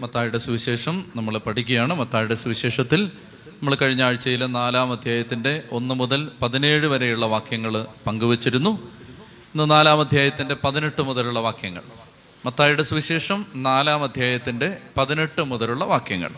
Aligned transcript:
മത്തായുടെ 0.00 0.38
സുവിശേഷം 0.38 1.04
നമ്മൾ 1.16 1.38
പഠിക്കുകയാണ്. 1.38 1.94
മത്തായുടെ 1.94 2.34
സുവിശേഷത്തിൽ 2.34 3.10
നമ്മൾ 3.48 3.74
കഴിഞ്ഞ 3.74 4.02
ആഴ്ചയിലെ 4.02 4.46
നാലാം 4.46 4.92
അധ്യായത്തിന്റെ 4.92 5.62
ഒന്ന് 5.72 5.94
മുതൽ 5.94 6.30
പതിനേഴ് 6.42 6.86
വരെയുള്ള 6.86 7.26
വാക്യങ്ങൾ 7.26 7.86
പങ്കുവച്ചിരുന്നു. 8.06 8.70
ഇന്ന് 9.54 9.70
നാലാം 9.70 10.00
അധ്യായത്തിന്റെ 10.00 10.56
പതിനെട്ട് 10.64 11.02
മുതലുള്ള 11.02 11.38
വാക്യങ്ങൾ. 11.38 11.82
മത്തായുടെ 12.46 12.82
സുവിശേഷം 12.82 13.46
നാലാം 13.54 14.02
അധ്യായത്തിന്റെ 14.02 14.78
പതിനെട്ട് 14.96 15.42
മുതലുള്ള 15.42 15.84
വാക്യങ്ങൾ. 15.84 16.30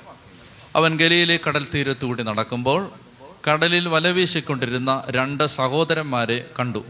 അവൻ 0.76 0.96
ഗലിയിലെ 0.96 1.40
കടൽ 1.48 1.66
തീരത്തുകൂടി 1.74 2.22
നടക്കുമ്പോൾ 2.22 2.90
കടലിൽ 3.50 3.88
വലവീശിക്കൊണ്ടിരുന്ന 3.88 5.04
രണ്ട് 5.08 5.46
സഹോദരന്മാരെ 5.46 6.50
കണ്ടു. 6.58 6.84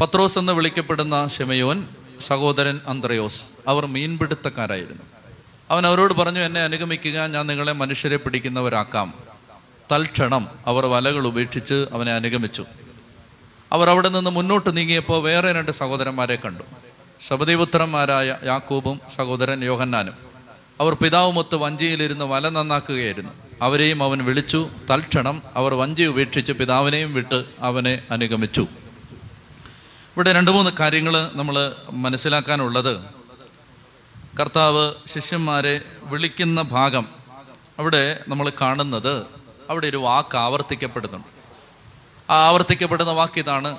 പത്രോസ് 0.00 0.38
എന്ന് 0.38 0.52
വിളിക്കപ്പെടുന്ന 0.52 1.28
ഷെമയോൻ 1.28 1.88
സഹോദരൻ 2.20 2.80
അന്ത്രയോസ് 2.86 3.42
അവർ 3.68 3.86
മീൻപിടുത്തക്കാരായിരുന്നു. 3.86 5.02
അവൻ 5.72 5.86
അവരോട് 5.86 6.14
പറഞ്ഞു 6.14 6.40
എന്നെ 6.40 6.64
അനുഗമിക്കുക 6.64 7.26
ഞാൻ 7.26 7.46
നിങ്ങളെ 7.46 7.72
മനുഷ്യരെ 7.72 8.16
പിടിക്കുന്നവരാക്കാം. 8.16 9.14
തൽക്ഷണം 9.92 10.48
അവർ 10.66 10.86
വലകൾ 10.86 11.26
ഉപേക്ഷിച്ച് 11.26 11.86
അവനെ 11.92 12.12
അനുഗമിച്ചു. 12.12 12.64
അവർ 13.72 13.90
അവിടെ 13.90 14.08
നിന്ന് 14.08 14.30
മുന്നോട്ട് 14.30 14.76
നീങ്ങിയപ്പോൾ 14.76 15.22
വേറെ 15.22 15.52
രണ്ട് 15.52 15.72
സഹോദരന്മാരെ 15.72 16.36
കണ്ടു. 16.36 16.62
ശബദീപുത്രന്മാരായ 17.28 18.36
യാക്കൂബും 18.44 19.00
സഹോദരൻ 19.08 19.64
യോഹന്നാനും. 19.64 20.14
അവർ 20.80 20.94
പിതാവുമൊത്ത് 20.94 21.54
വഞ്ചിയിലിരുന്ന് 21.54 22.24
വല 22.24 22.48
നന്നാക്കുകയായിരുന്നു. 22.48 23.32
അവരെയും 23.62 24.02
അവൻ 24.02 24.24
വിളിച്ചു. 24.24 24.68
തൽക്ഷണം 24.90 25.42
അവർ 25.56 25.74
വഞ്ചി 25.74 26.02
ഉപേക്ഷിച്ച് 26.02 26.52
പിതാവിനെയും 26.52 27.14
വിട്ട് 27.14 27.44
അവനെ 27.60 28.02
അനുഗമിച്ചു. 28.10 28.62
ഇവിടെ 30.16 30.32
രണ്ട് 30.32 30.50
മൂന്ന് 30.50 30.70
കാര്യങ്ങൾ 30.80 31.30
നമ്മൾ 31.34 31.72
മനസ്സിലാക്കാനുള്ളത്. 31.90 33.21
കർത്താവ് 34.40 34.92
ശിഷ്യന്മാരെ 35.06 35.80
വിളിക്കുന്ന 36.02 36.62
ഭാഗം 36.62 37.08
അവിടെ 37.78 38.20
നമ്മൾ 38.28 38.52
കാണുന്നത് 38.60 39.26
അവിടെ 39.70 39.86
ഒരു 39.86 39.96
വാക്ക് 39.96 40.36
ആവർത്തിക്കപ്പെടുന്നുണ്ട്. 40.36 41.28
ആ 42.32 42.36
ആവർത്തിക്കപ്പെടുന്ന 42.48 43.12
വാക്ക് 43.12 43.38
ഇതാണ് 43.38 43.78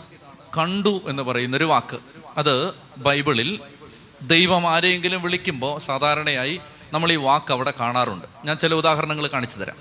കണ്ടു 0.57 1.01
എന്ന് 1.07 1.23
പറയുന്നൊരു 1.23 1.63
വാക്ക്. 1.63 1.97
അത് 2.37 2.73
ബൈബിളിൽ 2.97 3.59
ദൈവം 4.21 4.67
ആരെയെങ്കിലും 4.67 5.21
വിളിക്കുമ്പോൾ 5.21 5.79
സാധാരണയായി 5.79 6.61
നമ്മൾ 6.93 7.11
ഈ 7.11 7.15
വാക്ക് 7.15 7.51
അവിടെ 7.51 7.73
കാണാറുണ്ട്. 7.79 8.25
ഞാൻ 8.45 8.57
ചില 8.57 8.73
ഉദാഹരണങ്ങൾ 8.73 9.27
കാണിച്ചു 9.27 9.57
തരാം. 9.57 9.75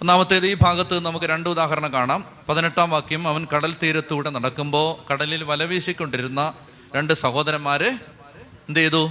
ഒന്നാമത്തേത് 0.00 0.46
ഈ 0.46 0.56
ഭാഗത്ത് 0.62 1.00
നമുക്ക് 1.00 1.26
രണ്ട് 1.26 1.48
ഉദാഹരണം 1.48 1.92
കാണാം. 1.92 2.24
പതിനെട്ടാം 2.48 2.90
വാക്യം 2.90 3.28
അവൻ 3.28 3.46
കടൽ 3.54 3.76
തീരത്തൂടെ 3.82 4.30
നടക്കുമ്പോൾ 4.30 5.12
കടലിൽ 5.12 5.44
വലവീശിക്കൊണ്ടിരുന്ന 5.44 6.54
രണ്ട് 6.96 7.12
സഹോദരന്മാരെ 7.12 7.88
എന്ത് 8.68 8.80
ചെയ്തു? 8.80 9.10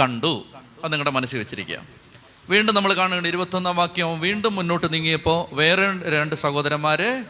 കണ്ടു. 0.00 0.44
അത് 0.84 0.92
നിങ്ങളുടെ 0.92 1.10
മനസ്സിൽ 1.10 1.38
വെച്ചിരിക്കുക. 1.38 1.80
വീണ്ടും 2.48 2.74
നമ്മൾ 2.74 2.94
കാണുകയാണ് 2.94 3.28
ഇരുപത്തൊന്നാം 3.28 3.76
വാക്യം. 3.76 4.20
വീണ്ടും 4.20 4.54
മുന്നോട്ട് 4.54 4.92
നീങ്ങിയപ്പോൾ 4.92 5.54
വേറെ 5.54 6.10
രണ്ട് 6.10 6.34
സഹോദരന്മാരെ 6.34 7.24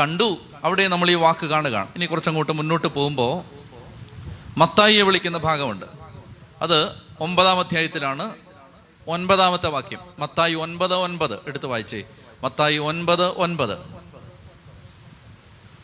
കണ്ടു. 0.00 0.36
അവിടെ 0.64 0.88
നമ്മൾ 0.88 1.10
ഈ 1.10 1.14
വാക്ക് 1.14 1.46
കാണുകയാണ്. 1.46 1.88
ഇനി 1.96 2.06
കുറച്ചങ്ങോട്ട് 2.06 2.52
മുന്നോട്ട് 2.52 2.86
പോകുമ്പോൾ 2.86 3.44
മത്തായിയെ 4.58 5.02
വിളിക്കുന്ന 5.02 5.38
ഭാഗമുണ്ട്. 5.38 5.86
അത് 6.62 6.92
ഒമ്പതാം 7.20 7.58
അധ്യായത്തിലാണ് 7.58 8.34
ഒൻപതാമത്തെ 9.08 9.68
വാക്യം. 9.68 9.98
മത്തായി 10.18 10.54
ഒൻപത് 10.54 10.94
ഒൻപത്. 10.94 11.38
എടുത്ത് 11.46 11.66
വായിച്ചേ. 11.66 12.04
മത്തായി 12.42 12.78
ഒൻപത് 12.78 13.26
ഒൻപത്. 13.26 13.78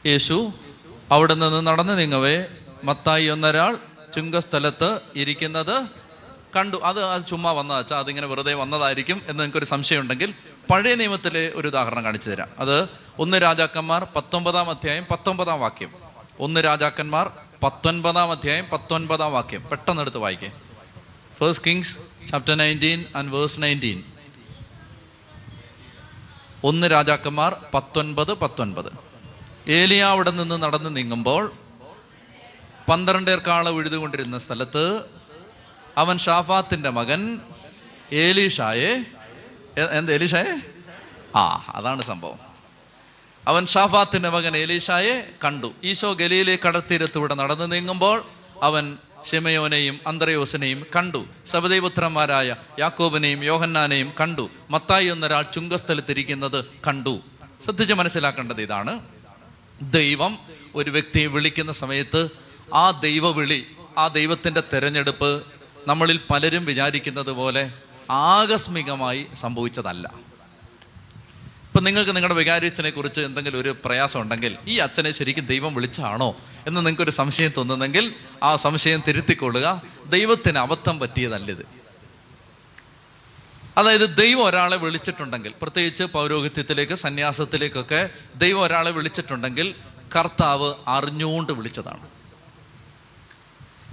യേശു 0.06 0.52
അവിടെ 1.12 1.34
നിന്ന് 1.34 1.66
നടന്നു 1.66 1.92
നീങ്ങവേ. 1.92 2.44
മത്തായി 2.84 3.26
ഒന്നൊരാൾ 3.26 3.87
ചുങ്കസ്ഥലത്ത് 4.14 5.00
ഇരിക്കുന്നത് 5.14 5.86
കണ്ടു. 6.56 6.76
അത് 6.84 7.04
അത് 7.04 7.26
ചുമ്മാ 7.26 7.52
വന്നതാ. 7.52 7.78
വെച്ചാൽ 7.78 7.98
അതിങ്ങനെ 7.98 8.26
വെറുതെ 8.26 8.54
വന്നതായിരിക്കും 8.54 9.16
എന്ന് 9.16 9.32
നിങ്ങൾക്കൊരു 9.32 9.64
സംശയം 9.64 10.00
ഉണ്ടെങ്കിൽ 10.00 10.34
പഴയ 10.70 10.94
നിയമത്തിലെ 10.94 11.52
ഒരു 11.54 11.68
ഉദാഹരണം 11.68 12.04
കാണിച്ചു 12.04 12.30
തരാം. 12.30 12.48
അത് 12.58 12.88
ഒന്ന് 13.18 13.42
രാജാക്കന്മാർ 13.42 14.06
പത്തൊമ്പതാം 14.16 14.70
അധ്യായം 14.70 15.06
പത്തൊമ്പതാം 15.10 15.60
വാക്യം. 15.60 15.92
ഒന്ന് 16.38 16.64
രാജാക്കന്മാർ 16.64 17.32
പത്തൊൻപതാം 17.62 18.30
അധ്യായം 18.30 18.66
പത്തൊൻപതാം 18.72 19.32
വാക്യം. 19.32 19.68
പെട്ടെന്ന് 19.68 20.02
എടുത്ത് 20.02 20.18
വായിക്കേ. 20.18 20.50
First 21.38 21.62
Kings 21.66 21.98
chapter 22.28 22.54
nineteen 22.54 23.04
and 23.16 23.32
verse 23.32 23.62
nineteen 23.62 24.02
ഒന്ന് 26.64 26.90
രാജാക്കന്മാർ 26.90 27.56
പത്തൊൻപത് 27.74 28.34
പത്തൊൻപത്. 28.34 28.92
ഏലിയ 29.70 30.02
അവിടെ 30.02 30.30
നിന്ന് 30.30 30.62
നടന്ന് 30.62 30.96
നീങ്ങുമ്പോൾ 30.96 31.52
പന്ത്രണ്ടേർക്കാള 32.88 33.68
ഉഴുതുകൊണ്ടിരുന്ന 33.68 34.38
സ്ഥലത്ത് 34.38 35.00
അവൻ 35.98 36.18
ഷാഫാത്തിന്റെ 36.18 36.90
മകൻ 36.90 37.38
ഏലീഷായെ 38.12 39.04
എന്ത് 39.90 40.14
ഏലീഷായെ? 40.14 40.60
ആ 41.36 41.72
അതാണ് 41.74 42.02
സംഭവം. 42.02 42.38
അവൻ 43.48 43.66
ഷാഫാത്തിന്റെ 43.66 44.28
മകൻ 44.28 44.56
ഏലീഷായെ 44.56 45.30
കണ്ടു. 45.44 45.72
ഈശോ 45.84 46.12
ഗലിയിലെ 46.12 46.58
കടത്തീരത്തൂടെ 46.66 47.34
നടന്നു 47.34 47.64
നീങ്ങുമ്പോൾ 47.64 48.24
അവൻ 48.62 48.96
ശിമയോനെയും 49.24 50.00
അന്ത്രയോസിനെയും 50.06 50.86
കണ്ടു. 50.96 51.26
സബദൈപുത്രന്മാരായ 51.46 52.56
യാക്കോബിനെയും 52.78 53.44
യോഹന്നാനെയും 53.44 54.12
കണ്ടു. 54.20 54.50
മത്തായി 54.70 55.06
എന്നൊരാൾ 55.06 55.42
ചുങ്കസ്ഥലത്തിരിക്കുന്നത് 55.42 56.64
കണ്ടു. 56.86 57.20
ശ്രദ്ധിച്ച് 57.64 57.94
മനസ്സിലാക്കേണ്ടത് 57.94 58.62
ഇതാണ്. 58.62 59.00
ദൈവം 59.82 60.38
ഒരു 60.74 60.90
വ്യക്തിയെ 60.90 61.26
വിളിക്കുന്ന 61.26 61.72
സമയത്ത് 61.72 62.47
ആ 62.74 62.90
ദൈവവിളി 62.90 63.66
ആ 63.98 64.08
ദൈവത്തിന്റെ 64.08 64.62
തിരഞ്ഞെടുപ്പ് 64.72 65.42
നമ്മളിൽ 65.86 66.20
പലരും 66.30 66.64
വിചാരിക്കുന്നത് 66.64 67.30
പോലെ 67.30 67.72
ആകസ്മികമായി 68.10 69.26
സംഭവിച്ചതല്ല. 69.34 70.12
ഇപ്പം 71.66 71.84
നിങ്ങൾക്ക് 71.84 72.10
നിങ്ങളുടെ 72.10 72.34
വികാരിച്ചനെ 72.34 72.90
കുറിച്ച് 72.90 73.20
എന്തെങ്കിലും 73.20 73.60
ഒരു 73.60 73.76
പ്രയാസം 73.84 74.20
ഉണ്ടെങ്കിൽ 74.20 74.56
ഈ 74.66 74.78
അച്ഛനെ 74.78 75.12
ശരിക്കും 75.12 75.46
ദൈവം 75.46 75.74
വിളിച്ചാണോ 75.74 76.36
എന്ന് 76.66 76.76
നിങ്ങൾക്കൊരു 76.76 77.10
സംശയം 77.10 77.50
തോന്നുന്നെങ്കിൽ 77.56 78.14
ആ 78.42 78.56
സംശയം 78.56 79.02
തിരുത്തിക്കൊള്ളുക. 79.08 79.82
ദൈവത്തിന് 80.06 80.58
അബദ്ധം 80.58 80.98
പറ്റിയതല്ലിത് 80.98 81.66
അതായത് 83.78 84.16
ദൈവം 84.16 84.44
ഒരാളെ 84.44 84.76
വിളിച്ചിട്ടുണ്ടെങ്കിൽ 84.76 85.54
പ്രത്യേകിച്ച് 85.62 86.04
പൗരോഹിത്യത്തിലേക്ക് 86.04 86.94
സന്യാസത്തിലേക്കൊക്കെ 86.94 88.10
ദൈവം 88.36 88.62
ഒരാളെ 88.62 88.90
വിളിച്ചിട്ടുണ്ടെങ്കിൽ 88.90 89.74
കർത്താവ് 90.16 90.74
അറിഞ്ഞുകൊണ്ട് 90.88 91.52
വിളിച്ചതാണ്. 91.52 92.17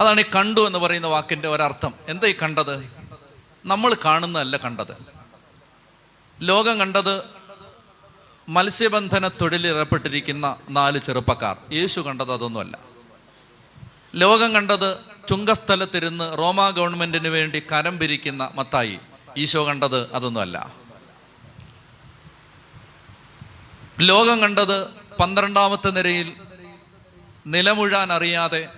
അതാണ് 0.00 0.20
ഈ 0.20 0.24
കണ്ടു 0.36 0.66
എന്ന് 0.66 0.78
പറയുന്ന 0.78 1.06
വാക്കിന്റെ 1.06 1.48
ഒരർത്ഥം. 1.48 1.94
എന്താ 2.08 2.28
ഈ 2.28 2.34
കണ്ടത്? 2.42 2.92
നമ്മൾ 3.64 3.96
കാണുന്നതല്ല 4.04 4.56
കണ്ടത്. 4.56 4.96
ലോകം 6.40 6.78
കണ്ടത് 6.78 7.22
മത്സ്യബന്ധന 8.48 9.28
തൊഴിലിൽ 9.28 9.66
ഏർപ്പെട്ടിരിക്കുന്ന 9.66 10.56
നാല് 10.70 10.98
ചെറുപ്പക്കാർ. 10.98 11.56
യേശു 11.72 12.00
കണ്ടത് 12.00 12.32
അതൊന്നുമല്ല. 12.32 12.78
ലോകം 14.14 14.54
കണ്ടത് 14.54 14.96
ചുങ്കസ്ഥലത്തിരുന്ന് 15.28 16.38
റോമാ 16.38 16.70
ഗവൺമെന്റിന് 16.70 17.28
വേണ്ടി 17.28 17.62
കരം 17.72 17.98
പിരിക്കുന്ന 17.98 18.50
മത്തായി. 18.54 18.98
ഈശോ 19.36 19.66
കണ്ടത് 19.66 20.14
അതൊന്നുമല്ല. 20.14 20.70
ലോകം 24.00 24.40
കണ്ടത് 24.40 24.86
പന്ത്രണ്ടാമത്തെ 25.20 25.90
നിരയിൽ 25.90 26.32
നിലമുഴാൻ 27.46 28.12
അറിയാതെ 28.12 28.68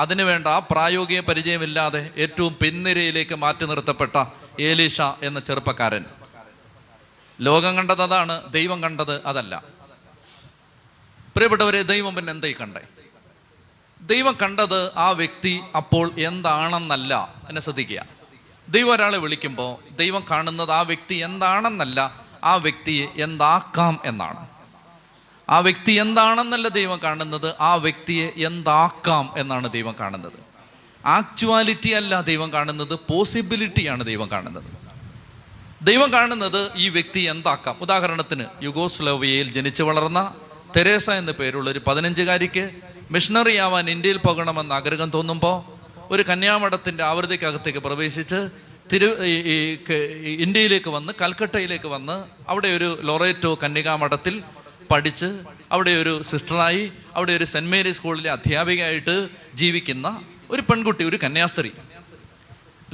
അതിനുവേണ്ട 0.00 0.46
ആ 0.46 0.58
പ്രായോഗിക 0.58 1.20
പരിചയമില്ലാതെ 1.20 2.10
ഏറ്റവും 2.16 2.56
പിൻനിരയിലേക്ക് 2.62 3.34
മാറ്റി 3.34 3.66
നിർത്തപ്പെട്ട 3.66 4.24
ഏലീഷ 4.60 5.00
എന്ന 5.00 5.40
ചെറുപ്പക്കാരൻ. 5.40 6.04
ലോകം 7.40 7.76
കണ്ടത് 7.76 8.02
അതാണ് 8.02 8.52
ദൈവം 8.52 8.82
കണ്ടത് 8.82 9.26
അതല്ല. 9.26 9.64
പ്രിയപ്പെട്ടവരെ 11.36 11.82
ദൈവം 11.82 12.14
പിന്നെ 12.14 12.30
എന്തായി 12.30 12.56
കണ്ടേ? 12.60 12.80
ദൈവം 14.00 14.36
കണ്ടത് 14.42 14.96
ആ 14.96 15.10
വ്യക്തി 15.10 15.60
അപ്പോൾ 15.76 16.10
എന്താണെന്നല്ല. 16.18 17.34
എന്നെ 17.48 17.60
ശ്രദ്ധിക്കുക. 17.60 18.06
ദൈവം 18.68 18.92
ഒരാളെ 18.92 19.18
വിളിക്കുമ്പോൾ 19.18 19.94
ദൈവം 19.96 20.24
കാണുന്നത് 20.30 20.72
ആ 20.72 20.80
വ്യക്തി 20.80 21.14
എന്താണെന്നല്ല 21.14 22.20
ആ 22.44 22.54
വ്യക്തിയെ 22.54 23.22
എന്താക്കാം 23.22 24.00
എന്നാണ്. 24.04 24.49
ആ 25.50 25.58
വ്യക്തി 25.58 25.92
എന്താണെന്നല്ല 25.92 26.68
ദൈവം 26.68 27.00
കാണുന്നത് 27.04 27.54
ആ 27.60 27.74
വ്യക്തിയെ 27.74 28.32
എന്താക്കാം 28.46 29.34
എന്നാണ് 29.36 29.72
ദൈവം 29.72 29.94
കാണുന്നത്. 30.00 30.38
ആക്ച്വാലിറ്റി 31.06 31.90
അല്ല 31.90 32.20
ദൈവം 32.20 32.52
കാണുന്നത് 32.52 32.94
പോസിബിലിറ്റിയാണ് 32.94 34.04
ദൈവം 34.04 34.30
കാണുന്നത്. 34.30 34.64
ദൈവം 35.82 36.12
കാണുന്നത് 36.12 36.70
ഈ 36.76 36.88
വ്യക്തി 36.88 37.20
എന്താക്കാം. 37.20 37.76
ഉദാഹരണത്തിന് 37.80 38.44
യുഗോസ്ലോവിയയിൽ 38.62 39.52
ജനിച്ചു 39.52 39.82
വളർന്ന 39.82 40.34
തെരേസ 40.76 41.10
എന്ന 41.10 41.32
പേരുള്ള 41.32 41.70
ഒരു 41.70 41.80
പതിനഞ്ചുകാരിക്ക് 41.86 42.70
മിഷണറി 43.10 43.56
ആവാൻ 43.56 43.90
ഇന്ത്യയിൽ 43.90 44.16
പോകണമെന്ന് 44.16 44.74
ആഗ്രഹം 44.74 45.10
തോന്നുമ്പോൾ 45.10 45.80
ഒരു 46.10 46.22
കന്യാമഠത്തിന്റെ 46.22 47.04
ആവൃത്തിക്കകത്തേക്ക് 47.04 47.78
പ്രവേശിച്ച് 47.78 48.48
തിരു 48.92 49.16
ഈ 49.24 49.78
ഇന്ത്യയിലേക്ക് 50.42 50.90
വന്ന് 50.90 51.12
കൽക്കട്ടയിലേക്ക് 51.22 51.86
വന്ന് 51.86 52.24
അവിടെ 52.48 52.68
ഒരു 52.68 52.98
ലൊറേറ്റോ 53.02 53.58
കന്യകാമഠത്തിൽ 53.62 54.42
പഠിച്ച് 54.90 55.28
അവിടെ 55.72 55.90
ഒരു 55.90 56.22
സിസ്റ്ററായി 56.22 56.92
അവിടെ 57.14 57.32
ഒരു 57.32 57.44
സെന്റ് 57.44 57.70
മേരി 57.70 57.92
സ്കൂളിലെ 57.92 58.30
അധ്യാപികയായിട്ട് 58.30 59.28
ജീവിക്കുന്ന 59.54 60.06
ഒരു 60.50 60.62
പെൺകുട്ടി 60.62 61.04
ഒരു 61.04 61.16
കന്യാസ്ത്രീ. 61.16 61.70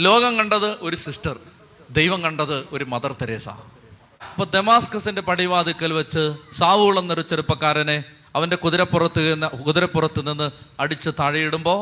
ലോകം 0.01 0.39
കണ്ടത് 0.39 0.77
ഒരു 0.81 0.97
സിസ്റ്റർ 0.97 1.37
ദൈവം 1.91 2.23
കണ്ടത് 2.23 2.67
ഒരു 2.73 2.85
മദർ 2.85 3.13
തെരേസ. 3.13 3.49
അപ്പൊ 4.31 4.45
ദമാസ്കസിന്റെ 4.45 5.21
പടിവാതിക്കൽ 5.21 5.93
വെച്ച് 5.93 6.25
സാവൂൾ 6.53 6.99
എന്നൊരു 6.99 7.21
ചെറുപ്പക്കാരനെ 7.23 8.05
അവന്റെ 8.35 8.57
കുതിരപ്പുറത്ത് 8.57 9.33
നിന്ന് 9.33 9.47
കുതിരപ്പുറത്ത് 9.65 10.29
നിന്ന് 10.29 10.51
അടിച്ച് 10.81 11.11
താഴെയിടുമ്പോൾ 11.21 11.81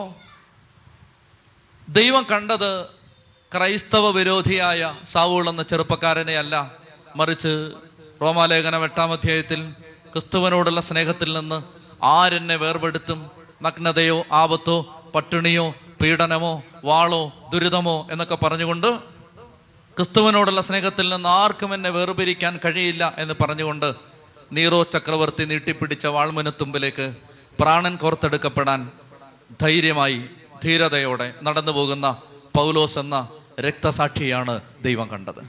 ദൈവം 1.88 2.26
കണ്ടത് 2.30 2.70
ക്രൈസ്തവ 3.52 4.10
വിരോധിയായ 4.10 4.94
സാവൂൾ 5.06 5.48
എന്ന 5.48 5.62
ചെറുപ്പക്കാരനെ 5.62 6.38
അല്ല 6.38 6.54
മറിച്ച് 7.16 7.52
റോമാലേഖനം 8.22 8.84
എട്ടാം 8.84 9.12
അധ്യായത്തിൽ 9.12 9.60
ക്രിസ്തുവനോടുള്ള 10.14 10.80
സ്നേഹത്തിൽ 10.80 11.32
നിന്ന് 11.32 11.62
ആരെന്നെ 12.04 12.56
വേർപെടുത്തും? 12.56 13.30
നഗ്നതയോ 13.62 14.24
ആപത്തോ 14.32 15.02
പട്ടിണിയോ 15.14 15.74
പീഡനമോ 16.02 16.62
വാളോ 16.84 17.32
ദുരിതമോ 17.52 18.08
എന്നൊക്കെ 18.10 18.34
പറഞ്ഞുകൊണ്ട് 18.34 18.98
ക്രിസ്തുവനോടുള്ള 19.96 20.60
സ്നേഹത്തിൽ 20.60 21.08
നിന്ന് 21.08 21.28
ആർക്കും 21.28 21.74
എന്നെ 21.74 21.90
വേർപിരിക്കാൻ 21.90 22.60
കഴിയില്ല 22.64 23.14
എന്ന് 23.18 23.34
പറഞ്ഞുകൊണ്ട് 23.40 23.94
നീറോ 24.52 24.82
ചക്രവർത്തി 24.82 25.44
നീട്ടിപ്പിടിച്ച 25.44 26.06
വാൾമുനത്തുമ്പിലേക്ക് 26.06 27.16
പ്രാണൻ 27.60 27.96
കോർത്തെടുക്കപ്പെടാൻ 27.96 28.90
ധൈര്യമായി 29.62 30.24
ധീരതയോടെ 30.64 31.34
നടന്നു 31.42 31.72
പോകുന്ന 31.72 32.16
പൗലോസ് 32.56 32.98
എന്ന 32.98 33.28
രക്തസാക്ഷിയാണ് 33.60 34.60
ദൈവം 34.82 35.10
കണ്ടത്. 35.10 35.42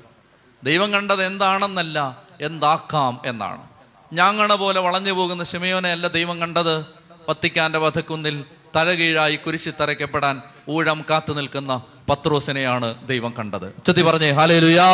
ദൈവം 0.63 0.93
കണ്ടത് 0.93 1.25
എന്താണെന്നല്ല 1.25 2.23
എന്താക്കാം 2.41 3.21
എന്നാണ്. 3.25 3.74
ഞാങ്ങണ 4.13 4.53
പോലെ 4.53 4.79
വളഞ്ഞു 4.79 5.11
പോകുന്ന 5.11 5.43
ഷിമയോനെ 5.43 5.91
അല്ല 5.91 6.07
ദൈവം 6.07 6.41
കണ്ടത്? 6.41 6.85
പത്തിക്കാന്റെ 7.27 7.79
വധക്കുന്നിൽ 7.79 8.45
തലകീഴായി 8.75 9.35
കുരിശി 9.35 9.69
തറയ്ക്കപ്പെടാൻ 9.69 10.41
ഊഴം 10.69 11.05
കാത്തു 11.09 11.33
നിൽക്കുന്ന 11.33 11.81
പത്രോസിനെയാണ് 12.09 13.07
ദൈവം 13.07 13.33
കണ്ടത്. 13.39 13.83
ചുതി 13.85 14.01
പറഞ്ഞേ 14.01 14.31
ഹാലേലുയാ 14.31 14.85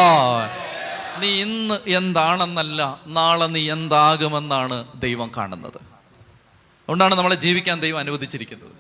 നീ 1.20 1.28
ഇന്ന് 1.28 1.90
എന്താണെന്നല്ല 1.90 3.00
നാളെ 3.08 3.46
നീ 3.46 3.72
എന്താകുമെന്നാണ് 3.72 4.86
ദൈവം 4.96 5.32
കാണുന്നത്. 5.38 5.78
അതുകൊണ്ടാണ് 5.78 7.16
നമ്മളെ 7.16 7.36
ജീവിക്കാൻ 7.36 7.80
ദൈവം 7.80 8.00
അനുവദിച്ചിരിക്കുന്നത്. 8.00 8.72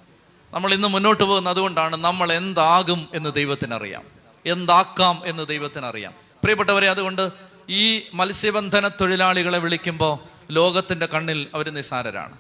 നമ്മൾ 0.53 0.73
ഇന്ന് 0.73 0.87
മുന്നോട്ട് 0.87 1.23
പോകുന്ന 1.23 1.49
അതുകൊണ്ടാണ് 1.49 1.95
നമ്മൾ 1.95 2.33
എന്താകും 2.33 3.07
എന്ന് 3.13 3.33
ദൈവത്തിനറിയാം. 3.33 4.03
എന്താക്കാം 4.45 5.21
എന്ന് 5.25 5.47
ദൈവത്തിനറിയാം. 5.47 6.11
പ്രിയപ്പെട്ടവരെ 6.11 6.89
അതുകൊണ്ട് 6.89 7.50
ഈ 7.71 8.01
മത്സ്യബന്ധന 8.13 8.87
തൊഴിലാളികളെ 8.87 9.57
വിളിക്കുമ്പോൾ 9.57 10.17
ലോകത്തിന്റെ 10.51 11.05
കണ്ണിൽ 11.05 11.47
അവർ 11.53 11.73
നിസാരരാണ്. 11.73 12.37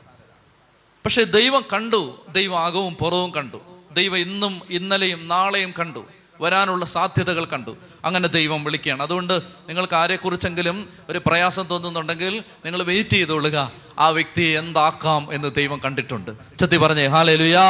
പക്ഷെ 1.05 1.23
ദൈവം 1.23 1.65
കണ്ടു 1.73 2.25
ദൈവം 2.29 2.59
അകവും 2.59 2.93
പുറവും 2.93 3.33
കണ്ടു. 3.33 3.57
ദൈവം 3.93 4.17
ഇന്നും 4.17 4.61
ഇന്നലെയും 4.69 5.27
നാളെയും 5.27 5.73
കണ്ടു. 5.79 6.05
വരാനുള്ള 6.41 6.85
സാധ്യതകൾ 6.85 7.45
കണ്ടു. 7.45 7.77
അങ്ങനെ 8.05 8.27
ദൈവം 8.27 8.63
വിളിക്കുകയാണ്. 8.63 9.03
അതുകൊണ്ട് 9.03 9.33
നിങ്ങൾക്ക് 9.67 9.93
ആരെക്കുറിച്ചെങ്കിലും 9.93 10.89
ഒരു 11.09 11.21
പ്രയാസം 11.25 11.63
തോന്നുന്നുണ്ടെങ്കിൽ 11.63 12.43
നിങ്ങൾ 12.65 12.83
വെയിറ്റ് 12.83 13.09
ചെയ്തോളുക. 13.09 13.71
ആ 13.99 14.07
വ്യക്തിയെ 14.07 14.59
എന്താക്കാം 14.59 15.33
എന്ന് 15.33 15.55
ദൈവം 15.55 15.81
കണ്ടിട്ടുണ്ട്. 15.85 16.31
ചത്തി 16.59 16.77
പറഞ്ഞേ 16.77 17.07
ഹാലേ 17.07 17.35
ലുയാ 17.35 17.63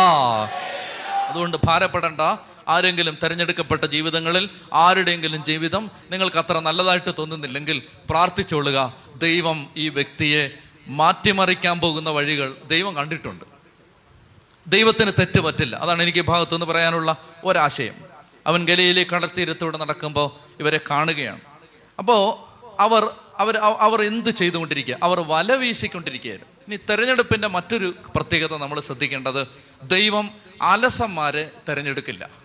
അതുകൊണ്ട് 1.28 1.58
ഭാരപ്പെടേണ്ട. 1.66 2.22
ആരെങ്കിലും 2.72 3.18
തിരഞ്ഞെടുക്കപ്പെട്ട 3.24 3.86
ജീവിതങ്ങളിൽ 3.86 4.50
ആരുടെയെങ്കിലും 4.74 5.44
ജീവിതം 5.44 5.92
നിങ്ങൾക്ക് 6.12 6.38
അത്ര 6.38 6.60
നല്ലതായിട്ട് 6.60 7.12
തോന്നുന്നില്ലെങ്കിൽ 7.20 7.84
പ്രാർത്ഥിച്ചോളുക 8.10 8.94
ദൈവം 9.16 9.68
ഈ 9.78 9.90
വ്യക്തിയെ 9.90 10.50
മാറ്റിമറിക്കാൻ 10.88 11.80
പോകുന്ന 11.80 12.10
വഴികൾ 12.10 12.56
ദൈവം 12.68 12.96
കണ്ടിട്ടുണ്ട്. 12.96 13.46
ദൈവത്തിന് 14.68 15.12
തെറ്റ് 15.20 15.40
പറ്റില്ല. 15.40 15.76
അതാണ് 15.76 16.04
എനിക്ക് 16.04 16.22
ഭാഗത്തു 16.22 16.52
നിന്ന് 16.52 16.66
പറയാനുള്ള 16.66 17.18
ഒരാശയം. 17.44 17.94
അവൻ 18.48 18.66
ഗലയിലെ 18.66 19.04
കടൽത്തീരത്തൂടെ 19.04 19.78
നടക്കുമ്പോൾ 19.78 20.32
ഇവരെ 20.60 20.80
കാണുകയാണ്. 20.92 21.42
അപ്പോൾ 22.00 22.52
അവർ 22.82 23.04
അവർ 23.38 23.58
അവർ 23.58 24.02
എന്ത് 24.02 24.30
ചെയ്തുകൊണ്ടിരിക്കുക? 24.30 24.98
അവർ 25.04 25.20
വല 25.20 25.54
വീശിക്കൊണ്ടിരിക്കുകയായിരുന്നു. 25.54 26.52
ഇനി 26.68 26.80
തെരഞ്ഞെടുപ്പിന്റെ 26.90 27.48
മറ്റൊരു 27.48 27.94
പ്രത്യേകത 28.16 28.58
നമ്മൾ 28.58 28.80
ശ്രദ്ധിക്കേണ്ടത് 28.80 29.48
ദൈവം 29.84 30.30
അലസന്മാരെ 30.62 31.52
തെരഞ്ഞെടുക്കില്ല. 31.70 32.41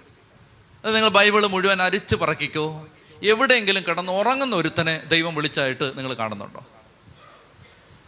അത് 0.87 0.95
നിങ്ങൾ 0.95 1.09
ബൈബിൾ 1.09 1.47
മുഴുവൻ 1.47 1.83
അരിച്ച് 1.83 2.17
പറക്കിക്കോ. 2.17 2.89
എവിടെയെങ്കിലും 3.23 3.85
കിടന്ന് 3.89 4.13
ഉറങ്ങുന്ന 4.13 4.57
ഒരുത്തനെ 4.57 5.05
ദൈവം 5.05 5.35
വിളിച്ചായിട്ട് 5.35 5.99
നിങ്ങൾ 5.99 6.15
കാണുന്നുണ്ടോ? 6.15 6.67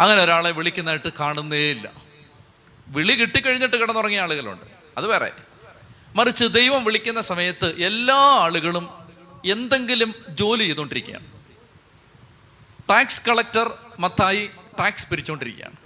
അങ്ങനെ 0.01 0.23
ഒരാളെ 0.23 0.51
വിളിക്കുന്നതായിട്ട് 0.51 1.13
കാണുന്നേ 1.21 1.71
ഇല്ല 1.71 1.93
വിളി 2.89 3.13
കിട്ടിക്കഴിഞ്ഞിട്ട് 3.13 3.77
കിടന്നുറങ്ങിയ 3.77 4.21
ആളുകളുണ്ട്. 4.21 4.65
അത് 4.99 5.07
വേറെ. 5.07 5.33
മറിച്ച് 6.15 6.45
ദൈവം 6.45 6.85
വിളിക്കുന്ന 6.85 7.21
സമയത്ത് 7.21 7.83
എല്ലാ 7.83 8.15
ആളുകളും 8.15 8.89
എന്തെങ്കിലും 9.45 10.15
ജോലി 10.29 10.63
ചെയ്തുകൊണ്ടിരിക്കുകയാണ്. 10.63 11.27
Tax 12.91 13.27
collector 13.27 13.79
Mathai 13.99 14.51
tax 14.81 15.11
പിരിച്ചുകൊണ്ടിരിക്കുകയാണ്. 15.11 15.77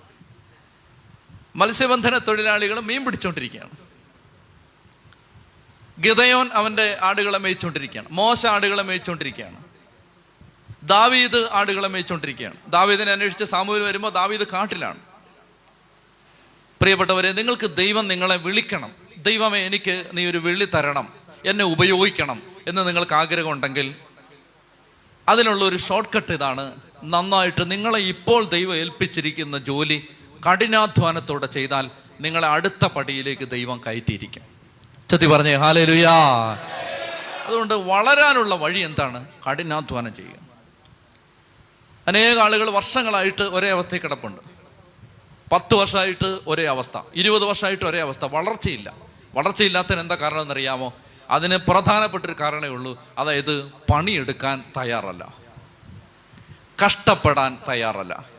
മത്സ്യബന്ധന 1.56 2.19
തൊഴിലാളികൾ 2.19 2.81
മീൻ 2.81 3.05
പിടിച്ചുകൊണ്ടിരിക്കുകയാണ്. 3.05 3.92
ഗിതയോൻ 6.03 6.51
അവന്റെ 6.53 6.99
ആടുകളെ 7.03 7.39
മേയിച്ചുകൊണ്ടിരിക്കുകയാണ്. 7.39 8.09
മോശ 8.11 8.47
ആടുകളെ 8.47 8.83
മേയിച്ചുകൊണ്ടിരിക്കുകയാണ്. 8.83 9.65
ദാവീദ് 10.83 11.49
ആടുകളെ 11.53 11.89
മേയിച്ചുകൊണ്ടിരിക്കുകയാണ്. 11.89 12.57
ദാവീദിനെ 12.69 13.13
അന്വേഷിച്ച് 13.13 13.45
സാമൂഹ്യം 13.45 13.87
വരുമ്പോൾ 13.87 14.13
ദാവീദ് 14.13 14.47
കാട്ടിലാണ്. 14.53 14.99
പ്രിയപ്പെട്ടവരെ 16.81 17.33
നിങ്ങൾക്ക് 17.33 17.75
ദൈവം 17.77 18.09
നിങ്ങളെ 18.09 18.37
വിളിക്കണം. 18.37 18.93
ദൈവമേ 19.17 19.59
എനിക്ക് 19.59 20.07
നീ 20.15 20.31
ഒരു 20.31 20.39
വിളി 20.39 20.65
തരണം. 20.65 21.13
എന്നെ 21.47 21.65
ഉപയോഗിക്കണം 21.65 22.43
എന്ന് 22.67 22.87
നിങ്ങൾക്ക് 22.87 23.15
ആഗ്രഹമുണ്ടെങ്കിൽ 23.15 23.95
അതിനുള്ള 25.29 25.65
ഒരു 25.65 25.77
ഷോർട്ട് 25.77 26.17
കട്ട് 26.17 26.33
ഇതാണ് 26.33 26.75
നന്നായിട്ട് 27.05 27.71
നിങ്ങളെ 27.71 28.01
ഇപ്പോൾ 28.01 28.45
ദൈവം 28.45 28.77
ഏൽപ്പിച്ചിരിക്കുന്ന 28.77 29.59
ജോലി 29.59 30.09
കഠിനാധ്വാനത്തോടെ 30.51 31.47
ചെയ്താൽ 31.47 31.91
നിങ്ങളെ 32.21 32.49
അടുത്ത 32.49 32.85
പടിയിലേക്ക് 32.85 33.49
ദൈവം 33.49 33.81
കയറ്റിയിരിക്കും. 33.87 34.52
ചത്തി 35.12 35.26
പറഞ്ഞേ 35.26 35.55
ഹാലേ 35.55 35.85
ലുയാ 35.85 36.12
അതുകൊണ്ട് 37.47 37.75
വളരാനുള്ള 37.75 38.55
വഴി 38.55 38.81
എന്താണ്? 38.81 39.26
കഠിനാധ്വാനം 39.50 40.14
ചെയ്യുക. 40.14 40.35
അനേക 42.06 42.38
ആളുകൾ 42.38 42.70
വർഷങ്ങളായിട്ട് 42.70 43.43
ഒരേ 43.43 43.70
അവസ്ഥയിൽ 43.70 44.00
കിടപ്പുണ്ട്. 44.00 44.41
പത്ത് 45.53 45.75
വർഷമായിട്ട് 45.75 46.38
ഒരേ 46.47 46.64
അവസ്ഥ. 46.64 47.00
ഇരുപത് 47.14 47.44
വർഷമായിട്ട് 47.44 47.85
ഒരേ 47.85 48.00
അവസ്ഥ. 48.00 48.25
വളർച്ചയില്ല. 48.25 48.93
വളർച്ചയില്ലാത്തതിന് 49.35 50.00
എന്താ 50.00 50.14
കാരണം 50.14 50.43
എന്നറിയാമോ? 50.43 50.94
അതിന് 51.31 51.56
പ്രധാനപ്പെട്ടൊരു 51.56 52.35
കാരണമേ 52.41 52.69
ഉള്ളൂ. 52.69 53.05
അതായത് 53.19 53.73
പണിയെടുക്കാൻ 53.93 54.65
തയ്യാറല്ല. 54.76 55.35
കഷ്ടപ്പെടാൻ 56.87 57.58
തയ്യാറല്ല. 57.69 58.31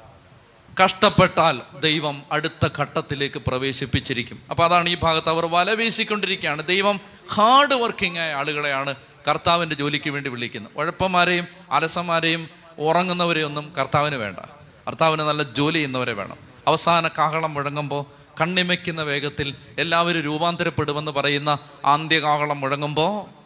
കഷ്ടപ്പെട്ടാൽ 0.81 1.61
ദൈവം 1.79 2.23
അടുത്ത 2.31 2.67
ഘട്ടത്തിലേക്ക് 2.79 3.39
പ്രവേശിപ്പിച്ചിരിക്കും. 3.39 4.41
അപ്പോൾ 4.49 4.63
അതാണ് 4.63 4.89
ഈ 4.89 4.97
ഭാഗത്ത് 5.03 5.29
അവർ 5.29 5.45
വല 5.45 5.73
വീശിക്കൊണ്ടിരിക്കുകയാണ് 5.73 6.67
ദൈവം 6.67 6.99
ഹാർഡ് 7.33 7.73
വർക്കിംഗ് 7.73 8.19
ആയ 8.19 8.33
ആളുകളെയാണ് 8.33 8.95
കർത്താവിന്റെ 9.27 9.75
ജോലിക്ക് 9.75 10.09
വേണ്ടി 10.09 10.29
വിളിക്കുന്നത്. 10.29 10.71
ഉഴപ്പന്മാരെയും 10.75 11.47
അലസന്മാരെയും 11.71 12.49
ഉറങ്ങുന്നവരെയൊന്നും 12.77 13.73
കർത്താവിന് 13.77 14.15
വേണ്ട. 14.15 14.39
കർത്താവിന് 14.87 15.21
നല്ല 15.21 15.43
ജോലി 15.43 15.73
ചെയ്യുന്നവരെ 15.73 16.13
വേണം. 16.13 16.37
അവസാന 16.67 17.07
കാഹളം 17.07 17.53
മുഴങ്ങുമ്പോൾ 17.53 18.23
കണ്ണിമയ്ക്കുന്ന 18.41 19.01
വേഗത്തിൽ 19.01 19.55
എല്ലാവരും 19.77 20.21
രൂപാന്തരപ്പെടുമെന്ന് 20.21 21.11
പറയുന്ന 21.11 21.57
ആന്ത്യകാഹളം 21.85 22.61
മുഴങ്ങുമ്പോൾ 22.61 23.43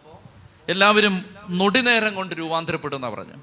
എല്ലാവരും 0.72 1.26
നൊടിനേരം 1.50 2.16
കൊണ്ട് 2.16 2.36
രൂപാന്തരപ്പെടുമെന്നാണ് 2.36 3.16
പറഞ്ഞു. 3.16 3.34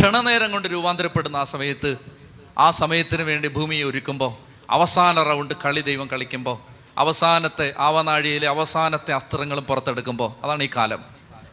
ക്ഷണനേരം 0.00 0.52
കൊണ്ട് 0.52 0.68
രൂപാന്തരപ്പെടുന്ന 0.68 1.36
ആ 1.36 1.44
സമയത്ത് 1.44 2.17
ആ 2.58 2.70
സമയത്തിന് 2.70 3.22
വേണ്ടി 3.22 3.48
ഭൂമിയെ 3.48 3.84
ഒരുക്കുമ്പോൾ 3.84 4.32
അവസാന 4.70 5.22
റൗണ്ട് 5.22 5.54
കളി 5.64 5.80
ദൈവം 5.80 6.06
കളിക്കുമ്പോൾ 6.06 6.58
അവസാനത്തെ 6.98 7.74
ആവനാഴിയിലെ 7.78 8.48
അവസാനത്തെ 8.48 9.12
അസ്ത്രങ്ങളും 9.12 9.64
പുറത്തെടുക്കുമ്പോൾ 9.64 10.44
അതാണ് 10.44 10.62
ഈ 10.62 10.68
കാലം. 10.76 11.04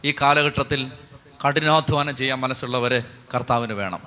ഈ 0.04 0.14
കാലഘട്ടത്തിൽ 0.20 0.92
കഠിനാധ്വാനം 1.48 2.16
ചെയ്യാൻ 2.16 2.40
മനസ്സുള്ളവരെ 2.40 3.04
കർത്താവിന് 3.34 3.72
വേണം. 3.72 3.98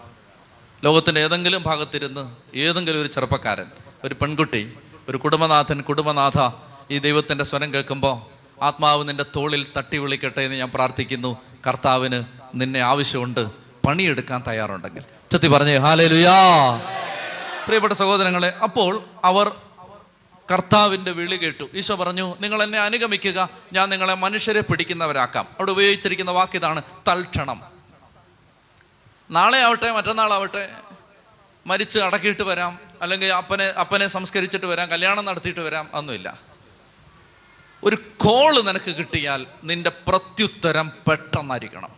ലോകത്തിന്റെ 0.84 1.22
ഏതെങ്കിലും 1.22 1.64
ഭാഗത്തിരുന്ന് 1.64 2.58
ഏതെങ്കിലും 2.58 3.02
ഒരു 3.02 3.08
ചെറുപ്പക്കാരൻ 3.08 3.66
ഒരു 4.04 4.16
പെൺകുട്ടി 4.22 4.74
ഒരു 5.10 5.18
കുടുംബനാഥൻ 5.18 5.82
കുടുംബനാഥ 5.82 6.50
ഈ 6.92 7.00
ദൈവത്തിന്റെ 7.00 7.44
സ്വരം 7.44 7.74
കേൾക്കുമ്പോൾ 7.74 8.40
ആത്മാവ് 8.64 9.10
നിന്റെ 9.10 9.26
തോളിൽ 9.36 9.68
തട്ടി 9.78 9.98
വിളിക്കട്ടെ 9.98 10.42
എന്ന് 10.42 10.58
ഞാൻ 10.58 10.72
പ്രാർത്ഥിക്കുന്നു. 10.74 11.38
കർത്താവിന് 11.68 12.24
നിന്നെ 12.56 12.80
ആവശ്യമുണ്ട് 12.80 13.50
പണിയെടുക്കാൻ 13.88 14.44
തയ്യാറുണ്ടെങ്കിൽ. 14.48 15.19
ചെത്തി 15.32 15.48
പറഞ്ഞേ 15.48 15.76
ഹാലേ 15.76 16.08
ലുയാ 16.08 16.38
പ്രിയപ്പെട്ട 17.66 17.94
സഹോദരങ്ങളെ 17.94 18.54
അപ്പോൾ 18.64 19.04
അവർ 19.24 19.52
കർത്താവിന്റെ 20.52 21.12
വിളി 21.12 21.36
കേട്ടു. 21.36 21.70
ഈശോ 21.74 21.96
പറഞ്ഞു 21.96 22.36
നിങ്ങൾ 22.42 22.64
എന്നെ 22.64 22.80
അനുഗമിക്കുക 22.80 23.50
ഞാൻ 23.74 23.90
നിങ്ങളെ 23.90 24.14
മനുഷ്യരെ 24.14 24.62
പിടിക്കുന്നവരാക്കാം. 24.62 25.46
അവിടെ 25.46 25.72
ഉപയോഗിച്ചിരിക്കുന്ന 25.72 26.32
വാക്ക് 26.32 26.56
ഇതാണ് 26.56 26.82
തൽക്ഷണം. 27.08 27.62
നാളെ 29.32 29.60
ആവട്ടെ 29.60 29.92
മറ്റന്നാളാവട്ടെ 29.92 30.70
മരിച്ച് 31.68 32.00
അടക്കിയിട്ട് 32.00 32.42
വരാം 32.42 32.80
അല്ലെങ്കിൽ 33.02 33.34
അപ്പനെ 33.34 33.66
അപ്പനെ 33.66 34.08
സംസ്കരിച്ചിട്ട് 34.08 34.66
വരാം 34.66 34.90
കല്യാണം 34.90 35.26
നടത്തിയിട്ട് 35.26 35.60
വരാം 35.60 35.90
ഒന്നുമില്ല 35.94 36.38
ഒരു 37.84 37.96
കോൾ 37.96 38.62
നിനക്ക് 38.62 38.92
കിട്ടിയാൽ 38.96 39.46
നിന്റെ 39.64 39.92
പ്രത്യുത്തരം 40.08 40.92
പെട്ടെന്നായിരിക്കണം. 41.10 41.92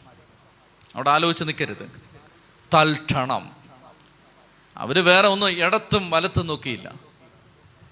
അവിടെ 0.96 1.10
ആലോചിച്ച് 1.10 1.44
നിൽക്കരുത്. 1.44 2.11
തൽക്ഷണം. 2.74 3.52
അവർ 4.78 5.06
വേറെ 5.06 5.28
ഒന്നും 5.28 5.50
ഇടത്തും 5.50 6.12
വലത്തും 6.12 6.48
നോക്കിയില്ല. 6.48 6.92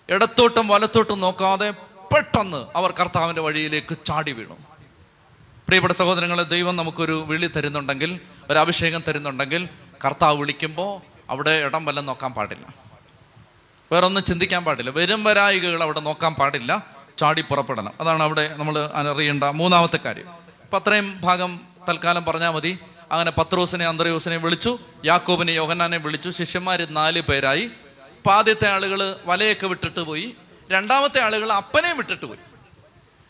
ഇടത്തോട്ടും 0.09 0.67
വലത്തോട്ടും 0.67 1.19
നോക്കാതെ 1.19 1.73
പെട്ടെന്ന് 2.13 2.65
അവർ 2.75 2.91
കർത്താവിന്റെ 2.91 3.41
വഴിയിലേക്ക് 3.41 3.97
ചാടി 4.05 4.31
വീണു. 4.31 4.53
പ്രിയപ്പെട്ട 5.67 5.93
സഹോദരങ്ങളെ 5.93 6.43
ദൈവം 6.43 6.75
നമുക്കൊരു 6.75 7.23
വിളി 7.27 7.47
തരുന്നുണ്ടെങ്കിൽ 7.47 8.19
ഒരു 8.49 8.59
അഭിഷേകം 8.59 9.03
തരുന്നുണ്ടെങ്കിൽ 9.07 9.69
കർത്താവ് 10.05 10.37
വിളിക്കുമ്പോൾ 10.37 11.01
അവിടെ 11.29 11.51
ഇടം 11.51 11.85
വല്ലം 11.85 12.05
നോക്കാൻ 12.05 12.33
പാടില്ല. 12.33 12.73
വേറെ 13.91 14.05
ഒന്നും 14.05 14.23
ചിന്തിക്കാൻ 14.23 14.65
പാടില്ല. 14.65 14.89
വരും 14.89 15.23
വരായികകൾ 15.23 15.83
അവിടെ 15.83 15.99
നോക്കാൻ 15.99 16.33
പാടില്ല. 16.33 16.83
ചാടി 17.17 17.41
പുറപ്പെടണം. 17.41 17.93
അതാണ് 18.01 18.23
അവിടെ 18.23 18.55
നമ്മൾ 18.57 18.91
അറിയേണ്ട 18.93 19.43
മൂന്നാമത്തെ 19.43 19.97
കാര്യം. 19.97 20.29
അപ്പം 20.61 20.77
അത്രയും 20.77 21.21
ഭാഗം 21.21 21.59
തൽക്കാലം 21.89 22.25
പറഞ്ഞാൽ 22.25 22.49
മതി. 22.49 22.79
അങ്ങനെ 23.11 23.31
പത്രോസിനെ 23.31 23.85
അന്ത്രയോസിനെ 23.85 24.37
വിളിച്ചു 24.37 24.79
യാക്കോബിനെ 25.05 25.51
യോഹന്നാനെ 25.51 25.97
വിളിച്ചു. 25.97 26.29
ശിഷ്യന്മാർ 26.29 26.87
നാല് 26.89 27.21
പേരായി. 27.21 27.65
അപ്പം 28.17 28.33
ആദ്യത്തെ 28.33 28.69
ആളുകൾ 28.69 29.15
വലയൊക്കെ 29.25 29.67
വിട്ടിട്ട് 29.67 29.99
പോയി. 29.99 30.35
രണ്ടാമത്തെ 30.71 31.21
ആളുകൾ 31.21 31.53
അപ്പനെയും 31.53 31.97
വിട്ടിട്ട് 31.97 32.25
പോയി. 32.25 32.39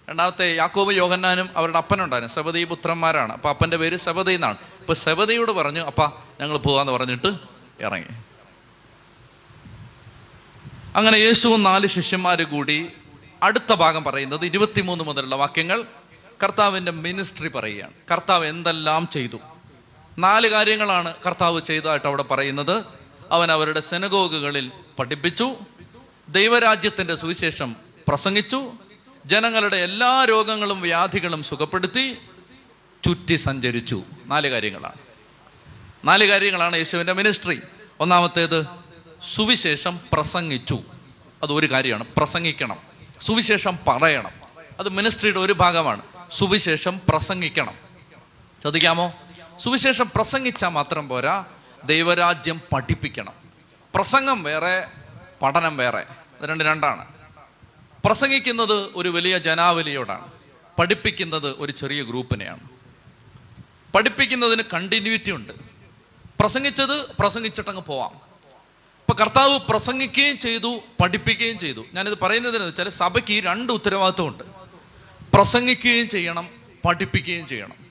രണ്ടാമത്തെ 0.10 0.56
യാക്കോബ് 0.56 0.94
യോഹന്നാനും 0.94 1.50
അവരുടെ 1.56 1.78
അപ്പനുണ്ടായിരുന്നു. 1.78 2.36
സബദി 2.36 2.64
പുത്രന്മാരാണ്. 2.64 3.34
അപ്പം 3.34 3.50
അപ്പന്റെ 3.50 3.78
പേര് 3.78 3.96
സബദി 3.96 4.34
എന്നാണ്. 4.34 4.58
ഇപ്പം 4.80 4.96
സബദിയോട് 4.96 5.52
പറഞ്ഞു 5.52 5.82
അപ്പ 5.82 6.06
ഞങ്ങൾ 6.42 6.58
പോകാമെന്ന് 6.58 6.94
പറഞ്ഞിട്ട് 6.94 7.36
ഇറങ്ങി. 7.80 8.08
അങ്ങനെ 10.96 11.18
യേശുവും 11.18 11.64
നാല് 11.64 11.88
ശിഷ്യന്മാർ 11.88 12.44
കൂടി 12.44 12.88
അടുത്ത 13.44 13.74
ഭാഗം 13.74 14.04
പറയുന്നത് 14.04 14.46
ഇരുപത്തിമൂന്ന് 14.46 15.04
മുതലുള്ള 15.04 15.36
വാക്യങ്ങൾ 15.36 15.84
കർത്താവിന്റെ 16.44 16.92
മിനിസ്ട്രി 16.92 17.48
പറയുകയാണ്. 17.48 17.92
കർത്താവ് 18.12 18.46
എന്തെല്ലാം 18.46 19.08
ചെയ്തു? 19.08 19.38
നാല് 20.20 20.48
കാര്യങ്ങളാണ് 20.48 21.14
കർത്താവ് 21.26 21.62
ചെയ്തതായിട്ട് 21.62 22.08
അവിടെ 22.08 22.24
പറയുന്നത്. 22.24 22.84
അവൻ 23.32 23.52
അവരുടെ 23.52 23.80
സെനഗോഗുകളിൽ 23.80 24.72
പഠിപ്പിച്ചു. 25.00 25.56
ദൈവരാജ്യത്തിന്റെ 26.30 27.16
സുവിശേഷം 27.16 27.76
പ്രസംഗിച്ചു. 28.08 28.72
ജനങ്ങളുടെ 29.26 29.76
എല്ലാ 29.76 30.26
രോഗങ്ങളും 30.26 30.82
വ്യാധികളും 30.82 31.44
സുഖപ്പെടുത്തി. 31.44 32.18
ചുറ്റി 33.06 33.36
സഞ്ചരിച്ചു. 33.36 34.04
നാല് 34.26 34.48
കാര്യങ്ങളാണ്. 34.48 34.96
നാല് 36.06 36.26
കാര്യങ്ങളാണ് 36.26 36.76
യേശുവിന്റെ 36.76 37.14
മിനിസ്ട്രി 37.14 37.62
ഒന്നാമത്തേത് 38.00 38.66
സുവിശേഷം 39.24 40.00
പ്രസംഗിച്ചു. 40.14 40.80
അത് 41.44 41.52
ഒരു 41.52 41.72
കാര്യമാണ്. 41.72 42.06
പ്രസംഗിക്കണം. 42.18 42.78
സുവിശേഷം 43.22 43.80
പറയണം. 43.88 44.32
അത് 44.80 44.90
മിനിസ്ട്രിയുടെ 44.90 45.40
ഒരു 45.40 45.54
ഭാഗമാണ്. 45.54 46.02
സുവിശേഷം 46.32 47.02
പ്രസംഗിക്കണം. 47.10 47.74
ശ്രദ്ധിക്കാമോ? 48.62 49.14
സുവിശേഷം 49.60 50.12
പ്രസംഗിച്ചാൽ 50.16 50.70
മാത്രം 50.70 51.08
പോരാ 51.08 51.46
ദൈവരാജ്യം 51.84 52.62
പഠിപ്പിക്കണം. 52.74 53.34
പ്രസംഗം 53.96 54.44
വേറെ 54.44 54.88
പഠനം 55.42 55.78
വേറെ. 55.78 56.06
രണ്ട് 56.42 56.64
രണ്ടാണ്. 56.64 57.06
പ്രസംഗിക്കുന്നത് 58.06 58.90
ഒരു 58.96 59.10
വലിയ 59.10 59.38
ജനാവലിയോടാണ്. 59.38 60.32
പഠിപ്പിക്കുന്നത് 60.80 61.48
ഒരു 61.48 61.72
ചെറിയ 61.72 62.04
ഗ്രൂപ്പിനെയാണ്. 62.04 62.60
പഠിപ്പിക്കുന്നതിന് 63.96 64.64
കണ്ടിന്യൂറ്റി 64.74 65.32
ഉണ്ട്. 65.32 65.54
പ്രസംഗിച്ചത് 66.40 67.12
പ്രസംഗിച്ചിട്ടങ്ങ് 67.20 67.82
പോവാം. 67.82 68.12
ഇപ്പൊ 69.00 69.14
കർത്താവ് 69.14 69.60
പ്രസംഗിക്കുകയും 69.60 70.38
ചെയ്തു 70.38 70.80
പഠിപ്പിക്കുകയും 71.02 71.60
ചെയ്തു. 71.60 71.86
ഞാനിത് 71.94 72.20
പറയുന്നതിന് 72.20 72.64
വെച്ചാൽ 72.64 72.90
സഭയ്ക്ക് 72.90 73.32
ഈ 73.32 73.40
രണ്ട് 73.40 73.74
ഉത്തരവാദിത്വമുണ്ട്. 73.74 74.44
പ്രസംഗിക്കുകയും 75.34 76.10
ചെയ്യണം 76.10 76.50
പഠിപ്പിക്കുകയും 76.86 77.48
ചെയ്യണം. 77.48 77.89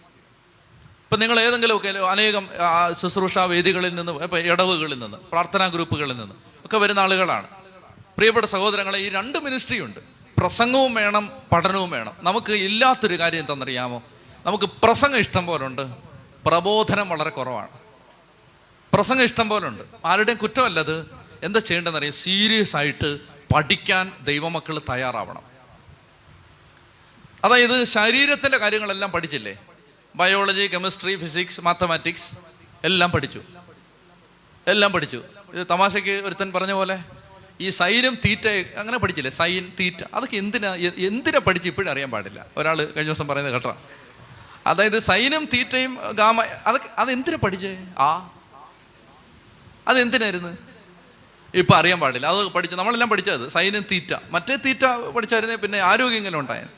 ഇപ്പൊ 1.09 1.17
നിങ്ങൾ 1.17 1.41
ഏതെങ്കിലുമൊക്കെ 1.41 1.89
അനേകം 1.89 2.49
ശുശ്രൂഷാ 3.01 3.45
വേദികളിൽ 3.45 3.95
നിന്ന് 3.95 4.13
ഇപ്പൊ 4.13 4.39
ഇടവുകളിൽ 4.39 4.99
നിന്ന് 4.99 5.17
പ്രാർത്ഥനാ 5.17 5.67
ഗ്രൂപ്പുകളിൽ 5.67 6.17
നിന്ന് 6.17 6.35
ഒക്കെ 6.65 6.79
വരുന്ന 6.79 7.01
ആളുകളാണ്. 7.01 7.47
പ്രിയപ്പെട്ട 8.17 8.47
സഹോദരങ്ങളെ 8.47 8.99
ഈ 8.99 9.09
രണ്ട് 9.09 9.39
മിനിസ്ട്രിയുണ്ട് 9.39 10.01
പ്രസംഗവും 10.39 10.95
വേണം 10.95 11.33
പഠനവും 11.53 11.91
വേണം. 11.91 12.13
നമുക്ക് 12.21 12.53
ഇല്ലാത്തൊരു 12.53 13.19
കാര്യം 13.19 13.41
എന്തെന്നറിയാമോ? 13.41 14.03
നമുക്ക് 14.47 14.65
പ്രസംഗം 14.65 15.19
ഇഷ്ടം 15.19 15.47
പോലുണ്ട്. 15.47 15.83
പ്രബോധനം 16.47 17.09
വളരെ 17.09 17.31
കുറവാണ്. 17.31 17.69
പ്രസംഗം 18.95 19.25
ഇഷ്ടം 19.25 19.49
പോലുണ്ട്. 19.49 19.83
ആരുടെയും 20.05 20.39
കുറ്റമല്ലത്. 20.39 21.07
എന്താ 21.43 21.61
ചെയ്യേണ്ടതെന്നറിയാം? 21.61 22.13
സീരിയസ് 22.13 22.77
ആയിട്ട് 22.77 23.19
പഠിക്കാൻ 23.55 24.13
ദൈവമക്കൾ 24.21 24.79
തയ്യാറാവണം. 24.79 25.43
അതായത് 27.45 27.85
ശരീരത്തിന്റെ 27.85 28.59
കാര്യങ്ങളെല്ലാം 28.59 29.13
പഠിച്ചില്ലേ? 29.13 29.57
ബയോളജി 30.17 30.67
കെമിസ്ട്രി 30.67 31.17
ഫിസിക്സ് 31.17 31.61
മാത്തമാറ്റിക്സ് 31.61 32.31
എല്ലാം 32.85 33.11
പഠിച്ചു. 33.11 33.43
എല്ലാം 34.67 34.93
പഠിച്ചു. 34.93 35.23
ഇത് 35.55 35.67
തമാശയ്ക്ക് 35.71 36.11
ഒരുത്തൻ 36.11 36.53
പറഞ്ഞ 36.53 36.73
പോലെ 36.73 36.99
ഈ 37.61 37.71
സൈനും 37.71 38.15
തീറ്റ 38.15 38.49
അങ്ങനെ 38.77 38.99
പഠിച്ചില്ലേ? 38.99 39.31
Sine 39.31 39.73
theta. 39.81 40.05
അതൊക്കെ 40.15 40.37
എന്തിനാ 40.37 40.75
എന്തിനാ 40.75 41.39
പഠിച്ച് 41.39 41.69
ഇപ്പോഴും 41.69 41.91
അറിയാൻ 41.91 42.11
പാടില്ല? 42.11 42.47
ഒരാൾ 42.57 42.77
കഴിഞ്ഞ 42.77 43.03
ദിവസം 43.03 43.29
പറയുന്നത് 43.29 43.55
കേട്ടോ. 43.55 43.83
അതായത് 44.67 44.99
സൈനും 44.99 45.49
തീറ്റയും 45.55 45.99
ഗാമ 46.13 46.43
അതൊക്കെ 46.43 46.89
അതെന്തിനാ 46.99 47.37
പഠിച്ചേ? 47.37 47.87
ആ. 47.99 48.31
അതെന്തിനായിരുന്നു? 49.89 50.59
ഇപ്പം 51.55 51.77
അറിയാൻ 51.77 52.01
പാടില്ല. 52.01 52.27
അത് 52.27 52.47
പഠിച്ച 52.47 52.75
നമ്മളെല്ലാം 52.75 53.11
പഠിച്ചത് 53.11 53.49
സൈനും 53.49 53.85
തീറ്റ. 53.91 54.15
മറ്റേ 54.31 54.57
തീറ്റ 54.57 54.85
പഠിച്ചായിരുന്നേ 55.15 55.57
പിന്നെ 55.57 55.79
ആരോഗ്യം 55.79 56.17
ഇങ്ങനെ 56.17 56.39
ഉണ്ടായത് 56.39 56.69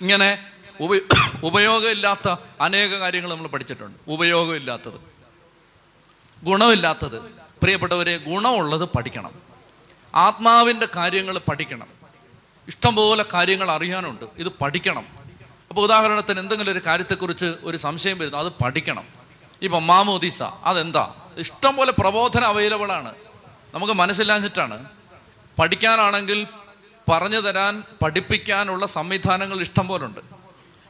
ഇങ്ങനെ 0.00 0.50
ഉപ 0.80 1.00
ഉപയോഗമില്ലാത്ത 1.44 2.34
അനേക 2.60 2.88
കാര്യങ്ങൾ 2.88 3.30
നമ്മൾ 3.30 3.48
പഠിച്ചിട്ടുണ്ട്. 3.48 4.10
ഉപയോഗമില്ലാത്തത്. 4.10 5.00
ഗുണമില്ലാത്തത്. 6.44 7.20
പ്രിയപ്പെട്ടവരെ 7.62 8.16
ഗുണമുള്ളത് 8.16 8.88
പഠിക്കണം. 8.96 9.30
ആത്മാവിന്റെ 10.14 10.88
കാര്യങ്ങൾ 10.96 11.38
പഠിക്കണം. 11.38 11.86
ഇഷ്ടംപോലെ 12.68 13.24
കാര്യങ്ങൾ 13.34 13.70
അറിയാനുണ്ട്. 13.70 14.24
ഇത് 14.38 14.48
പഠിക്കണം. 14.48 15.06
അപ്പോൾ 15.68 15.80
ഉദാഹരണത്തിന് 15.80 16.40
എന്തെങ്കിലും 16.40 16.72
ഒരു 16.72 16.80
കാര്യത്തെക്കുറിച്ച് 16.86 17.54
ഒരു 17.62 17.76
സംശയം 17.76 18.18
വരുന്നു. 18.18 18.38
അത് 18.38 18.52
പഠിക്കണം. 18.64 19.04
ഇപ്പം 19.62 19.86
മാമോദീസ 19.86 20.42
അതെന്താ? 20.42 21.14
ഇഷ്ടംപോലെ 21.36 21.92
പ്രബോധനം 21.92 22.46
അവൈലബിൾ 22.46 22.92
ആണ്. 22.92 23.14
നമുക്ക് 23.74 23.92
മനസ്സിലാഞ്ഞിട്ടാണ് 23.92 24.84
പഠിക്കാനാണെങ്കിൽ 25.58 26.46
പറഞ്ഞു 27.08 27.40
തരാൻ 27.40 27.82
പഠിപ്പിക്കാനുള്ള 28.02 28.86
സംവിധാനങ്ങൾ 28.86 29.60
ഇഷ്ടം 29.60 29.88
പോലെ 29.88 30.04
ഉണ്ട് 30.04 30.35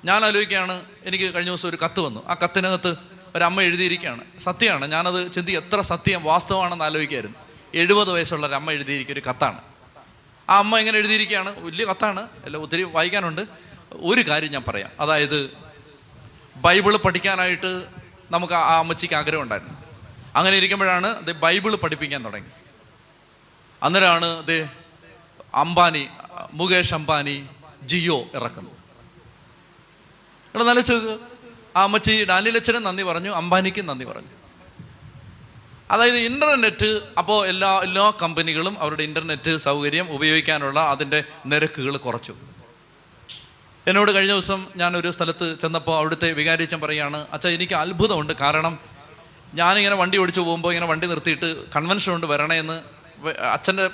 ഞാൻ 0.07 0.25
ആലോചിക്കുകയാണ് 0.25 0.83
എനിക്ക് 1.05 1.35
കഴിഞ്ഞ 1.35 1.51
ദിവസം 1.51 1.69
ഒരു 1.69 1.79
കത്ത് 1.85 2.01
വന്നു. 2.01 2.29
ആ 2.29 2.37
കത്തിനകത്ത് 2.45 2.95
ഒരമ്മ 3.37 3.63
എഴുതിയിരിക്കുകയാണ്. 3.63 4.25
സത്യമാണ് 4.41 4.93
ഞാനത് 4.93 5.33
ചിന്തി 5.33 5.53
എത്ര 5.53 5.81
സത്യം 5.81 6.25
വാസ്തവമാണെന്ന് 6.25 6.85
ആലോചിക്കായിരുന്നു 6.85 7.37
എഴുപത് 7.75 8.13
വയസ്സുള്ള 8.13 8.47
ഒരു 8.47 8.55
അമ്മ 8.55 8.73
എഴുതിയിരിക്കുക 8.73 9.13
ഒരു 9.15 9.23
കത്താണ്. 9.31 9.61
ആ 10.51 10.59
അമ്മ 10.59 10.79
ഇങ്ങനെ 10.79 10.99
എഴുതിയിരിക്കുകയാണ്? 10.99 11.61
വലിയ 11.61 11.85
കത്താണ് 11.85 12.29
അല്ല 12.45 12.57
ഒത്തിരി 12.57 12.83
വായിക്കാനുണ്ട്. 12.83 13.41
ഒരു 13.93 14.21
കാര്യം 14.21 14.53
ഞാൻ 14.53 14.65
പറയാം. 14.69 14.91
അതായത് 15.01 15.51
ബൈബിൾ 16.57 16.97
പഠിക്കാനായിട്ട് 16.97 17.85
നമുക്ക് 18.31 18.53
ആ 18.53 18.79
അമ്മച്ചിക്ക് 18.79 19.15
ആഗ്രഹം 19.15 19.43
ഉണ്ടായിരുന്നു. 19.43 19.75
അങ്ങനെ 20.37 20.57
ഇരിക്കുമ്പോഴാണ് 20.57 21.19
ഇത് 21.19 21.33
ബൈബിൾ 21.33 21.75
പഠിപ്പിക്കാൻ 21.75 22.25
തുടങ്ങി. 22.25 22.49
അന്നേരമാണ് 23.83 24.39
ഇത് 24.39 24.71
അംബാനി 25.55 26.09
മുകേഷ് 26.53 26.95
അംബാനി 26.95 27.47
ജിയോ 27.83 28.25
ഇറക്കുന്നത്. 28.35 28.76
നല്ല 30.65 30.81
ചോദിക്കുക 30.81 31.19
ആ 31.77 31.83
അമ്മച്ചി 31.83 32.25
ഡാനിലച്ഛനും 32.25 32.83
നന്ദി 32.83 33.03
പറഞ്ഞു 33.03 33.31
അംബാനിക്കും 33.31 33.87
നന്ദി 33.87 34.05
പറഞ്ഞു. 34.05 34.29
അതായത് 35.91 36.17
ഇന്റർനെറ്റ് 36.17 37.01
അപ്പോൾ 37.19 37.47
എല്ലാ 37.47 37.79
എല്ലാ 37.79 38.13
കമ്പനികളും 38.23 38.81
അവരുടെ 38.81 39.03
ഇന്റർനെറ്റ് 39.03 39.57
സൗകര്യം 39.57 40.11
ഉപയോഗിക്കാനുള്ള 40.11 40.81
അതിന്റെ 40.81 41.25
നിരക്കുകൾ 41.47 41.97
കുറച്ചു. 41.97 42.35
എന്നോട് 43.87 44.15
കഴിഞ്ഞ 44.15 44.33
ദിവസം 44.33 44.67
ഞാനൊരു 44.77 45.11
സ്ഥലത്ത് 45.11 45.57
ചെന്നപ്പോൾ 45.63 45.97
അവിടുത്തെ 45.97 46.33
വികാരിച്ചൻ 46.33 46.81
പറയുകയാണ് 46.81 47.27
അച്ഛാ 47.33 47.49
എനിക്ക് 47.49 47.75
അത്ഭുതമുണ്ട്. 47.75 48.33
കാരണം 48.33 48.79
ഞാനിങ്ങനെ 49.55 49.97
വണ്ടി 49.97 50.19
ഓടിച്ചു 50.19 50.41
പോകുമ്പോൾ 50.41 50.69
ഇങ്ങനെ 50.69 50.87
വണ്ടി 50.87 51.07
നിർത്തിയിട്ട് 51.07 51.71
കൺവെൻഷൻ 51.71 52.13
കൊണ്ട് 52.13 52.27
വരണേ 52.27 52.59
എന്ന് 52.59 52.83
വെ- 53.19 53.37
അച്ഛന്റെ 53.37 53.91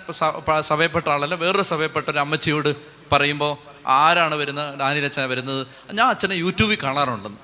സഭയപ്പെട്ട 0.60 1.08
ആളല്ല 1.08 1.34
വേറൊരു 1.34 1.62
സഭയപ്പെട്ട 1.62 2.10
ഒരു 2.10 2.18
അമ്മച്ചിയോട് 2.18 2.76
പറയുമ്പോൾ 3.12 3.71
ആരാണ് 3.86 4.34
വരുന്നത്? 4.34 4.78
ഡാനിലച്ഛന 4.78 5.24
വരുന്നത്? 5.24 5.66
ഞാൻ 5.92 6.06
അച്ഛനെ 6.06 6.34
യൂട്യൂബിൽ 6.34 6.78
കാണാറുണ്ടെന്ന് 6.82 7.38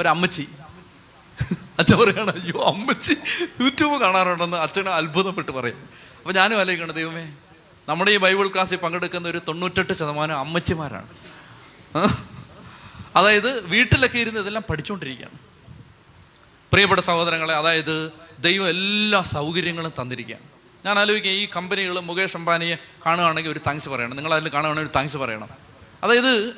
ഒരമ്മച്ചി. 0.00 0.48
അച്ഛൻ 1.78 1.98
പറയാണ് 1.98 2.30
അയ്യോ 2.30 2.62
അമ്മച്ചി 2.62 3.16
യൂട്യൂബ് 3.60 4.00
കാണാറുണ്ടെന്ന് 4.00 4.56
അച്ഛനെ 4.56 4.90
അത്ഭുതപ്പെട്ട് 4.90 5.50
പറയും. 5.50 5.88
അപ്പോൾ 6.18 6.32
ഞാനും 6.32 6.60
ആലോചിക്കണം 6.60 6.94
ദൈവമേ 6.94 7.32
നമ്മുടെ 7.88 8.10
ഈ 8.10 8.16
ബൈബിൾ 8.16 8.48
ക്ലാസ്സിൽ 8.48 8.76
പങ്കെടുക്കുന്ന 8.76 9.28
ഒരു 9.28 9.40
തൊണ്ണൂറ്റെട്ട് 9.48 9.92
ശതമാനം 9.92 10.38
അമ്മച്ചിമാരാണ്. 10.38 11.08
അതായത് 13.16 13.66
വീട്ടിലൊക്കെ 13.66 14.18
ഇരുന്ന് 14.18 14.40
ഇതെല്ലാം 14.40 14.64
പഠിച്ചുകൊണ്ടിരിക്കുകയാണ് 14.70 15.38
പ്രിയപ്പെട്ട 16.72 17.00
സഹോദരങ്ങളെ 17.00 17.54
അതായത് 17.54 18.12
ദൈവം 18.38 18.68
എല്ലാ 18.68 19.22
സൗകര്യങ്ങളും 19.22 19.92
തന്നിരിക്കുകയാണ്. 20.02 20.59
ഞാൻ 20.84 20.98
ആലോചിക്കുക 20.98 21.30
ഈ 21.30 21.48
കമ്പനികൾ 21.56 22.00
മുകേഷ് 22.00 22.36
അംബാനിയെ 22.36 22.76
കാണുകയാണെങ്കിൽ 23.06 23.50
ഒരു 23.50 23.58
താങ്ക്സ് 23.58 23.88
പറയണം. 23.88 24.16
നിങ്ങൾ 24.16 24.34
അതിൽ 24.34 24.48
കാണുകയാണെങ്കിൽ 24.48 24.88
ഒരു 24.88 24.94
താങ്ക്സ് 24.96 25.16
പറയണം. 25.16 25.48
അതായത് 26.02 26.54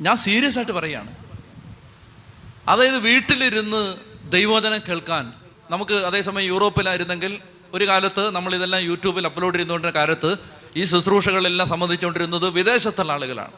ഞാൻ 0.00 0.16
സീരിയസ് 0.16 0.58
ആയിട്ട് 0.58 0.72
പറയുകയാണ്. 0.72 1.16
അതായത് 2.68 2.98
വീട്ടിലിരുന്ന് 2.98 3.96
ദൈവോചനം 4.24 4.80
കേൾക്കാൻ 4.88 5.32
നമുക്ക് 5.70 5.92
അതേസമയം 5.92 6.46
യൂറോപ്പിലായിരുന്നെങ്കിൽ 6.46 7.38
ഒരു 7.72 7.88
കാലത്ത് 7.88 8.30
നമ്മൾ 8.30 8.54
ഇതെല്ലാം 8.54 8.82
യൂട്യൂബിൽ 8.82 9.26
അപ്ലോഡ് 9.26 9.58
ചെയ്തുകൊണ്ടിരുന്ന 9.58 10.00
കാലത്ത് 10.00 10.36
ഈ 10.76 10.84
ശുശ്രൂഷകളെല്ലാം 10.84 11.68
സംബന്ധിച്ചുകൊണ്ടിരുന്നത് 11.68 12.48
വിദേശത്തുള്ള 12.48 13.12
ആളുകളാണ്. 13.12 13.52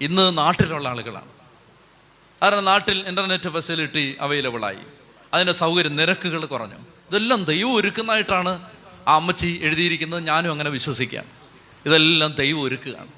ഇന്ന് 0.00 0.38
നാട്ടിലുള്ള 0.38 0.88
ആളുകളാണ്. 0.88 1.28
കാരണം 2.42 2.64
നാട്ടിൽ 2.64 3.08
ഇന്റർനെറ്റ് 3.08 3.50
ഫെസിലിറ്റി 3.50 4.16
അവൈലബിളായി 4.20 4.78
അതിന്റെ 5.34 5.52
സൗകര്യം 5.52 5.96
നിരക്കുകൾ 5.96 6.44
കുറഞ്ഞു. 6.44 6.76
ഇതെല്ലാം 6.76 7.44
ദൈവം 7.44 7.74
ഒരുക്കുന്നതായിട്ടാണ് 7.74 8.70
ആ 9.08 9.14
അമ്മച്ചി 9.14 9.60
എഴുതിയിരിക്കുന്നത് 9.62 10.26
ഞാനും 10.26 10.50
അങ്ങനെ 10.50 10.70
വിശ്വസിക്കാം. 10.70 11.24
ഇതെല്ലാം 11.86 12.34
ദൈവം 12.34 12.62
ഒരുക്കുകയാണ്. 12.62 13.08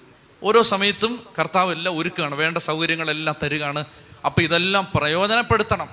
ഓരോ 0.43 0.63
സമയത്തും 0.63 1.23
കർത്താവ് 1.39 1.73
എല്ലാം 1.73 1.99
ഒരുക്കുകയാണ്. 1.99 2.35
വേണ്ട 2.35 2.59
സൗകര്യങ്ങളെല്ലാം 2.59 3.37
തരികയാണ്. 3.43 3.85
അപ്പം 4.27 4.43
ഇതെല്ലാം 4.43 4.89
പ്രയോജനപ്പെടുത്തണം. 4.95 5.89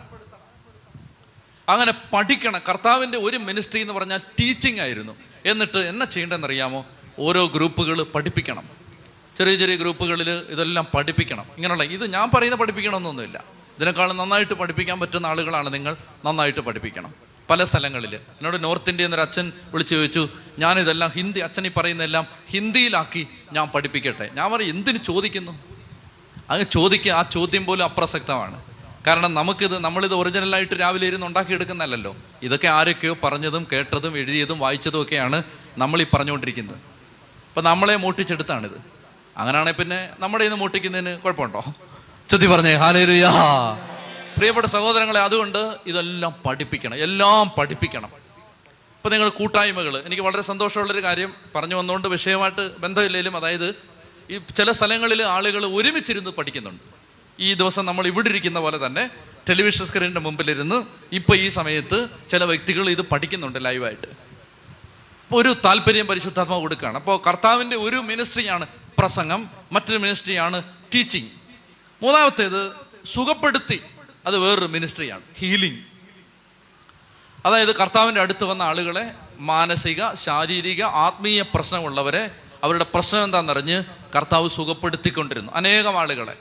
അങ്ങനെ 1.69 1.93
പഠിക്കണം. 2.13 2.61
കർത്താവിന്റെ 2.69 3.17
ഒരു 3.17 3.37
മിനിസ്ട്രി 3.37 3.79
എന്ന് 3.79 3.93
പറഞ്ഞാൽ 3.93 4.17
ടീച്ചിങ് 4.17 4.79
ആയിരുന്നു. 4.79 5.13
എന്നിട്ട് 5.45 5.77
എന്നെ 5.77 6.05
ചെയ്യേണ്ടതെന്ന് 6.05 6.47
അറിയാമോ 6.47 6.85
ഓരോ 7.19 7.45
ഗ്രൂപ്പുകൾ 7.45 8.01
പഠിപ്പിക്കണം. 8.01 8.63
ചെറിയ 9.35 9.55
ചെറിയ 9.55 9.75
ഗ്രൂപ്പുകളിൽ 9.75 10.29
ഇതെല്ലാം 10.29 10.87
പഠിപ്പിക്കണം. 10.95 11.45
ഇങ്ങനെയുള്ള 11.55 11.83
ഇത് 11.83 12.13
ഞാൻ 12.13 12.29
പറയുന്ന 12.33 12.55
പഠിപ്പിക്കണമെന്നൊന്നുമില്ല. 12.55 13.43
ഇതിനേക്കാളും 13.77 14.17
നന്നായിട്ട് 14.17 14.53
പഠിപ്പിക്കാൻ 14.53 14.99
പറ്റുന്ന 14.99 15.27
ആളുകളാണ് 15.27 15.73
നിങ്ങൾ. 15.73 15.95
നന്നായിട്ട് 16.25 16.59
പഠിപ്പിക്കണം. 16.59 17.26
പല 17.49 17.63
സ്ഥലങ്ങളിൽ 17.63 18.15
എന്നോട് 18.15 18.63
നോർത്ത് 18.63 18.89
ഇന്ത്യ 18.89 19.05
എന്നൊരു 19.05 19.21
അച്ഛൻ 19.21 19.51
വിളിച്ചു 19.71 19.95
ചോദിച്ചു 19.95 20.29
ഞാനിതെല്ലാം 20.59 21.11
ഹിന്ദി 21.11 21.39
അച്ഛൻ 21.39 21.67
ഈ 21.67 21.71
പറയുന്നതെല്ലാം 21.77 22.27
ഹിന്ദിയിലാക്കി 22.49 23.27
ഞാൻ 23.51 23.67
പഠിപ്പിക്കട്ടെ. 23.67 24.29
ഞാൻ 24.33 24.51
പറയും 24.51 24.69
എന്തിനു 24.69 24.97
ചോദിക്കുന്നു? 24.97 25.51
അങ്ങ് 26.49 26.65
ചോദിക്കുക 26.71 27.11
ആ 27.11 27.21
ചോദ്യം 27.21 27.65
പോലും 27.65 27.83
അപ്രസക്തമാണ്. 27.83 28.63
കാരണം 29.07 29.33
നമുക്കിത് 29.33 29.79
നമ്മളിത് 29.79 30.13
ഒറിജിനലായിട്ട് 30.13 30.79
രാവിലെ 30.79 31.07
ഇരുന്ന് 31.07 31.27
ഉണ്ടാക്കിയെടുക്കുന്നതല്ലോ 31.27 32.15
ഇതൊക്കെ 32.43 32.67
ആരൊക്കെയോ 32.67 33.17
പറഞ്ഞതും 33.23 33.67
കേട്ടതും 33.71 34.17
എഴുതിയതും 34.17 34.59
വായിച്ചതും 34.59 35.01
ഒക്കെയാണ് 35.01 35.43
നമ്മൾ 35.77 36.01
ഈ 36.01 36.05
പറഞ്ഞുകൊണ്ടിരിക്കുന്നത്. 36.13 36.75
അപ്പം 36.75 37.63
നമ്മളെ 37.63 37.95
മൂട്ടിച്ചെടുത്താണിത്. 37.95 38.81
അങ്ങനെയാണെങ്കിൽ 39.37 39.79
പിന്നെ 39.79 40.09
നമ്മുടെ 40.19 40.43
ഇന്ന് 40.43 40.57
മൂട്ടിക്കുന്നതിന് 40.57 41.17
കുഴപ്പമുണ്ടോ? 41.17 41.63
ചുറ്റി 42.29 42.45
പറഞ്ഞേ 42.45 42.73
ഹാലേലുയാ. 42.73 43.31
പ്രിയപ്പെട്ട 44.37 44.67
സഹോദരങ്ങളെ 44.67 45.19
അതുകൊണ്ട് 45.19 45.77
ഇതെല്ലാം 45.87 46.35
പഠിപ്പിക്കണം. 46.45 46.95
എല്ലാം 46.95 47.51
പഠിപ്പിക്കണം. 47.57 48.07
ഇപ്പം 48.97 49.11
നിങ്ങൾ 49.11 49.29
കൂട്ടായ്മകൾ 49.29 50.03
എനിക്ക് 50.05 50.23
വളരെ 50.23 50.41
സന്തോഷമുള്ളൊരു 50.41 51.03
കാര്യം 51.03 51.33
പറഞ്ഞു 51.55 51.75
വന്നുകൊണ്ട് 51.75 52.07
വിഷയമായിട്ട് 52.07 52.77
ബന്ധമില്ലെങ്കിലും 52.77 53.37
അതായത് 53.37 53.75
ഈ 54.29 54.37
ചില 54.37 54.71
സ്ഥലങ്ങളിൽ 54.71 55.23
ആളുകൾ 55.23 55.65
ഒരുമിച്ചിരുന്ന് 55.65 56.29
പഠിക്കുന്നുണ്ട്. 56.29 56.83
ഈ 57.39 57.53
ദിവസം 57.53 57.85
നമ്മൾ 57.85 58.07
ഇവിടെ 58.07 58.29
ഇരിക്കുന്ന 58.29 58.59
പോലെ 58.59 58.85
തന്നെ 58.85 59.09
ടെലിവിഷൻ 59.49 59.85
സ്ക്രീനിന്റെ 59.85 60.19
മുമ്പിലിരുന്ന് 60.19 60.83
ഇപ്പോൾ 61.11 61.37
ഈ 61.37 61.49
സമയത്ത് 61.49 62.07
ചില 62.29 62.43
വ്യക്തികൾ 62.43 62.89
ഇത് 62.89 63.01
പഠിക്കുന്നുണ്ട് 63.01 63.65
ലൈവായിട്ട്. 63.65 64.07
അപ്പോൾ 64.07 65.41
ഒരു 65.41 65.55
താല്പര്യം 65.65 66.07
പരിശുദ്ധാത്മ 66.07 66.57
കൊടുക്കുകയാണ്. 66.57 66.97
അപ്പോൾ 66.97 67.21
കർത്താവിന്റെ 67.27 67.75
ഒരു 67.75 67.95
മിനിസ്ട്രിയാണ് 67.95 68.65
പ്രസംഗം 68.99 69.49
മറ്റൊരു 69.71 69.97
മിനിസ്ട്രിയാണ് 69.97 70.63
ടീച്ചിങ്. 70.95 71.27
മൂന്നാമത്തേത് 72.03 72.71
സുഖപ്പെടുത്തി. 73.05 73.81
അത് 74.27 74.37
വേറൊരു 74.37 74.65
മിനിസ്ട്രിയാണ് 74.65 75.21
ഹീലിംഗ് 75.37 75.79
അതായത് 77.45 77.75
കർത്താവിന്റെ 77.75 78.21
അടുത്ത് 78.21 78.43
വന്ന 78.43 78.63
ആളുകളെ 78.63 79.11
മാനസിക 79.37 80.13
ശാരീരിക 80.13 80.83
ആത്മീയ 80.83 81.41
പ്രശ്നമുള്ളവരെ 81.41 82.31
അവരുടെ 82.63 82.85
പ്രശ്നം 82.93 83.23
എന്താണെന്നറിഞ്ഞ് 83.23 83.83
കർത്താവ് 84.15 84.49
സുഖപ്പെടുത്തിക്കൊണ്ടിരുന്നു. 84.49 85.53
അനേകം 85.53 85.99
ആളുകളെ. 85.99 86.37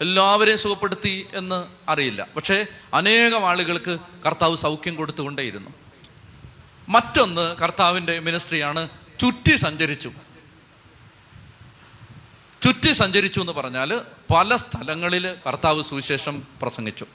എല്ലാവരെയും 0.00 0.58
സുഖപ്പെടുത്തി 0.58 1.26
എന്ന് 1.34 1.64
അറിയില്ല. 1.90 2.26
പക്ഷേ 2.36 2.66
അനേകം 2.94 3.48
ആളുകൾക്ക് 3.48 3.98
കർത്താവ് 4.26 4.56
സൗഖ്യം 4.56 4.96
കൊടുത്തുകൊണ്ടേയിരുന്നു. 4.96 5.70
മറ്റൊന്ന് 6.88 7.56
കർത്താവിന്റെ 7.56 8.18
മിനിസ്ട്രിയാണ് 8.18 8.88
ചുറ്റി 9.20 9.56
സഞ്ചരിച്ചു. 9.56 10.12
ചുറ്റി 12.62 12.92
സഞ്ചരിച്ചു 12.92 13.40
എന്ന് 13.40 13.52
പറഞ്ഞാൽ 13.52 14.00
പല 14.34 14.56
സ്ഥലങ്ങളിൽ 14.56 15.34
കർത്താവ് 15.46 15.84
സുവിശേഷം 15.84 16.42
പ്രസംഗിച്ചു. 16.62 17.06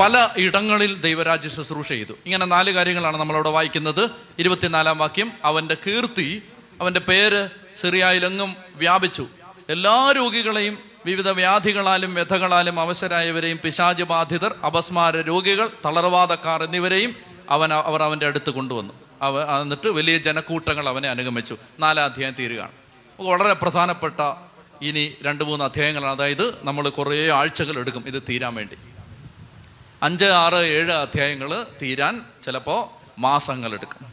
പല 0.00 0.28
ഇടങ്ങളിൽ 0.36 1.00
ദൈവരാജ്യ 1.00 1.48
ശുശ്രൂഷ 1.48 1.88
ചെയ്തു. 1.88 2.12
ഇങ്ങനെ 2.12 2.46
നാല് 2.46 2.70
കാര്യങ്ങളാണ് 2.70 3.16
നമ്മളവിടെ 3.16 3.48
വായിക്കുന്നത്. 3.48 4.10
ഇരുപത്തിനാലാം 4.38 4.98
വാക്യം 4.98 5.32
അവന്റെ 5.44 5.76
കീർത്തി 5.86 6.42
അവന്റെ 6.80 7.00
പേര് 7.00 7.48
സിറിയായിലെങ്ങും 7.76 8.56
വ്യാപിച്ചു. 8.74 9.26
എല്ലാ 9.68 10.12
രോഗികളെയും 10.16 10.78
വിവിധ 11.06 11.28
വ്യാധികളാലും 11.28 12.14
വ്യഥകളാലും 12.14 12.80
അവശരായവരെയും 12.80 13.60
പിശാജ് 13.64 14.02
ബാധിതർ 14.02 14.54
അപസ്മാര 14.66 15.16
രോഗികൾ 15.16 15.70
തളർവാദക്കാർ 15.84 16.62
എന്നിവരെയും 16.62 17.14
അവൻ 17.50 17.74
അവർ 17.74 18.02
അവന്റെ 18.02 18.26
അടുത്ത് 18.26 18.50
കൊണ്ടുവന്നു. 18.50 18.94
അവ 19.22 19.60
എന്നിട്ട് 19.60 19.88
വലിയ 19.88 20.18
ജനക്കൂട്ടങ്ങൾ 20.18 20.88
അവനെ 20.88 21.08
അനുഗമിച്ചു. 21.08 21.56
നാലാം 21.80 22.04
അധ്യായം 22.04 22.34
തീരുകയാണ്. 22.38 22.72
വളരെ 23.20 23.52
പ്രധാനപ്പെട്ട 23.52 24.34
ഇനി 24.82 25.12
രണ്ട് 25.22 25.44
മൂന്ന് 25.44 25.64
അധ്യായങ്ങളാണ്. 25.64 26.12
അതായത് 26.12 26.54
നമ്മൾ 26.64 26.88
കുറേ 26.88 27.30
ആഴ്ചകൾ 27.30 27.78
എടുക്കും 27.78 28.04
ഇത് 28.06 28.22
തീരാൻ 28.28 28.54
വേണ്ടി. 28.54 28.76
അഞ്ച് 30.02 30.24
ആറ് 30.24 30.54
ഏഴ് 30.54 30.92
അധ്യായങ്ങൾ 30.92 31.66
തീരാൻ 31.82 32.24
ചിലപ്പോൾ 32.44 32.88
മാസങ്ങളെടുക്കും 33.20 34.12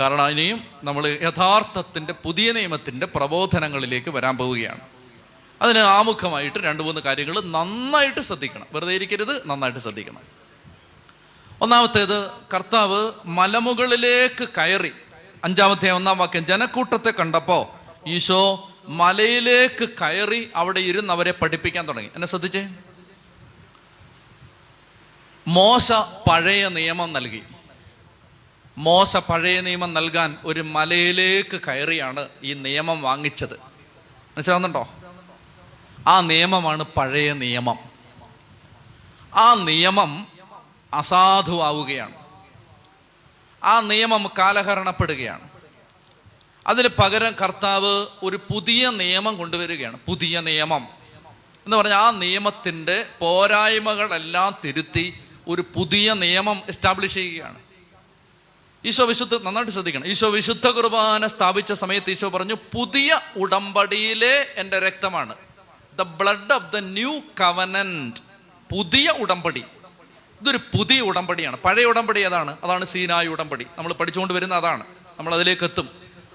കാരണം 0.00 0.28
ഇനിയും 0.28 0.64
നമ്മൾ 0.84 1.06
യഥാർത്ഥത്തിന്റെ 1.06 2.12
പുതിയ 2.12 2.52
നിയമത്തിന്റെ 2.52 3.06
പ്രബോധനങ്ങളിലേക്ക് 3.06 4.10
വരാൻ 4.10 4.36
പോവുകയാണ്. 4.36 4.80
അതിന് 5.62 5.78
ആമുഖമായിട്ട് 5.78 6.58
രണ്ട് 6.58 6.82
മൂന്ന് 6.82 7.00
കാര്യങ്ങൾ 7.00 7.40
നന്നായിട്ട് 7.40 8.20
ശ്രദ്ധിക്കണം. 8.20 8.66
വെറുതെ 8.72 8.92
ഇരിക്കരുത് 8.92 9.48
നന്നായിട്ട് 9.48 9.80
ശ്രദ്ധിക്കണം. 9.80 10.20
ഒന്നാമത്തേത് 11.60 12.30
കർത്താവ് 12.30 13.12
മലമുകളിലേക്ക് 13.24 14.48
കയറി. 14.58 14.92
അഞ്ചാമത്തെ 15.44 15.90
ഒന്നാം 15.90 16.18
വാക്യം 16.18 16.46
ജനക്കൂട്ടത്തെ 16.46 17.10
കണ്ടപ്പോൾ 17.10 17.66
ഈശോ 18.08 18.70
മലയിലേക്ക് 18.88 19.88
കയറി 19.88 20.50
അവിടെ 20.56 20.80
ഇരുന്ന് 20.80 21.12
അവരെ 21.12 21.30
പഠിപ്പിക്കാൻ 21.30 21.88
തുടങ്ങി. 21.88 22.10
എന്നെ 22.14 22.28
ശ്രദ്ധിച്ചേ? 22.28 22.68
മോശ 25.50 25.92
പഴയ 26.30 26.68
നിയമം 26.68 27.12
നൽകി. 27.12 27.42
മോശ 28.78 29.16
പഴയ 29.16 29.60
നിയമം 29.60 29.94
നൽകാൻ 29.94 30.36
ഒരു 30.44 30.60
മലയിലേക്ക് 30.60 31.60
കയറിയാണ് 31.68 32.28
ഈ 32.42 32.54
നിയമം 32.54 33.02
വാങ്ങിച്ചത്. 33.02 33.52
മനസ്സിലാവുന്നുണ്ടോ? 34.12 34.88
ആ 36.08 36.20
നിയമമാണ് 36.20 36.82
പഴയ 36.82 37.32
നിയമം. 37.32 37.78
ആ 39.34 39.54
നിയമം 39.54 40.26
അസാധുവാവുകയാണ്. 40.94 42.14
ആ 43.64 43.80
നിയമം 43.80 44.30
കാലഹരണപ്പെടുകയാണ്. 44.38 45.48
അതിന് 46.66 46.88
പകരം 46.88 47.34
കർത്താവ് 47.42 48.06
ഒരു 48.22 48.36
പുതിയ 48.36 48.90
നിയമം 48.90 49.36
കൊണ്ടുവരികയാണ്. 49.36 49.98
പുതിയ 50.08 50.40
നിയമം. 50.40 50.88
എന്ന് 51.64 51.76
പറഞ്ഞാൽ 51.76 51.96
ആ 51.96 52.10
നിയമത്തിന്റെ 52.10 53.06
പോരായ്മകളെല്ലാം 53.20 54.54
തിരുത്തി 54.64 55.20
ഒരു 55.48 55.64
പുതിയ 55.74 56.14
നിയമം 56.14 56.62
എസ്റ്റാബ്ലിഷ് 56.68 57.14
ചെയ്യുകയാണ്. 57.14 57.58
ഈശോ 58.84 59.04
വിശുദ്ധ 59.04 59.36
നന്നായിട്ട് 59.36 59.72
ശ്രദ്ധിക്കണം. 59.72 60.06
ഈശോ 60.06 60.28
വിശുദ്ധ 60.28 60.66
കുർബാന 60.66 61.26
സ്ഥാപിച്ച 61.26 61.72
സമയത്ത് 61.72 62.10
ഈശോ 62.10 62.28
പറഞ്ഞു 62.28 62.54
പുതിയ 62.54 63.20
ഉടമ്പടിയിലെ 63.36 64.46
എന്റെ 64.56 64.78
രക്തമാണ്. 64.78 65.34
The 65.98 66.02
blood 66.02 66.52
of 66.52 66.72
the 66.72 66.76
new 66.76 67.20
covenant 67.40 68.20
പുതിയ 68.74 69.10
ഉടമ്പടി. 69.10 69.64
ഇതൊരു 70.40 70.56
പുതിയ 70.56 71.00
ഉടമ്പടിയാണ്. 71.00 71.56
പഴയ 71.56 71.84
ഉടമ്പടി 71.84 72.20
ഏതാണ്? 72.20 72.56
അതാണ് 72.64 72.84
സീനായ 72.84 73.26
ഉടമ്പടി. 73.26 73.66
നമ്മൾ 73.78 73.92
പഠിച്ചുകൊണ്ട് 73.92 74.34
വരുന്ന 74.34 74.54
അതാണ്. 74.54 74.84
നമ്മൾ 75.18 75.34
അതിലേക്ക് 75.34 75.64
എത്തും. 75.64 75.88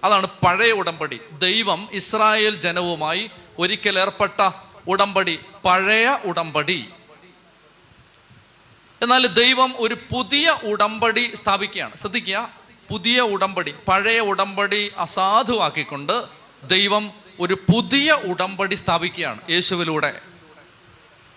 അതാണ് 0.03 0.27
പഴയ 0.45 0.71
ഉടമ്പടി. 0.71 1.19
ദൈവം 1.39 1.89
ഇസ്രായേൽ 1.91 2.55
ജനവുമായി 2.55 3.29
ഒരിക്കൽ 3.59 3.99
ഏർപ്പെട്ട 3.99 4.49
ഉടമ്പടി. 4.87 5.39
പഴയ 5.65 6.19
ഉടമ്പടി. 6.25 6.89
എന്നാൽ 9.05 9.27
ദൈവം 9.27 9.73
ഒരു 9.77 9.93
പുതിയ 9.93 10.57
ഉടമ്പടി 10.63 11.31
സ്ഥാപിക്കുകയാണ്. 11.35 11.97
ശ്രദ്ധിക്കുക 11.97 12.49
പുതിയ 12.89 13.19
ഉടമ്പടി 13.21 13.75
പഴയ 13.87 14.19
ഉടമ്പടി 14.19 14.91
അസാധുവാക്കിക്കൊണ്ട് 14.97 16.23
ദൈവം 16.63 17.11
ഒരു 17.39 17.53
പുതിയ 17.53 18.11
ഉടമ്പടി 18.11 18.75
സ്ഥാപിക്കുകയാണ് 18.75 19.39
യേശുവിലൂടെ. 19.49 20.19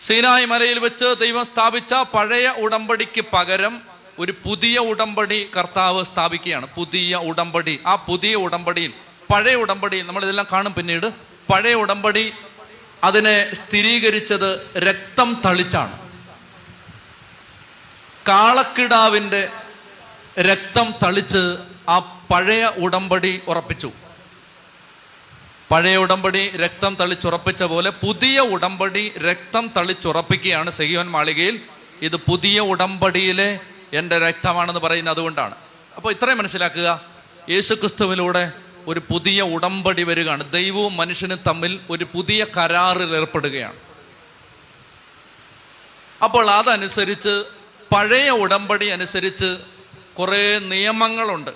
സീനായി 0.01 0.45
മലയിൽ 0.45 0.79
വെച്ച് 0.79 1.15
ദൈവം 1.21 1.45
സ്ഥാപിച്ച 1.45 1.95
പഴയ 1.95 2.49
ഉടമ്പടിക്ക് 2.49 3.25
പകരം 3.33 3.83
ഒരു 4.19 4.35
പുതിയ 4.45 4.79
ഉടമ്പടി 4.79 5.51
കർത്താവ് 5.57 6.05
സ്ഥാപിക്കുകയാണ്. 6.05 6.67
പുതിയ 6.77 7.17
ഉടമ്പടി 7.17 7.81
ആ 7.87 7.95
പുതിയ 7.95 8.35
ഉടമ്പടിയിൽ 8.35 8.93
പഴയ 9.33 9.55
ഉടമ്പടിയിൽ 9.55 10.07
നമ്മൾ 10.07 10.23
ഇതെല്ലാം 10.23 10.47
കാണും 10.53 10.75
പിന്നീട് 10.75 11.13
പഴയ 11.53 11.75
ഉടമ്പടി 11.75 12.33
അതിനെ 13.05 13.55
സ്ഥിരീകരിച്ചത് 13.55 14.79
രക്തം 14.79 15.43
തളിച്ചാണ്. 15.45 16.08
കാളക്കിടാവിന്റെ 18.29 19.49
രക്തം 20.41 20.95
തളിച്ച് 21.03 21.57
ആ 21.89 21.99
പഴയ 21.99 22.65
ഉടമ്പടി 22.65 23.41
ഉറപ്പിച്ചു. 23.49 23.93
പഴയ 25.71 25.97
ഉടമ്പടി 25.97 26.57
രക്തം 26.57 26.95
തളിച്ചുറപ്പിച്ച 26.95 27.63
പോലെ 27.63 27.91
പുതിയ 27.91 28.41
ഉടമ്പടി 28.41 29.13
രക്തം 29.19 29.71
തളിച്ചുറപ്പിക്കുകയാണ് 29.77 30.71
സെഹിയോൻ 30.71 31.11
മാളികയിൽ. 31.11 31.61
ഇത് 32.03 32.17
പുതിയ 32.17 32.61
ഉടമ്പടിയിലെ 32.61 33.61
എന്റെ 33.93 34.19
രക്തമാണെന്ന് 34.19 34.81
പറയുന്നത് 34.81 35.15
അതുകൊണ്ടാണ്. 35.15 35.55
അപ്പോൾ 35.97 36.13
ഇത്രയും 36.13 36.39
മനസ്സിലാക്കുക 36.39 37.01
യേശുക്രിസ്തുവിലൂടെ 37.51 38.53
ഒരു 38.87 39.01
പുതിയ 39.11 39.43
ഉടമ്പടി 39.43 40.03
വരികയാണ്. 40.03 40.53
ദൈവവും 40.53 40.97
മനുഷ്യനും 40.97 41.39
തമ്മിൽ 41.47 41.81
ഒരു 41.91 42.07
പുതിയ 42.15 42.47
കരാറിൽ 42.57 43.17
ഏർപ്പെടുകയാണ്. 43.17 43.77
അപ്പോൾ 46.25 46.51
അതനുസരിച്ച് 46.51 47.45
പഴയ 47.93 48.31
ഉടമ്പടി 48.31 48.87
അനുസരിച്ച് 48.87 49.59
കുറേ 50.19 50.59
നിയമങ്ങളുണ്ട്. 50.59 51.51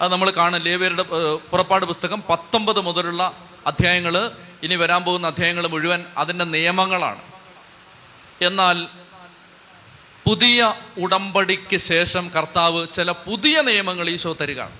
അത് 0.00 0.12
നമ്മൾ 0.12 0.30
കാണും. 0.30 0.60
ലേവിയരുടെ 0.60 1.02
പുറപ്പാട് 1.50 1.84
പുസ്തകം 1.84 2.22
പത്തൊമ്പത് 2.28 2.80
മുതലുള്ള 2.80 3.32
അധ്യായങ്ങൾ 3.66 4.30
ഇനി 4.62 4.74
വരാൻ 4.74 5.04
പോകുന്ന 5.04 5.26
അധ്യായങ്ങൾ 5.26 5.66
മുഴുവൻ 5.66 6.04
അതിന്റെ 6.16 6.44
നിയമങ്ങളാണ്. 6.44 7.22
എന്നാൽ 8.42 8.86
പുതിയ 10.24 10.74
ഉടമ്പടിക്ക് 10.98 11.76
ശേഷം 11.76 12.30
കർത്താവ് 12.36 12.86
ചില 12.94 13.10
പുതിയ 13.10 13.62
നിയമങ്ങൾ 13.62 14.08
ഈശോ 14.08 14.36
തരികയാണ്. 14.40 14.78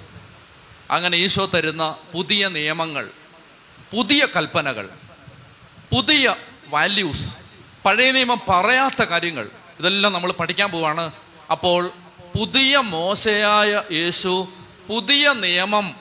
അങ്ങനെ 0.90 1.16
ഈശോ 1.16 1.46
തരുന്ന 1.46 1.96
പുതിയ 2.12 2.48
നിയമങ്ങൾ 2.48 3.10
പുതിയ 3.96 4.26
കൽപ്പനകൾ 4.36 4.88
പുതിയ 5.94 6.34
വാല്യൂസ് 6.68 7.30
പഴയ 7.84 8.12
നിയമം 8.12 8.40
പറയാത്ത 8.48 9.02
കാര്യങ്ങൾ 9.02 9.48
ഇതെല്ലാം 9.80 10.12
നമ്മൾ 10.12 10.32
പഠിക്കാൻ 10.32 10.70
പോവാണ്. 10.70 11.10
അപ്പോൾ 11.50 11.90
പുതിയ 12.38 12.76
മോശയായ 12.76 13.82
യേശു 13.92 14.48
പുതിയ 14.88 15.32
നിയമം 15.32 15.94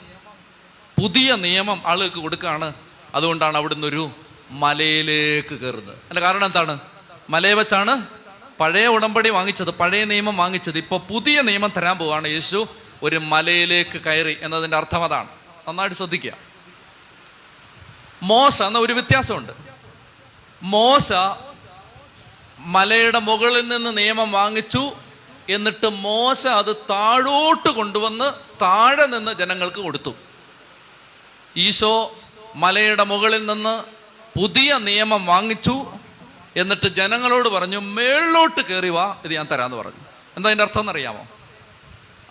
പുതിയ 1.02 1.36
നിയമം 1.36 1.82
ആളുകൾക്ക് 1.86 2.16
കൊടുക്കുകയാണ്. 2.16 2.74
അതുകൊണ്ടാണ് 3.16 3.58
അവിടുന്ന് 3.58 3.88
ഒരു 3.88 4.10
മലയിലേക്ക് 4.52 5.56
കയറുന്നത്. 5.56 5.96
അതിന്റെ 5.96 6.22
കാരണം 6.22 6.46
എന്താണ്? 6.46 6.80
മലയെ 7.30 7.54
വെച്ചാണ് 7.54 8.08
പഴയ 8.60 8.88
ഉടമ്പടി 8.88 9.30
വാങ്ങിച്ചത് 9.30 9.70
പഴയ 9.70 10.04
നിയമം 10.04 10.38
വാങ്ങിച്ചത്. 10.38 10.78
ഇപ്പോൾ 10.78 11.00
പുതിയ 11.00 11.42
നിയമം 11.42 11.72
തരാൻ 11.78 11.98
പോവാണ് 11.98 12.28
യേശു. 12.28 12.68
ഒരു 13.04 13.16
മലയിലേക്ക് 13.16 14.02
കയറി 14.02 14.38
എന്നതിന്റെ 14.42 14.78
അർത്ഥം 14.78 15.04
അതാണ്. 15.04 15.28
നന്നായിട്ട് 15.68 15.96
ശ്രദ്ധിക്കുക. 15.96 16.34
മോശ 18.24 18.62
എന്ന 18.62 18.80
ഒരു 18.80 18.94
വ്യത്യാസമുണ്ട്. 18.94 19.52
മോശ 20.64 21.14
മലയുടെ 22.60 23.20
മുകളിൽ 23.20 23.68
നിന്ന് 23.68 23.98
നിയമം 23.98 24.32
വാങ്ങിച്ചു. 24.32 24.92
എന്നിട്ട് 25.50 25.88
മോശ 25.88 26.48
അത് 26.48 26.76
താഴോട്ട് 26.76 27.70
കൊണ്ടുവന്ന് 27.70 28.34
താഴെ 28.62 29.06
നിന്ന് 29.06 29.32
ജനങ്ങൾക്ക് 29.32 29.78
കൊടുത്തു. 29.78 30.16
ഈശോ 31.58 32.16
മലയുടെ 32.56 33.04
മുകളിൽ 33.04 33.46
നിന്ന് 33.46 33.84
പുതിയ 34.40 34.78
നിയമം 34.78 35.26
വാങ്ങിച്ചു. 35.26 35.86
എന്നിട്ട് 36.56 36.88
ജനങ്ങളോട് 36.88 37.50
പറഞ്ഞു 37.50 37.80
മേളിലോട്ട് 37.80 38.62
കയറി 38.62 38.90
വാ 38.90 39.16
ഇത് 39.26 39.34
ഞാൻ 39.34 39.48
തരാമെന്ന് 39.52 39.78
പറഞ്ഞു. 39.78 40.00
എന്താ 40.38 40.48
അതിന്റെ 40.48 40.64
അർത്ഥം 40.64 40.80
എന്നറിയാമോ? 40.80 41.28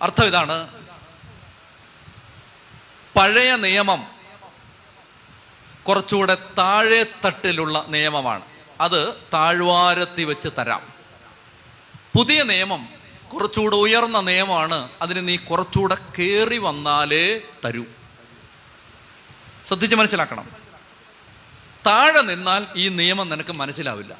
അർത്ഥം 0.02 0.24
ഇതാണ് 0.24 0.68
പഴയ 3.16 3.56
നിയമം 3.56 4.06
കുറച്ചുകൂടെ 5.88 6.34
താഴെ 6.34 7.06
തട്ടിലുള്ള 7.24 7.84
നിയമമാണ്. 7.88 8.47
അത് 8.80 9.14
താഴ്വാരത്തി 9.34 10.22
വെച്ച് 10.22 10.48
തരാം. 10.58 10.92
പുതിയ 12.16 12.42
നിയമം 12.42 12.88
കുറച്ചുകൂടെ 13.34 13.76
ഉയർന്ന 13.76 14.20
നിയമമാണ് 14.20 14.88
അതിന് 15.02 15.28
നീ 15.28 15.36
കുറച്ചുകൂടെ 15.36 15.96
കയറി 16.18 16.58
വന്നാലേ 16.58 17.38
തരൂ. 17.38 17.84
ശ്രദ്ധിച്ച് 19.66 19.96
മനസ്സിലാക്കണം. 19.96 20.48
താഴെ 21.86 22.20
നിന്നാൽ 22.20 22.66
ഈ 22.76 22.88
നിയമം 22.88 23.28
നിനക്ക് 23.28 23.52
മനസ്സിലാവില്ല. 23.52 24.16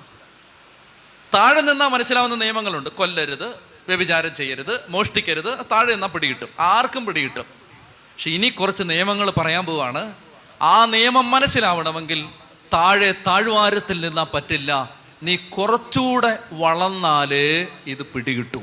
താഴെ 1.35 1.61
നിന്നാൽ 1.61 1.89
മനസ്സിലാവുന്ന 1.89 2.37
നിയമങ്ങളുണ്ട്. 2.37 2.91
കൊല്ലരുത് 2.91 3.49
വ്യഭിചാരം 3.89 4.35
ചെയ്യരുത് 4.35 4.81
മോഷ്ടിക്കരുത് 4.89 5.59
താഴെ 5.73 5.91
നിന്നാൽ 5.91 6.09
പിടികിട്ടും. 6.09 6.49
ആർക്കും 6.61 7.07
പിടികിട്ടും. 7.07 7.45
പക്ഷെ 7.45 8.31
ഇനി 8.31 8.49
കുറച്ച് 8.49 8.83
നിയമങ്ങൾ 8.83 9.31
പറയാൻ 9.31 9.67
പോവാണ്. 9.67 10.15
ആ 10.63 10.85
നിയമം 10.85 11.31
മനസ്സിലാവണമെങ്കിൽ 11.31 12.29
താഴെ 12.73 13.15
താഴ്വാരത്തിൽ 13.27 14.01
നിന്നാ 14.01 14.27
പറ്റില്ല. 14.35 14.91
നീ 15.23 15.37
കുറച്ചുകൂടെ 15.37 16.39
വളർന്നാലേ 16.53 17.67
ഇത് 17.87 18.03
പിടികിട്ടൂ. 18.03 18.63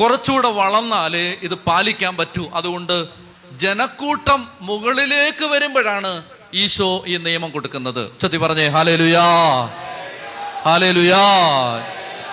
കുറച്ചുകൂടെ 0.00 0.48
വളർന്നാലേ 0.48 1.36
ഇത് 1.42 1.54
പാലിക്കാൻ 1.54 2.16
പറ്റൂ. 2.16 2.50
അതുകൊണ്ട് 2.54 3.06
ജനക്കൂട്ടം 3.52 4.48
മുകളിലേക്ക് 4.60 5.44
വരുമ്പോഴാണ് 5.44 6.22
ഈശോ 6.54 7.04
ഈ 7.06 7.16
നിയമം 7.16 7.50
കൊടുക്കുന്നത്. 7.50 8.20
ചത്തി 8.20 8.36
പറഞ്ഞേ 8.36 8.68
ഹാലേലുയാ 8.68 9.22
ഹാലേലുയാ 10.64 11.18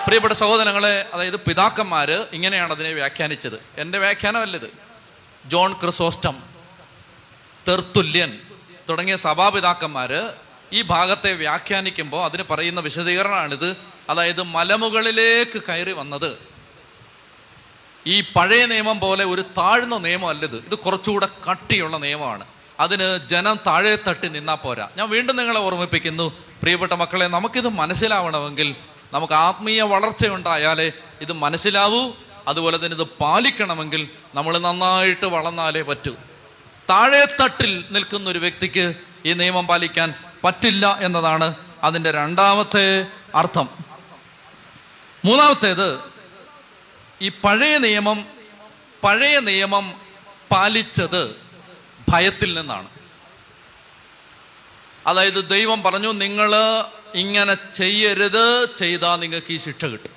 പ്രിയപ്പെട്ട 0.06 0.34
സഹോദരങ്ങളെ 0.34 1.06
അതായത് 1.14 1.40
പിതാക്കന്മാര് 1.40 2.26
ഇങ്ങനെയാണ് 2.32 2.72
അതിനെ 2.72 2.92
വ്യാഖ്യാനിച്ചത്. 2.92 3.62
എന്റെ 3.78 3.98
വ്യാഖ്യാനമല്ലത് 3.98 4.72
ജോൺ 5.46 5.72
ക്രിസോസ്റ്റം 5.72 6.42
തെർത്തുല്യൻ 7.68 8.38
തുടങ്ങിയ 8.88 9.16
സഭാപിതാക്കന്മാർ 9.16 10.30
ഈ 10.72 10.82
ഭാഗത്തെ 10.82 11.32
വ്യാഖ്യാനിക്കുമ്പോൾ 11.32 12.24
അതിന് 12.24 12.42
പറയുന്ന 12.50 12.80
വിശദീകരണമാണിത്. 12.80 13.76
അതായത് 14.10 14.42
മലമുകളിലേക്ക് 14.42 15.62
കയറി 15.68 15.92
വന്നത്. 15.92 16.38
ഈ 18.06 18.20
പഴയ 18.20 18.66
നിയമം 18.66 19.00
പോലെ 19.00 19.24
ഒരു 19.24 19.40
താഴ്ന്ന 19.42 19.98
നിയമമല്ല 19.98 20.44
ഇത് 20.44 20.74
കുറച്ചുകൂടെ 20.74 21.28
കട്ടിയുള്ള 21.50 21.96
നിയമമാണ്. 21.96 22.44
അതിന് 22.80 23.18
ജനം 23.26 23.58
താഴെ 23.66 23.98
തട്ടി 24.08 24.28
നിന്നാൽ 24.28 24.54
പോരാ. 24.54 24.88
ഞാൻ 24.96 25.08
വീണ്ടും 25.08 25.36
നിങ്ങളെ 25.36 25.60
ഓർമ്മിപ്പിക്കുന്നു. 25.60 26.32
പ്രിയപ്പെട്ട 26.60 26.92
മക്കളെ 26.92 27.26
നമുക്കിത് 27.26 27.68
മനസ്സിലാവണമെങ്കിൽ 27.68 28.76
നമുക്ക് 29.12 29.32
ആത്മീയ 29.32 29.82
വളർച്ച 29.82 30.26
ഉണ്ടായാലേ 30.26 30.92
ഇത് 31.20 31.32
മനസ്സിലാവൂ. 31.32 32.12
അതുപോലെ 32.48 32.76
തന്നെ 32.76 32.98
ഇത് 32.98 33.02
പാലിക്കണമെങ്കിൽ 33.02 34.08
നമ്മൾ 34.34 34.58
നന്നായിട്ട് 34.58 35.26
വളർന്നാലേ 35.26 35.82
പറ്റൂ. 35.82 36.16
താഴെ 36.90 37.36
തട്ടിൽ 37.42 37.84
നിൽക്കുന്ന 37.90 38.30
ഒരു 38.30 38.38
വ്യക്തിക്ക് 38.38 38.94
ഈ 39.26 39.32
നിയമം 39.32 39.66
പാലിക്കാൻ 39.66 40.14
പറ്റില്ല 40.44 40.98
എന്നതാണ് 41.00 41.54
അതിന്റെ 41.82 42.10
രണ്ടാമത്തെ 42.10 43.06
അർത്ഥം. 43.34 43.68
മൂന്നാമത്തേത് 45.24 46.00
ഈ 47.22 47.28
പഴയ 47.28 47.78
നിയമം 47.78 48.26
പഴയ 49.04 49.40
നിയമം 49.40 50.00
പാലിച്ചത് 50.50 51.36
ഭയത്തിൽ 52.08 52.58
നിന്നാണ്. 52.58 52.88
അതായത് 55.06 55.48
ദൈവം 55.48 55.82
പറഞ്ഞു 55.82 56.12
നിങ്ങൾ 56.12 56.50
ഇങ്ങനെ 57.14 57.56
ചെയ്യരുത് 57.74 58.68
ചെയ്താൽ 58.76 59.16
നിങ്ങൾക്ക് 59.16 59.52
ഈ 59.52 59.56
ശിക്ഷ 59.56 59.84
കിട്ടും. 59.84 60.10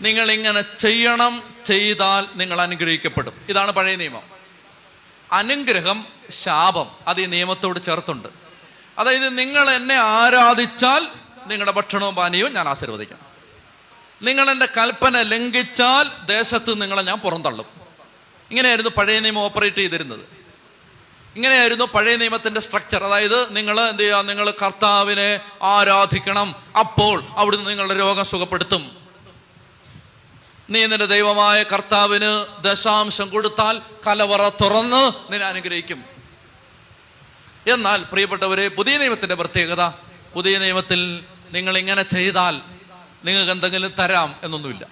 നിങ്ങൾ 0.00 0.30
ഇങ്ങനെ 0.30 0.64
ചെയ്യണം 0.78 1.42
ചെയ്താൽ 1.64 2.26
നിങ്ങൾ 2.34 2.60
അനുഗ്രഹിക്കപ്പെടും. 2.60 3.32
ഇതാണ് 3.48 3.70
പഴയ 3.70 3.96
നിയമം. 3.96 4.37
അനുഗ്രഹം 5.32 6.06
ശാപം 6.30 6.86
അത് 7.08 7.20
ഈ 7.20 7.26
നിയമത്തോട് 7.26 7.82
ചേർത്തുണ്ട്. 7.82 8.28
അതായത് 8.98 9.38
നിങ്ങൾ 9.38 9.70
എന്നെ 9.70 9.94
ആരാധിച്ചാൽ 9.94 11.08
നിങ്ങളുടെ 11.46 11.72
ഭക്ഷണവും 11.72 12.14
പാനീയവും 12.14 12.54
ഞാൻ 12.54 12.68
ആശീർവദിക്കാം. 12.68 13.18
നിങ്ങൾ 14.22 14.50
എന്റെ 14.50 14.66
കൽപ്പന 14.66 15.22
ലംഘിച്ചാൽ 15.22 16.26
ദേശത്ത് 16.26 16.82
നിങ്ങളെ 16.82 17.02
ഞാൻ 17.02 17.18
പുറന്തള്ളും. 17.18 17.66
ഇങ്ങനെയായിരുന്നു 18.50 18.90
പഴയ 18.90 19.20
നിയമം 19.20 19.38
ഓപ്പറേറ്റ് 19.38 19.76
ചെയ്തിരുന്നത്. 19.76 20.20
ഇങ്ങനെയായിരുന്നു 21.36 21.84
പഴയ 21.84 22.16
നിയമത്തിന്റെ 22.16 22.60
സ്ട്രക്ചർ. 22.60 23.04
അതായത് 23.04 23.56
നിങ്ങൾ 23.56 23.80
എന്ത് 23.80 24.02
ചെയ്യുക? 24.02 24.20
നിങ്ങൾ 24.20 24.50
കർത്താവിനെ 24.50 25.40
ആരാധിക്കണം. 25.62 26.54
അപ്പോൾ 26.78 27.22
അവിടുന്ന് 27.36 27.70
നിങ്ങളുടെ 27.70 27.94
രോഗം 27.94 28.24
സുഖപ്പെടുത്തും. 28.24 29.07
നീ 30.70 30.86
നിന്റെ 30.86 31.06
ദൈവമായ 31.06 31.62
കർത്താവിന് 31.62 32.62
ദശാംശം 32.62 33.30
കൊടുത്താൽ 33.30 33.82
കലവറ 34.06 34.48
തുറന്ന് 34.48 35.32
നിന്നെ 35.32 35.46
അനുഗ്രഹിക്കും. 35.46 36.04
എന്നാൽ 37.66 38.02
പ്രിയപ്പെട്ടവരെ 38.02 38.68
പുതിയ 38.68 38.98
നിയമത്തിന്റെ 38.98 39.34
പ്രത്യേകത 39.34 39.84
പുതിയ 40.34 40.58
നിയമത്തിൽ 40.58 41.24
നിങ്ങൾ 41.52 41.78
ഇങ്ങനെ 41.78 42.02
ചെയ്താൽ 42.02 42.60
നിങ്ങൾക്ക് 43.24 43.50
എന്തെങ്കിലും 43.50 43.90
തരാം 43.90 44.36
എന്നൊന്നുമില്ല. 44.42 44.86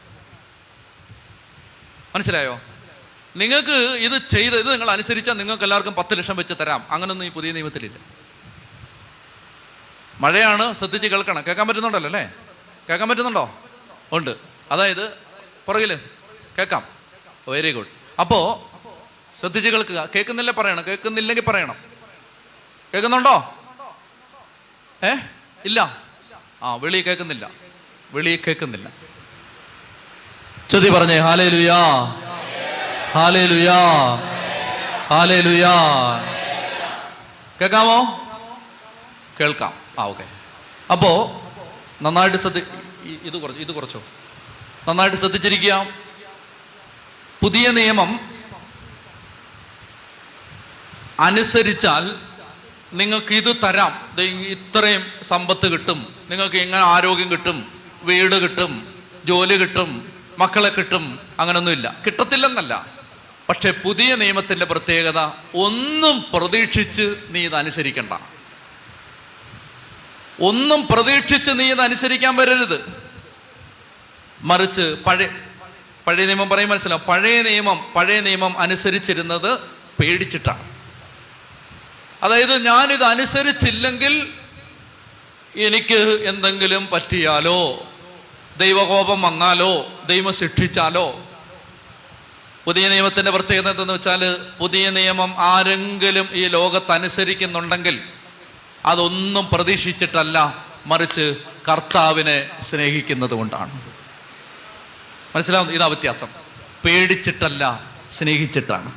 മനസ്സിലായോ? 2.15 2.61
നിങ്ങൾക്ക് 3.37 3.99
ഇത് 3.99 4.23
ചെയ്ത് 4.31 4.59
ഇത് 4.59 4.73
നിങ്ങൾ 4.73 4.91
അനുസരിച്ചാൽ 4.91 5.33
നിങ്ങൾക്ക് 5.33 5.63
എല്ലാവർക്കും 5.63 5.95
പത്ത് 5.95 6.19
ലക്ഷം 6.19 6.37
വെച്ച് 6.37 6.55
തരാം. 6.61 6.87
അങ്ങനൊന്നും 6.91 7.27
ഈ 7.27 7.31
പുതിയ 7.31 7.53
നിയമത്തിലില്ല. 7.53 7.99
മഴയാണ് 10.21 10.75
ശ്രദ്ധിച്ച് 10.75 11.09
കേൾക്കണം. 11.09 11.47
കേൾക്കാൻ 11.47 11.69
പറ്റുന്നുണ്ടല്ലോ 11.69 12.09
അല്ലേ? 12.09 12.33
കേൾക്കാൻ 12.91 13.09
പറ്റുന്നുണ്ടോ? 13.09 13.55
ഉണ്ട്. 14.13 14.37
അതായത് 14.71 15.26
പുറകിൽ. 15.67 16.01
കേൾക്കാം. 16.59 16.87
വെരി 17.49 17.73
ഗുഡ് 17.73 17.87
അപ്പോ 18.21 18.71
ശ്രദ്ധിച്ച് 19.41 19.71
കേൾക്കുക. 19.71 20.09
കേൾക്കുന്നില്ലേ 20.15 20.55
പറയണം. 20.55 20.85
കേൾക്കുന്നില്ലെങ്കിൽ 20.87 21.45
പറയണം. 21.45 21.77
കേൾക്കുന്നുണ്ടോ? 22.95 23.55
ഏ? 25.05 25.13
ഇല്ല. 25.65 26.03
ആ 26.63 26.75
വെളി 26.75 27.01
കേൾക്കുന്നില്ല. 27.03 27.51
വെളി 28.13 28.43
കേൾക്കുന്നില്ല. 28.47 28.91
ചൊതി 30.71 30.89
പറഞ്ഞേ 30.89 31.19
ഹാലേ 31.19 31.49
ലുയാ 31.49 32.05
ഹാലേ 33.13 33.47
ലുയാ 33.47 33.81
ഹാലേ 35.07 35.41
ലുയാ 35.41 35.75
കേൾക്കാമോ? 37.61 37.99
കേൾക്കാം. 39.41 39.73
ആ 39.99 40.05
ഓക്കെ. 40.05 40.25
അപ്പോ 40.93 41.43
നന്നായിട്ട് 42.03 42.37
ശ്രദ്ധി 42.37 42.63
ഇത് 43.03 43.37
കുറച്ച് 43.37 43.61
ഇത് 43.61 43.73
കുറച്ചോ? 43.73 44.03
നന്നായിട്ട് 44.89 45.17
ശ്രദ്ധിച്ചിരിക്കുക. 45.17 45.87
പുതിയ 47.43 47.69
നിയമം 47.69 48.21
അനുസരിച്ചാൽ 51.21 52.17
നിങ്ങൾക്ക് 52.93 53.35
ഇത് 53.35 53.57
തരാം. 53.63 54.21
ഇത്രയും 54.21 55.07
സമ്പത്ത് 55.23 55.73
കിട്ടും. 55.73 56.15
നിങ്ങൾക്ക് 56.31 56.57
ഇങ്ങനെ 56.57 56.83
ആരോഗ്യം 56.83 57.31
കിട്ടും? 57.33 57.83
വീട് 58.03 58.35
കിട്ടും. 58.35 59.03
ജോലി 59.25 59.55
കിട്ടും. 59.55 60.13
മക്കളെ 60.39 60.69
കിട്ടും. 60.69 61.19
അങ്ങനൊന്നുമില്ല. 61.41 61.97
കിട്ടത്തില്ലെന്നല്ല. 62.07 62.87
പക്ഷെ 63.49 63.71
പുതിയ 63.71 64.17
നിയമത്തിന്റെ 64.17 64.67
പ്രത്യേകത 64.67 65.19
ഒന്നും 65.55 66.25
പ്രതീക്ഷിച്ച് 66.33 67.17
നീ 67.29 67.45
ഇത് 67.45 67.55
അനുസരിക്കണ്ട. 67.55 68.13
ഒന്നും 70.43 70.87
പ്രതീക്ഷിച്ച് 70.87 71.51
നീ 71.55 71.71
ഇത് 71.71 71.81
അനുസരിക്കാൻ 71.81 72.37
വരരുത്. 72.37 73.06
മറിച്ച് 74.41 74.97
പഴയ 75.07 75.29
പഴയ 76.07 76.27
നിയമം 76.27 76.49
പറയും 76.49 76.69
മനസ്സിലാവും 76.69 77.03
പഴയ 77.09 77.43
നിയമം 77.43 77.93
പഴയ 77.97 78.21
നിയമം 78.21 78.59
അനുസരിച്ചിരുന്നത് 78.59 79.59
പേടിച്ചിട്ടാണ്. 80.01 80.69
അതായത് 82.23 82.65
ഞാനിത് 82.65 83.05
അനുസരിച്ചില്ലെങ്കിൽ 83.05 84.29
എനിക്ക് 85.57 86.29
എന്തെങ്കിലും 86.29 86.89
പറ്റിയാലോ? 86.93 87.87
ദൈവകോപം 88.57 89.23
വന്നാലോ? 89.23 90.03
ദൈവം 90.07 90.33
ശിക്ഷിച്ചാലോ? 90.33 91.21
പുതിയ 92.65 92.89
നിയമത്തിന്റെ 92.89 93.31
പ്രത്യേകത 93.31 93.71
എന്തെന്ന് 93.71 93.95
വെച്ചാൽ 93.95 94.37
പുതിയ 94.59 94.91
നിയമം 94.91 95.35
ആരെങ്കിലും 95.39 96.29
ഈ 96.33 96.45
ലോകത്ത് 96.45 96.93
അനുസരിക്കുന്നുണ്ടെങ്കിൽ 96.93 98.01
അതൊന്നും 98.87 99.49
പ്രതീക്ഷിച്ചിട്ടല്ല 99.53 100.65
മറിച്ച് 100.87 101.35
കർത്താവിനെ 101.69 102.51
സ്നേഹിക്കുന്നത് 102.63 103.31
കൊണ്ടാണ്. 103.31 103.86
മനസ്സിലാവുന്നു 105.37 105.75
ഇതാ 105.75 105.87
വ്യത്യാസം. 105.87 106.27
പേടിച്ചിട്ടല്ല 106.85 107.81
സ്നേഹിച്ചിട്ടാണ്. 108.13 108.93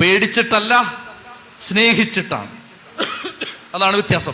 പേടിച്ചിട്ടല്ല 0.00 0.94
സ്നേഹിച്ചിട്ടാണ്. 1.60 2.50
അതാണ് 3.74 3.94
വ്യത്യാസം. 3.96 4.32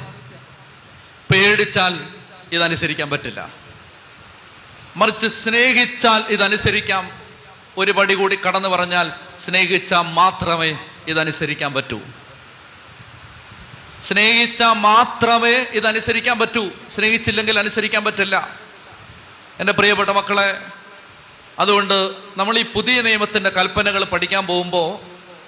പേടിച്ചാൽ 1.33 2.07
ഇതനുസരിക്കാൻ 2.53 3.11
പറ്റില്ല. 3.11 3.49
മറിച്ച് 4.97 5.27
സ്നേഹിച്ചാൽ 5.27 6.25
ഇതനുസരിക്കാം. 6.29 7.11
ഒരു 7.77 7.93
പടി 7.93 8.15
കൂടി 8.15 8.39
കടന്നു 8.47 8.69
പറഞ്ഞാൽ 8.69 9.13
സ്നേഹിച്ചാൽ 9.41 10.01
മാത്രമേ 10.01 10.79
ഇതനുസരിക്കാൻ 11.09 11.75
പറ്റൂ. 11.75 12.01
സ്നേഹിച്ചാൽ 14.03 14.73
മാത്രമേ 14.73 15.67
ഇതനുസരിക്കാൻ 15.73 16.39
പറ്റൂ. 16.39 16.71
സ്നേഹിച്ചില്ലെങ്കിൽ 16.91 17.59
അനുസരിക്കാൻ 17.59 18.05
പറ്റില്ല. 18.05 18.60
എന്റെ 19.61 19.73
പ്രിയപ്പെട്ട 19.73 20.11
മക്കളെ 20.11 20.61
അതുകൊണ്ട് 21.59 22.11
നമ്മൾ 22.37 22.59
ഈ 22.59 22.65
പുതിയ 22.75 23.03
നിയമത്തിന്റെ 23.03 23.51
കൽപ്പനകൾ 23.51 24.05
പഠിക്കാൻ 24.05 24.47
പോകുമ്പോൾ 24.47 24.99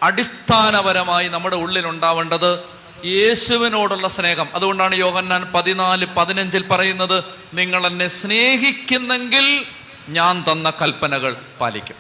അടിസ്ഥാനപരമായി 0.05 1.29
നമ്മുടെ 1.29 1.57
ഉള്ളിൽ 1.57 1.87
ഉണ്ടാവേണ്ടത് 1.87 2.59
യേശുവിനോടുള്ള 3.07 4.09
സ്നേഹം. 4.09 4.49
അതുകൊണ്ടാണ് 4.55 4.95
യോഹന്നാൻ 4.95 5.43
പതിനാല് 5.55 6.07
പതിനഞ്ചിൽ 6.07 6.69
പറയുന്നത് 6.69 7.25
നിങ്ങൾ 7.55 7.87
എന്നെ 7.87 8.09
സ്നേഹിക്കുന്നെങ്കിൽ 8.09 9.67
ഞാൻ 10.09 10.45
തന്ന 10.53 10.73
കൽപ്പനകൾ 10.83 11.37
പാലിക്കും. 11.61 11.97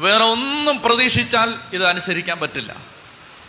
വേറെ 0.00 0.24
ഒന്നും 0.24 0.80
പ്രതീക്ഷിച്ചാൽ 0.80 1.54
ഇത് 1.72 1.84
അനുസരിക്കാൻ 1.84 2.38
പറ്റില്ല. 2.40 2.76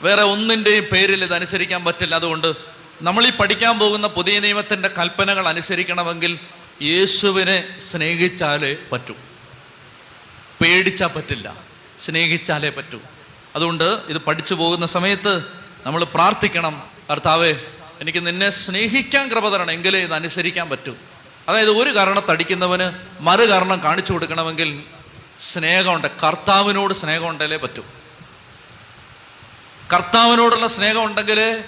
വേറെ 0.02 0.22
ഒന്നിന്റെയും 0.24 0.86
പേരിൽ 0.92 1.24
ഇത് 1.24 1.34
അനുസരിക്കാൻ 1.34 1.86
പറ്റില്ല. 1.86 2.16
അതുകൊണ്ട് 2.16 2.54
നമ്മൾ 3.02 3.28
ഈ 3.28 3.30
പഠിക്കാൻ 3.30 3.80
പോകുന്ന 3.80 4.08
പുതിയ 4.08 4.40
നിയമത്തിന്റെ 4.40 4.88
കൽപ്പനകൾ 4.88 5.48
അനുസരിക്കണമെങ്കിൽ 5.48 6.40
യേശുവിനെ 6.82 7.80
സ്നേഹിച്ചാലേ 7.80 8.78
പറ്റൂ. 8.92 9.14
പേടിച്ചാൽ 10.62 11.08
പറ്റില്ല. 11.08 11.56
സ്നേഹിച്ചാലേ 12.02 12.70
പറ്റൂ. 12.70 13.00
അതുകൊണ്ട് 13.56 13.84
ഇത് 13.84 14.18
പഠിച്ചു 14.18 14.54
പോകുന്ന 14.54 14.86
സമയത്ത് 14.86 15.44
നമ്മൾ 15.86 16.04
പ്രാർത്ഥിക്കണം. 16.04 16.84
കർത്താവേ 17.12 17.54
എനിക്ക് 18.02 18.28
നിന്നെ 18.28 18.50
സ്നേഹിക്കാൻ 18.50 19.28
കൃപ 19.28 19.50
തരണം. 19.50 19.72
എങ്കിലേ 19.72 20.00
ഇത് 20.00 20.14
അനുസരിക്കാൻ 20.14 20.70
പറ്റൂ. 20.70 20.96
അതായത് 21.50 21.70
ഒരു 21.70 21.96
കാരണത്തടിക്കുന്നവന് 21.96 22.92
മറു 23.20 23.44
കാരണം 23.44 23.84
കാണിച്ചു 23.84 24.14
കൊടുക്കണമെങ്കിൽ 24.14 24.84
സ്നേഹമുണ്ട്. 25.40 26.08
കർത്താവിനോട് 26.24 26.94
സ്നേഹമുണ്ടല്ലേ 26.94 27.58
പറ്റൂ. 27.58 27.86
കർത്താവിനോടുള്ള 29.94 30.68
സ്നേഹം 30.68 31.06
ഉണ്ടെങ്കിൽ 31.06 31.64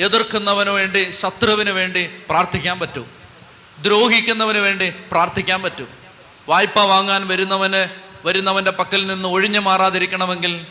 എതിർക്കുന്നവന് 0.00 0.70
വേണ്ടി 0.70 1.10
ശത്രുവിന് 1.10 1.70
വേണ്ടി 1.70 2.06
പ്രാർത്ഥിക്കാൻ 2.28 2.78
പറ്റൂ. 2.78 3.06
ദ്രോഹിക്കുന്നവന് 3.82 4.58
വേണ്ടി 4.58 4.92
പ്രാർത്ഥിക്കാൻ 5.12 5.62
പറ്റും. 5.62 5.88
വായ്പ 6.48 6.78
വാങ്ങാൻ 6.78 7.28
വരുന്നവന് 7.28 7.88
വരുന്നവന്റെ 8.24 8.70
പക്കൽ 8.70 9.06
നിന്ന് 9.06 9.28
ഒഴിഞ്ഞു 9.28 9.60
മാറാതിരിക്കണമെങ്കിൽ 9.60 10.66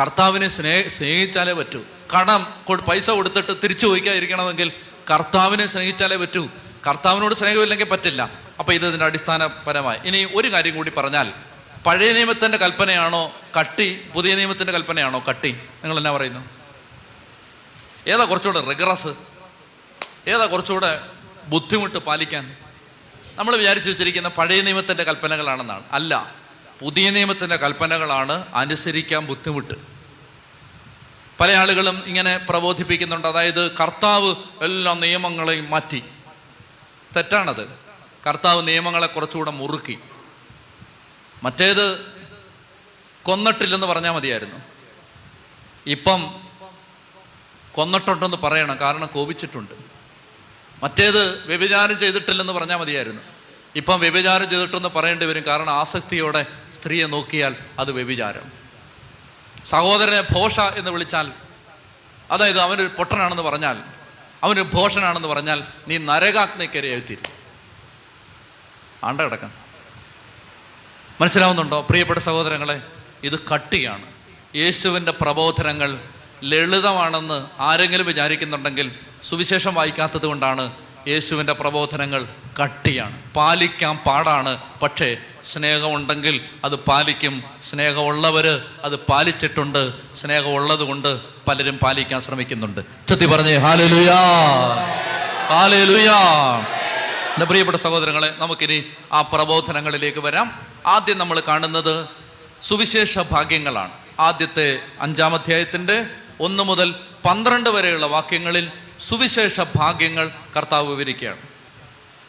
കർത്താവിനെ 0.00 0.48
സ്നേഹ 0.48 0.88
സ്നേഹിച്ചാലേ 0.88 1.52
പറ്റൂ. 1.52 1.84
കടം 2.18 2.46
പൈസ 2.88 3.10
കൊടുത്തിട്ട് 3.10 3.56
തിരിച്ചു 3.64 3.86
ചോദിക്കാതിരിക്കണമെങ്കിൽ 3.86 4.72
കർത്താവിനെ 5.10 5.66
സ്നേഹിച്ചാലേ 5.66 6.16
പറ്റൂ. 6.16 6.48
കർത്താവിനോട് 6.86 7.34
സ്നേഹമില്ലെങ്കിൽ 7.34 7.84
പറ്റില്ല. 7.84 8.30
അപ്പൊ 8.58 8.72
ഇത് 8.72 8.86
ഇതിന്റെ 8.86 9.06
അടിസ്ഥാനപരമായി. 9.06 9.98
ഇനി 10.04 10.28
ഒരു 10.34 10.52
കാര്യം 10.52 10.76
കൂടി 10.76 10.90
പറഞ്ഞാൽ 10.90 11.32
പഴയ 11.86 12.12
നിയമത്തിന്റെ 12.12 12.58
കൽപ്പനയാണോ 12.58 13.32
കട്ടി 13.58 14.00
പുതിയ 14.14 14.34
നിയമത്തിന്റെ 14.34 14.72
കൽപ്പനയാണോ 14.72 15.24
കട്ടി? 15.28 15.50
നിങ്ങൾ 15.84 15.98
എന്നാ 15.98 16.10
പറയുന്നു? 16.10 16.40
ഏതാ 18.08 18.24
കുറച്ചുകൂടെ 18.24 18.60
റിഗ്രസ് 18.60 19.08
ഏതാ 20.28 20.46
കുറച്ചുകൂടെ 20.46 21.00
ബുദ്ധിമുട്ട് 21.46 21.98
പാലിക്കാൻ 21.98 22.56
നമ്മൾ 23.34 23.56
വിചാരിച്ചു 23.56 23.90
വെച്ചിരിക്കുന്ന 23.90 24.28
പഴയ 24.28 24.60
നിയമത്തിന്റെ 24.60 25.04
കൽപ്പനകളാണെന്നാണ്. 25.04 25.84
അല്ല 25.92 26.34
പുതിയ 26.80 27.10
നിയമത്തിന്റെ 27.10 27.56
കൽപ്പനകളാണ് 27.56 28.46
അനുസരിക്കാൻ 28.54 29.26
ബുദ്ധിമുട്ട്. 29.26 29.74
പല 31.40 31.52
ആളുകളും 31.52 32.02
ഇങ്ങനെ 32.06 32.36
പ്രബോധിപ്പിക്കുന്നുണ്ട്. 32.36 33.28
അതായത് 33.28 33.76
കർത്താവ് 33.76 34.34
എല്ലാ 34.62 34.94
നിയമങ്ങളെയും 34.94 35.70
മാറ്റി. 35.70 36.04
തെറ്റാണത്. 37.16 37.68
കർത്താവ് 38.26 38.68
നിയമങ്ങളെ 38.68 39.06
കുറച്ചുകൂടെ 39.06 39.50
മുറുക്കി. 39.50 39.98
മറ്റേത് 41.42 42.12
കൊന്നിട്ടില്ലെന്ന് 43.22 43.86
പറഞ്ഞാൽ 43.86 44.12
മതിയായിരുന്നു. 44.12 44.56
ഇപ്പം 45.86 46.34
കൊന്നിട്ടുണ്ടെന്ന് 47.72 48.36
പറയണം. 48.36 48.78
കാരണം 48.80 49.06
കോപിച്ചിട്ടുണ്ട്. 49.06 49.85
മറ്റേത് 50.82 51.46
വ്യഭിചാരം 51.46 51.98
ചെയ്തിട്ടില്ലെന്ന് 51.98 52.52
പറഞ്ഞാൽ 52.52 52.76
മതിയായിരുന്നു. 52.76 53.22
ഇപ്പം 53.76 54.00
വ്യഭിചാരം 54.00 54.50
ചെയ്തിട്ടെന്ന് 54.50 54.88
പറയേണ്ടി 54.88 55.26
വരും. 55.26 55.46
കാരണം 55.46 55.70
ആസക്തിയോടെ 55.70 56.46
സ്ത്രീയെ 56.74 57.06
നോക്കിയാൽ 57.06 57.56
അത് 57.78 57.92
വ്യഭിചാരം. 57.92 58.52
സഹോദരനെ 59.70 60.20
ഭോഷ 60.20 60.60
എന്ന് 60.60 60.90
വിളിച്ചാൽ 60.90 61.32
അതായത് 62.30 62.60
അവനൊരു 62.60 62.90
പൊട്ടനാണെന്ന് 62.96 63.42
പറഞ്ഞാൽ 63.42 63.78
അവനൊരു 64.42 64.68
ഭോഷനാണെന്ന് 64.74 65.28
പറഞ്ഞാൽ 65.28 65.62
നീ 65.88 65.98
നരകാഗ്നിക്കരെ 65.98 66.88
എഴുത്തിരും 66.88 67.36
ആണ്ട 69.04 69.20
കിടക്കാം. 69.20 69.52
മനസ്സിലാവുന്നുണ്ടോ? 71.20 71.80
പ്രിയപ്പെട്ട 71.80 72.18
സഹോദരങ്ങളെ 72.18 72.82
ഇത് 73.22 73.48
കട്ടിയാണ്. 73.48 74.12
യേശുവിന്റെ 74.56 75.12
പ്രബോധനങ്ങൾ 75.12 76.00
ലളിതമാണെന്ന് 76.46 77.46
ആരെങ്കിലും 77.60 78.06
വിചാരിക്കുന്നുണ്ടെങ്കിൽ 78.06 78.92
സുവിശേഷം 79.24 79.74
വായിക്കാത്തത് 79.74 80.26
കൊണ്ടാണ് 80.26 80.72
യേശുവിന്റെ 81.08 81.52
പ്രബോധനങ്ങൾ 81.52 82.26
കട്ടിയാണ്. 82.62 83.22
പാലിക്കാൻ 83.36 83.96
പാടാണ്. 83.96 84.58
പക്ഷേ 84.82 85.16
സ്നേഹമുണ്ടെങ്കിൽ 85.44 86.40
അത് 86.64 86.74
പാലിക്കും. 86.74 87.44
സ്നേഹമുള്ളവർ 87.64 88.62
അത് 88.84 88.96
പാലിച്ചിട്ടുണ്ട്. 88.96 89.92
സ്നേഹമുള്ളത് 90.16 90.80
കൊണ്ട് 90.80 91.20
പലരും 91.48 91.78
പാലിക്കാൻ 91.78 92.20
ശ്രമിക്കുന്നുണ്ട്. 92.20 92.80
ചത്തി 93.08 93.26
പറഞ്ഞേ 93.26 93.56
ഹാലലുയാ 93.56 94.16
ഹാലലുയാ. 95.48 96.20
എന്റെ 97.34 97.46
പ്രിയപ്പെട്ട 97.46 97.78
സഹോദരങ്ങളെ 97.78 98.34
നമുക്കിനി 98.38 98.84
ആ 99.12 99.20
പ്രബോധനങ്ങളിലേക്ക് 99.20 100.18
വരാം. 100.18 100.66
ആദ്യം 100.86 101.18
നമ്മൾ 101.18 101.42
കാണുന്നത് 101.48 102.06
സുവിശേഷ 102.62 103.18
ഭാഗ്യങ്ങളാണ്. 103.18 103.90
ആദ്യത്തെ 104.20 104.78
അഞ്ചാം 105.00 105.34
അധ്യായത്തിന്റെ 105.34 106.06
ഒന്ന് 106.40 106.62
മുതൽ 106.62 106.94
പന്ത്രണ്ട് 107.24 107.70
വരെയുള്ള 107.70 108.06
വാക്യങ്ങളിൽ 108.06 108.70
സുവിശേഷ 109.00 109.60
ഭാഗ്യങ്ങൾ 109.76 110.32
കർത്താവ് 110.56 110.88
വിവരിക്കുകയാണ്. 110.88 111.38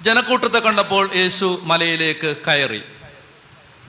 ജനക്കൂട്ടത്തെ 0.02 0.60
കണ്ടപ്പോൾ 0.60 1.10
യേശു 1.16 1.60
മലയിലേക്ക് 1.64 2.36
കയറി. 2.48 2.84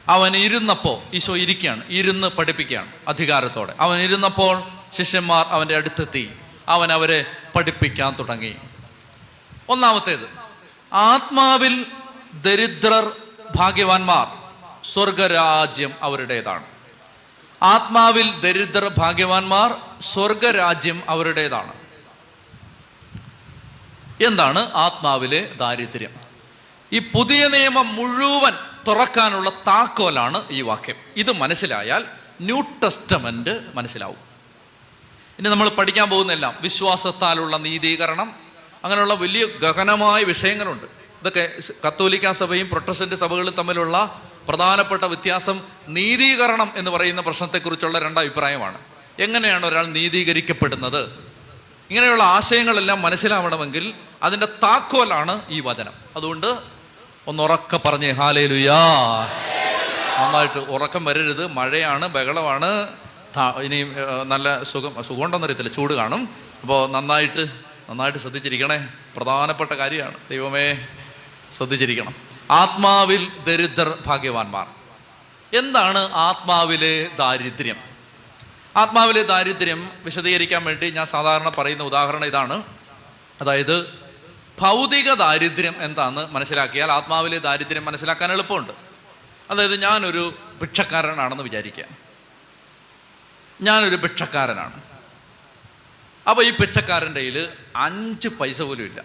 അവൻ 0.09 0.37
ഇരുന്നപ്പോൾ 0.37 1.17
ഈശോ 1.17 1.37
ഇരിക്കുകയാണ് 1.37 1.83
ഇരുന്ന് 1.89 2.29
പഠിപ്പിക്കുകയാണ് 2.29 2.93
അധികാരത്തോടെ. 3.09 3.75
അവൻ 3.81 3.99
ഇരുന്നപ്പോൾ 3.99 4.63
ശിഷ്യന്മാർ 4.99 5.47
അവന്റെ 5.47 5.77
അടുത്തെത്തി. 5.77 6.33
അവൻ 6.69 6.93
അവരെ 6.93 7.25
പഠിപ്പിക്കാൻ 7.57 8.17
തുടങ്ങി. 8.19 8.57
ഒന്നാമത്തേത് 9.69 10.29
ആത്മാവിൽ 10.93 11.87
ദരിദ്രർ 12.35 13.13
ഭാഗ്യവാന്മാർ 13.57 14.27
സ്വർഗരാജ്യം 14.87 15.95
അവരുടേതാണ്. 16.03 16.78
ആത്മാവിൽ 17.63 18.41
ദരിദ്ര 18.41 18.91
ഭാഗ്യവാന്മാർ 18.99 19.77
സ്വർഗരാജ്യം 20.01 21.03
അവരുടേതാണ്. 21.09 21.73
എന്താണ് 24.25 24.73
ആത്മാവിലെ 24.73 25.55
ദാരിദ്ര്യം? 25.57 26.11
ഈ 26.93 26.99
പുതിയ 26.99 27.49
നിയമം 27.49 27.95
മുഴുവൻ 27.95 28.53
തുറക്കാനുള്ള 28.89 29.51
താക്കോലാണ് 29.51 30.45
ഈ 30.51 30.61
വാക്യം. 30.61 30.97
ഇത് 31.17 31.33
മനസ്സിലായാൽ 31.33 32.05
ന്യൂ 32.41 32.61
ടെസ്റ്റമെന്റ് 32.85 33.63
മനസ്സിലാവും. 33.75 34.17
ഇനി 35.39 35.49
നമ്മൾ 35.49 35.69
പഠിക്കാൻ 35.69 36.11
പോകുന്നെല്ലാം 36.11 36.55
വിശ്വാസത്താലുള്ള 36.61 37.57
നീതീകരണം 37.57 38.35
അങ്ങനെയുള്ള 38.85 39.15
വലിയ 39.15 39.47
ഗഹനമായ 39.47 40.23
വിഷയങ്ങളുണ്ട്. 40.23 40.85
ഇതൊക്കെ 41.21 41.53
കത്തോലിക്കാ 41.87 42.33
സഭയും 42.33 42.69
പ്രൊട്ടസ്റ്റന്റ് 42.69 43.15
സഭകളും 43.15 43.55
തമ്മിലുള്ള 43.55 44.23
പ്രധാനപ്പെട്ട 44.49 45.03
വ്യത്യാസം 45.03 45.61
നീതീകരണം 45.89 46.73
എന്ന് 46.77 46.91
പറയുന്ന 46.91 47.21
പ്രശ്നത്തെക്കുറിച്ചുള്ള 47.21 47.99
രണ്ട് 47.99 48.21
അഭിപ്രായമാണ് 48.21 48.79
എങ്ങനെയാണ് 49.19 49.67
ഒരാൾ 49.67 49.87
നീതീകരിക്കപ്പെടുന്നത്? 49.87 51.29
ഇങ്ങനെയുള്ള 51.91 52.23
ആശയങ്ങളെല്ലാം 52.23 53.03
മനസ്സിലാവണമെങ്കിൽ 53.03 53.95
അതിന്റെ 54.23 54.47
താക്കോലാണ് 54.47 55.43
ഈ 55.49 55.61
വചനം. 55.61 55.93
അതുകൊണ്ട് 56.17 56.57
ഒന്ന് 57.27 57.43
ഉറക്കെ 57.43 57.77
പറഞ്ഞേ 57.77 58.11
ഹാലേ 58.11 58.47
ലുയാ 58.47 58.77
നന്നായിട്ട് 60.21 60.59
ഉറക്കം 60.59 61.05
വരരുത്. 61.05 61.47
മഴയാണ് 61.47 62.09
ബഹളമാണ്. 62.09 62.89
ഇനി 63.63 63.87
നല്ല 64.27 64.63
സുഖം 64.63 65.05
സുഖമുണ്ടെന്നറിയത്തില്ല. 65.05 65.75
ചൂട് 65.75 65.95
കാണും. 65.95 66.29
അപ്പോൾ 66.63 66.91
നന്നായിട്ട് 66.91 67.47
നന്നായിട്ട് 67.91 68.19
ശ്രദ്ധിച്ചിരിക്കണേ. 68.19 68.89
പ്രധാനപ്പെട്ട 69.17 69.73
കാര്യമാണ്. 69.73 70.15
ദൈവമേ 70.31 70.87
ശ്രദ്ധിച്ചിരിക്കണം. 71.57 72.28
ആത്മാവിൽ 72.51 73.33
ദരിദ്രർ 73.45 74.03
ഭാഗ്യവാന്മാർ. 74.07 74.67
എന്താണ് 75.59 75.99
ആത്മാവിലെ 75.99 77.11
ദാരിദ്ര്യം? 77.19 77.77
ആത്മാവിലെ 78.77 79.23
ദാരിദ്ര്യം 79.23 79.91
വിശദീകരിക്കാൻ 80.05 80.65
വേണ്ടി 80.65 80.91
ഞാൻ 80.91 81.07
സാധാരണ 81.07 81.49
പറയുന്ന 81.49 81.83
ഉദാഹരണം 81.83 82.25
ഇതാണ്. 82.25 82.63
അതായത് 83.41 83.99
ഭൗതിക 84.61 85.15
ദാരിദ്ര്യം 85.15 85.75
എന്താണെന്ന് 85.79 86.27
മനസ്സിലാക്കിയാൽ 86.27 86.93
ആത്മാവിലെ 86.93 87.39
ദാരിദ്ര്യം 87.39 87.85
മനസ്സിലാക്കാൻ 87.85 88.33
എളുപ്പമുണ്ട്. 88.33 88.73
അതായത് 89.51 89.83
ഞാനൊരു 89.83 90.39
ഭിക്ഷക്കാരനാണെന്ന് 90.61 91.43
വിചാരിക്കുക. 91.43 91.85
ഞാനൊരു 93.61 93.97
ഭിക്ഷക്കാരനാണ്. 93.97 94.83
അപ്പോൾ 96.31 96.45
ഈ 96.45 96.51
ഭിക്ഷക്കാരന്റെ 96.51 97.21
കയ്യിൽ 97.21 97.49
അഞ്ച് 97.77 98.29
പൈസ 98.29 98.63
പോലും 98.63 98.85
ഇല്ല. 98.85 99.03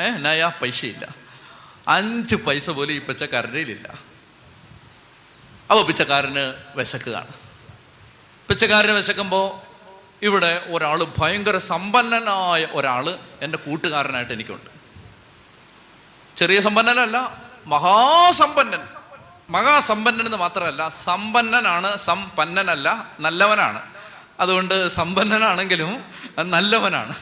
ഏ 0.00 0.10
നയാ 0.10 0.48
പൈസയില്ല. 0.48 1.27
അഞ്ച് 1.88 2.34
പൈസ 2.34 2.70
പോലും 2.70 2.92
ഈ 2.92 2.98
പച്ചക്കാരന്റെ 2.98 3.58
ഇല്ല 3.58 3.88
അപ്പോൾ 5.70 5.86
പിച്ചക്കാരന് 5.86 6.54
വിശക്കുകയാണ്. 6.76 7.28
പിച്ചക്കാരന് 8.48 8.90
വിശക്കുമ്പോൾ 8.90 9.68
ഇവിടെ 10.22 10.66
ഒരാൾ 10.70 11.06
ഭയങ്കര 11.18 11.58
സമ്പന്നനായ 11.58 12.68
ഒരാൾ 12.72 13.18
എന്റെ 13.42 13.58
കൂട്ടുകാരനായിട്ട് 13.58 14.32
എനിക്കുണ്ട്. 14.32 14.70
ചെറിയ 16.36 16.60
സമ്പന്നനല്ല 16.60 17.42
മഹാസമ്പന്നൻ. 17.66 18.80
മഹാസമ്പന്നൻ 19.50 20.24
എന്ന് 20.24 20.36
മാത്രമല്ല 20.36 20.88
സമ്പന്നനാണ് 20.88 21.96
സമ്പന്നനല്ല 21.96 23.16
നല്ലവനാണ്. 23.20 23.82
അതുകൊണ്ട് 24.40 24.88
സമ്പന്നനാണെങ്കിലും 24.88 26.04
നല്ലവനാണ്. 26.38 27.14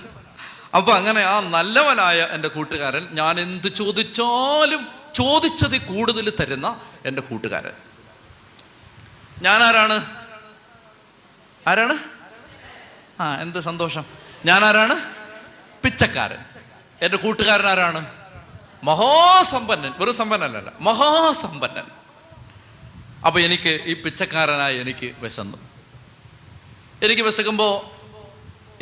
അപ്പൊ 0.77 0.93
അങ്ങനെ 0.93 1.23
ആ 1.23 1.41
നല്ലവനായ 1.41 2.29
എന്റെ 2.31 2.49
കൂട്ടുകാരൻ 2.49 3.09
ഞാൻ 3.13 3.41
എന്ത് 3.41 3.77
ചോദിച്ചാലും 3.77 4.89
ചോദിച്ചതിൽ 5.15 5.79
കൂടുതൽ 5.79 6.33
തരുന്ന 6.41 6.81
എന്റെ 7.05 7.23
കൂട്ടുകാരൻ. 7.23 7.73
ഞാൻ 9.43 9.63
ആരാണ്? 9.63 10.07
ആരാണ്? 11.67 11.99
ആ 13.21 13.41
എന്ത് 13.41 13.61
സന്തോഷം. 13.61 14.05
ഞാൻ 14.45 14.65
ആരാണ്? 14.65 15.15
പിച്ചക്കാരൻ. 15.83 16.39
എന്റെ 17.03 17.17
കൂട്ടുകാരൻ 17.17 17.67
ആരാണ്? 17.67 18.07
മഹാസമ്പന്നൻ. 18.85 19.93
വെറും 19.99 20.15
സമ്പന്നനല്ല 20.15 20.73
മഹാസമ്പന്നൻ. 20.81 21.85
അപ്പൊ 23.27 23.41
എനിക്ക് 23.41 23.81
ഈ 23.85 24.03
പിച്ചക്കാരനായ 24.03 24.75
എനിക്ക് 24.75 25.15
വിശന്നു. 25.19 25.57
എനിക്ക് 27.03 27.23
വിശക്കുമ്പോൾ 27.23 27.97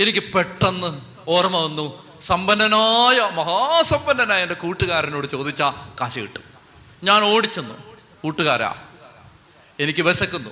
എനിക്ക് 0.03 0.33
പെട്ടെന്ന് 0.33 1.14
ഓർമ്മ 1.29 1.57
വന്നു. 1.57 2.05
സമ്പന്നനായ 2.21 3.31
മഹാസമ്പന്നനായ 3.31 4.43
എന്റെ 4.43 4.55
കൂട്ടുകാരനോട് 4.55 5.27
ചോദിച്ചാൽ 5.27 5.73
കാശ് 6.01 6.19
കിട്ടും. 6.19 6.43
ഞാൻ 7.03 7.23
ഓടിച്ചെന്നു. 7.23 7.75
കൂട്ടുകാരാ 8.23 8.75
എനിക്ക് 9.81 10.03
വിശക്കുന്നു. 10.03 10.51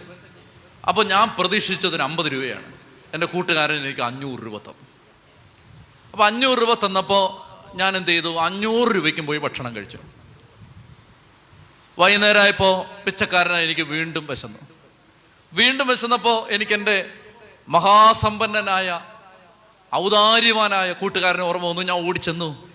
അപ്പോൾ 0.89 1.05
ഞാൻ 1.07 1.35
പ്രതീക്ഷിച്ചതിന് 1.39 2.03
അമ്പത് 2.03 2.33
രൂപയാണ്. 2.33 2.73
എന്റെ 3.15 3.27
കൂട്ടുകാരൻ 3.27 3.75
എനിക്ക് 3.75 4.01
അഞ്ഞൂറ് 4.01 4.41
രൂപ 4.41 4.59
തന്നു. 4.59 4.87
അപ്പോൾ 6.13 6.25
അഞ്ഞൂറ് 6.25 6.59
രൂപ 6.59 6.87
തന്നപ്പോൾ 6.87 7.53
ഞാൻ 7.77 7.97
എന്ത് 7.97 8.09
ചെയ്തു? 8.09 8.37
അഞ്ഞൂറ് 8.39 8.89
രൂപയ്ക്കും 8.95 9.27
പോയി 9.27 9.39
ഭക്ഷണം 9.39 9.77
കഴിച്ചു. 9.77 9.99
വൈകുന്നേരമായപ്പോൾ 11.99 13.03
പിച്ചക്കാരനായി 13.05 13.65
എനിക്ക് 13.65 13.81
വീണ്ടും 13.81 14.27
വിശന്നു. 14.27 14.59
വീണ്ടും 15.53 15.87
വിശന്നപ്പോൾ 15.87 16.51
എനിക്കെന്റെ 16.51 17.11
മഹാസമ്പന്നനായ 17.69 19.01
ഔദാര്യവാനായ 19.95 20.93
കൂട്ടുകാരനെ 20.93 21.43
ഓർമ്മ 21.43 21.67
വന്നു 21.67 21.83
ഞാൻ 21.83 22.09
ഓടിച്ചെന്നു 22.09 22.73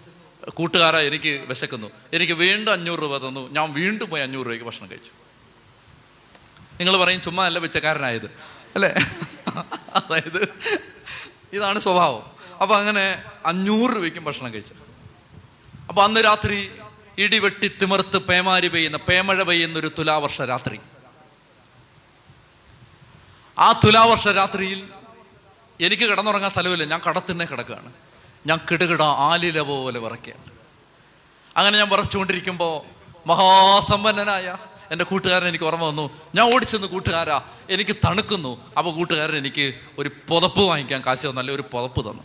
കൂട്ടുകാരാ 0.49 0.99
എനിക്ക് 0.99 1.47
വിശക്കുന്നു. 1.47 1.91
എനിക്ക് 2.13 2.33
വീണ്ടും 2.33 2.71
അഞ്ഞൂറ് 2.71 2.99
രൂപ 2.99 3.17
തന്നു. 3.17 3.51
ഞാൻ 3.51 3.73
വീണ്ടും 3.73 4.09
പോയി 4.09 4.21
അഞ്ഞൂറ് 4.21 4.45
രൂപയ്ക്ക് 4.45 4.65
ഭക്ഷണം 4.65 4.91
കഴിച്ചു. 4.91 5.11
നിങ്ങൾ 6.79 6.97
പറയും 6.97 7.21
ചുമ്മാ 7.21 7.45
അല്ല 7.45 7.59
പിച്ചക്കാരനായത്. 7.59 8.25
അല്ലേ? 8.75 8.93
അതായത് 9.95 10.43
ഇതാണ് 11.53 11.79
സ്വഭാവം. 11.79 12.23
അപ്പൊ 12.61 12.77
അങ്ങനെ 12.77 13.23
അഞ്ഞൂറ് 13.45 13.95
രൂപയ്ക്കും 13.95 14.23
ഭക്ഷണം 14.23 14.53
കഴിച്ചു. 14.53 14.73
അപ്പൊ 15.89 16.03
അന്ന് 16.03 16.23
രാത്രി 16.23 16.71
ഇടിവെട്ടി 17.17 17.67
തിമിർത്ത് 17.67 18.17
പേമാരി 18.17 18.67
പെയ്യുന്ന 18.67 18.97
പേമഴ 18.97 19.43
പെയ്യുന്ന 19.43 19.79
ഒരു 19.79 19.91
തുലാവർഷ 19.99 20.41
രാത്രി. 20.41 20.79
ആ 23.59 23.71
തുലാവർഷ 23.71 24.27
രാത്രിയിൽ 24.27 24.89
എനിക്ക് 25.85 26.03
കിടന്നുറങ്ങാൻ 26.03 26.51
സ്ഥലമില്ല. 26.51 26.83
ഞാൻ 26.83 27.01
കടത്തിന്നെ 27.07 27.45
കിടക്കുകയാണ്. 27.45 27.93
ഞാൻ 28.45 28.59
കിടുകിട 28.71 29.01
ആലില 29.01 29.61
പോലെ 29.61 29.99
വിറയ്ക്കുകയാണ്. 29.99 30.43
അങ്ങനെ 31.57 31.77
ഞാൻ 31.77 31.89
വിറച്ചുകൊണ്ടിരിക്കുമ്പോൾ 31.89 32.97
മഹാസമ്പന്നനായ 33.27 34.57
എന്റെ 34.91 35.05
കൂട്ടുകാരൻ 35.05 35.47
എനിക്ക് 35.47 35.65
ഓർമ്മ 35.65 35.83
വന്നു. 35.83 36.09
ഞാൻ 36.35 36.55
ഓടിച്ചെന്ന് 36.55 36.87
കൂട്ടുകാരാ 36.87 37.41
എനിക്ക് 37.69 37.95
തണുക്കുന്നു. 37.95 38.73
അപ്പോൾ 38.77 38.95
കൂട്ടുകാരൻ 38.95 39.35
എനിക്ക് 39.35 39.73
ഒരു 39.97 40.11
പുതപ്പ് 40.29 40.59
വാങ്ങിക്കാൻ 40.59 41.03
കാശ് 41.05 41.27
തന്നല്ലേ 41.27 41.55
ഒരു 41.55 41.61
പുതപ്പ് 41.61 42.11
തന്നു. 42.11 42.23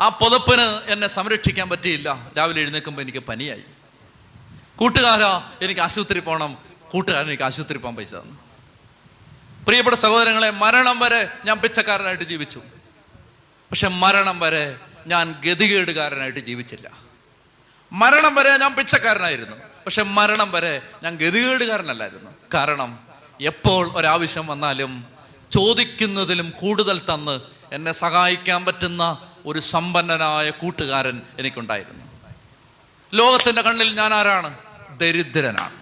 ആ 0.00 0.08
പുതപ്പിന് 0.08 0.92
എന്നെ 0.92 1.08
സംരക്ഷിക്കാൻ 1.08 1.68
പറ്റിയില്ല. 1.68 2.30
രാവിലെ 2.38 2.60
എഴുന്നേൽക്കുമ്പോൾ 2.60 3.02
എനിക്ക് 3.02 3.18
പനിയായി. 3.18 3.62
കൂട്ടുകാരാ 4.76 5.50
എനിക്ക് 5.62 5.80
ആശുപത്രി 5.80 6.20
പോകണം 6.20 6.58
കൂട്ടുകാരൻ 6.92 7.26
എനിക്ക് 7.26 7.42
ആശുപത്രി 7.42 7.78
പോകാൻ 7.78 7.96
പൈസ 7.96 8.14
തന്നു. 8.14 8.47
പ്രിയപ്പെട്ട 9.68 9.96
സഹോദരങ്ങളെ 9.96 10.50
മരണം 10.50 10.98
വരെ 10.98 11.28
ഞാൻ 11.44 11.58
പിച്ചക്കാരനായിട്ട് 11.58 12.24
ജീവിച്ചു. 12.24 12.58
പക്ഷെ 13.70 13.88
മരണം 13.88 14.40
വരെ 14.40 14.76
ഞാൻ 15.06 15.34
ഗതികേടുകാരനായിട്ട് 15.44 16.40
ജീവിച്ചില്ല. 16.40 16.90
മരണം 17.92 18.34
വരെ 18.34 18.56
ഞാൻ 18.56 18.74
പിച്ചക്കാരനായിരുന്നു. 18.74 19.56
പക്ഷെ 19.56 20.02
മരണം 20.02 20.52
വരെ 20.52 20.82
ഞാൻ 21.02 21.16
ഗതികേടുകാരനല്ലായിരുന്നു. 21.16 22.30
കാരണം 22.54 22.98
എപ്പോൾ 23.40 23.90
ഒരാവശ്യം 23.96 24.46
വന്നാലും 24.46 25.04
ചോദിക്കുന്നതിലും 25.52 26.50
കൂടുതൽ 26.50 26.98
തന്ന് 26.98 27.40
എന്നെ 27.72 27.92
സഹായിക്കാൻ 27.92 28.64
പറ്റുന്ന 28.64 29.18
ഒരു 29.46 29.60
സമ്പന്നനായ 29.60 30.50
കൂട്ടുകാരൻ 30.50 31.22
എനിക്കുണ്ടായിരുന്നു. 31.38 32.04
ലോകത്തിന്റെ 33.14 33.62
കണ്ണിൽ 33.62 33.94
ഞാൻ 33.94 34.14
ആരാണ്? 34.14 34.58
ദരിദ്രനാണ്. 34.98 35.77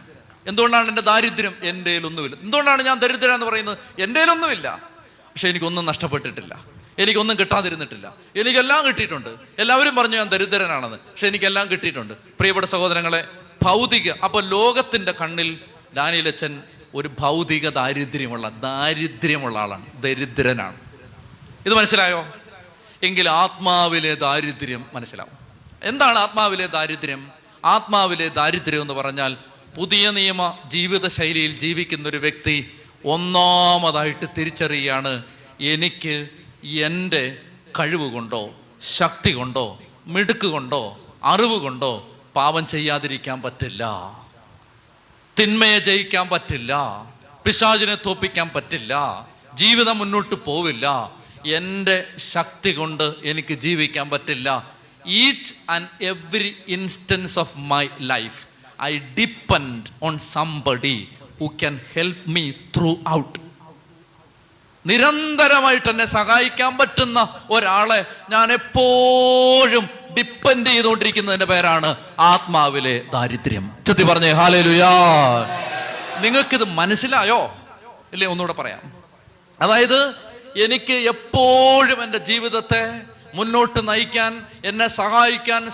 എന്തുകൊണ്ടാണ് 0.46 0.88
എന്റെ 0.88 1.02
ദാരിദ്ര്യം? 1.02 1.54
എന്റെ 1.62 1.98
ഒന്നുമില്ല 1.98 2.36
എന്തുകൊണ്ടാണ് 2.42 2.82
ഞാൻ 2.82 2.98
ദരിദ്ര 2.98 3.30
എന്ന് 3.30 3.46
പറയുന്നത്? 3.46 3.78
എന്റെ 3.98 4.22
ഒന്നുമില്ല 4.22 4.82
പക്ഷെ 5.18 5.48
എനിക്കൊന്നും 5.48 5.84
നഷ്ടപ്പെട്ടിട്ടില്ല. 5.84 6.64
എനിക്കൊന്നും 6.98 7.38
കിട്ടാതിരുന്നിട്ടില്ല. 7.38 8.14
എനിക്കെല്ലാം 8.36 8.86
കിട്ടിയിട്ടുണ്ട്. 8.86 9.28
എല്ലാവരും 9.58 9.96
പറഞ്ഞു 9.96 10.16
ഞാൻ 10.16 10.28
ദരിദ്രനാണെന്ന്. 10.28 10.96
പക്ഷെ 10.96 11.26
എനിക്കെല്ലാം 11.26 11.68
കിട്ടിയിട്ടുണ്ട്. 11.68 12.14
പ്രിയപ്പെട്ട 12.14 12.66
സഹോദരങ്ങളെ 12.66 13.28
ഭൗതിക 13.62 14.12
അപ്പൊ 14.24 14.40
ലോകത്തിന്റെ 14.40 15.12
കണ്ണിൽ 15.12 15.58
ദാനിയലച്ചൻ 15.94 16.62
ഒരു 16.94 17.10
ഭൗതിക 17.20 17.68
ദാരിദ്ര്യമുള്ള 17.68 18.48
ദാരിദ്ര്യമുള്ള 18.48 19.58
ആളാണ്. 19.58 20.02
ദരിദ്രനാണ്. 20.02 20.76
ഇത് 21.66 21.74
മനസ്സിലായോ? 21.74 22.26
എങ്കിൽ 23.02 23.28
ആത്മാവിലെ 23.28 24.14
ദാരിദ്ര്യം 24.14 24.86
മനസ്സിലാവും. 24.92 25.32
എന്താണ് 25.82 26.18
ആത്മാവിലെ 26.18 26.66
ദാരിദ്ര്യം? 26.66 27.30
ആത്മാവിലെ 27.64 28.28
ദാരിദ്ര്യം 28.28 28.82
എന്ന് 28.82 28.94
പറഞ്ഞാൽ 28.94 29.36
പുതിയ 29.76 30.10
നിയമ 30.10 30.58
ജീവിത 30.66 31.06
ശൈലിയിൽ 31.06 31.58
ജീവിക്കുന്ന 31.58 32.08
ഒരു 32.08 32.16
വ്യക്തി 32.16 32.70
ഒന്നാമതായിട്ട് 33.04 34.26
തിരിച്ചറിയുകയാണ് 34.38 35.22
എനിക്ക് 35.60 36.28
എന്റെ 36.64 37.38
കഴിവ് 37.80 38.12
കൊണ്ടോ 38.12 38.50
ശക്തി 38.82 39.30
കൊണ്ടോ 39.30 39.80
മിടുക്ക് 40.06 40.46
കൊണ്ടോ 40.46 41.00
അറിവ് 41.24 41.60
കൊണ്ടോ 41.60 42.16
പാപം 42.36 42.66
ചെയ്യാതിരിക്കാൻ 42.66 43.42
പറ്റില്ല. 43.42 43.84
തിന്മയെ 45.38 45.78
ജയിക്കാൻ 45.78 46.28
പറ്റില്ല. 46.28 46.74
പിശാചിനെ 47.46 47.94
തോപ്പിക്കാൻ 47.94 48.50
പറ്റില്ല. 48.54 48.94
ജീവിതം 49.54 49.98
മുന്നോട്ട് 49.98 50.34
പോവില്ല. 50.34 51.12
എന്റെ 51.46 52.04
ശക്തി 52.18 52.70
കൊണ്ട് 52.70 53.14
എനിക്ക് 53.24 53.54
ജീവിക്കാൻ 53.54 54.10
പറ്റില്ല. 54.10 54.70
Each 55.06 55.54
and 55.70 56.04
every 56.04 56.56
instance 56.68 57.38
of 57.38 57.58
my 57.58 57.86
life 58.00 58.55
I 58.82 58.98
depend 58.98 59.90
on 60.02 60.18
somebody 60.18 61.08
who 61.40 61.46
can 61.46 61.80
help 61.94 62.30
me 62.30 62.50
throughout 63.08 63.38
നിരന്തരമായിട്ട് 64.86 65.88
എന്നെ 65.88 66.04
സഹായിക്കാൻ 66.04 66.78
പറ്റുന്ന 66.78 67.28
ഒരാളെ 67.50 68.04
ഞാൻ 68.30 68.52
എപ്പോഴും 68.52 69.88
ഡിപ്പെൻഡ് 70.18 70.66
ചെയ്തുകൊണ്ടിരിക്കുന്നതിന്റെ 70.66 71.46
പേരാണ് 71.46 71.96
ആത്മാവിലെ 72.18 73.02
ദാരിദ്ര്യം. 73.12 73.72
ചെത്തി 73.86 74.02
പറഞ്ഞേ 74.02 74.30
ഹാലേ 74.30 74.60
ലുയാ 74.62 74.90
നിങ്ങൾക്കിത് 76.20 76.64
മനസ്സിലായോ? 76.64 77.56
ഇല്ലേ 78.12 78.26
ഒന്നുകൂടെ 78.26 78.52
പറയാം. 78.52 78.92
അതായത് 79.60 80.14
എനിക്ക് 80.64 80.92
എപ്പോഴും 80.92 82.04
എന്റെ 82.04 82.18
ജീവിതത്തെ 82.18 83.00
മുന്നോട്ട് 83.34 83.88
നയിക്കാൻ 83.88 84.46
എന്നെ 84.64 84.88
സഹായിക്കാൻ 84.88 85.70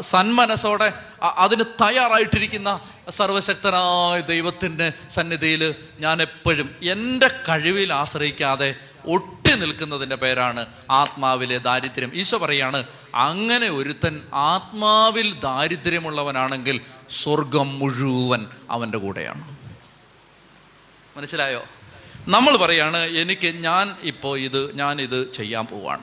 സന്മനസ്സോടെ 0.00 0.92
അതിന് 1.22 1.64
തയ്യാറായിട്ടിരിക്കുന്ന 1.82 2.80
സർവശക്തനായ 3.10 4.20
ദൈവത്തിന്റെ 4.20 4.92
സന്നിധിയിൽ 5.10 5.74
ഞാൻ 5.98 6.22
എപ്പോഴും 6.22 6.76
എന്റെ 6.82 7.28
കഴിവിൽ 7.48 7.92
ആശ്രയിക്കാതെ 7.92 8.74
ഒട്ടി 9.08 9.54
നിൽക്കുന്നതിന്റെ 9.54 10.16
പേരാണ് 10.16 10.66
ആത്മാവിലെ 10.90 11.58
ദാരിദ്ര്യം. 11.58 12.10
ഈശോ 12.14 12.38
പറയാണ് 12.38 12.84
അങ്ങനെ 13.14 13.68
ഒരുത്തൻ 13.68 14.22
ആത്മാവിൽ 14.34 15.38
ദാരിദ്ര്യമുള്ളവനാണെങ്കിൽ 15.38 16.80
സ്വർഗം 17.10 17.78
മുഴുവൻ 17.78 18.46
അവന്റെ 18.70 18.98
കൂടെയാണ്. 18.98 19.56
മനസ്സിലായോ? 21.16 21.64
നമ്മൾ 22.28 22.56
പറയാണ് 22.56 22.96
എനിക്ക് 22.96 23.54
ഞാൻ 23.54 23.96
ഇപ്പോൾ 24.02 24.38
ഇത് 24.38 24.76
ഞാൻ 24.76 25.00
ഇത് 25.00 25.32
ചെയ്യാൻ 25.32 25.66
പോവാണ്. 25.66 26.02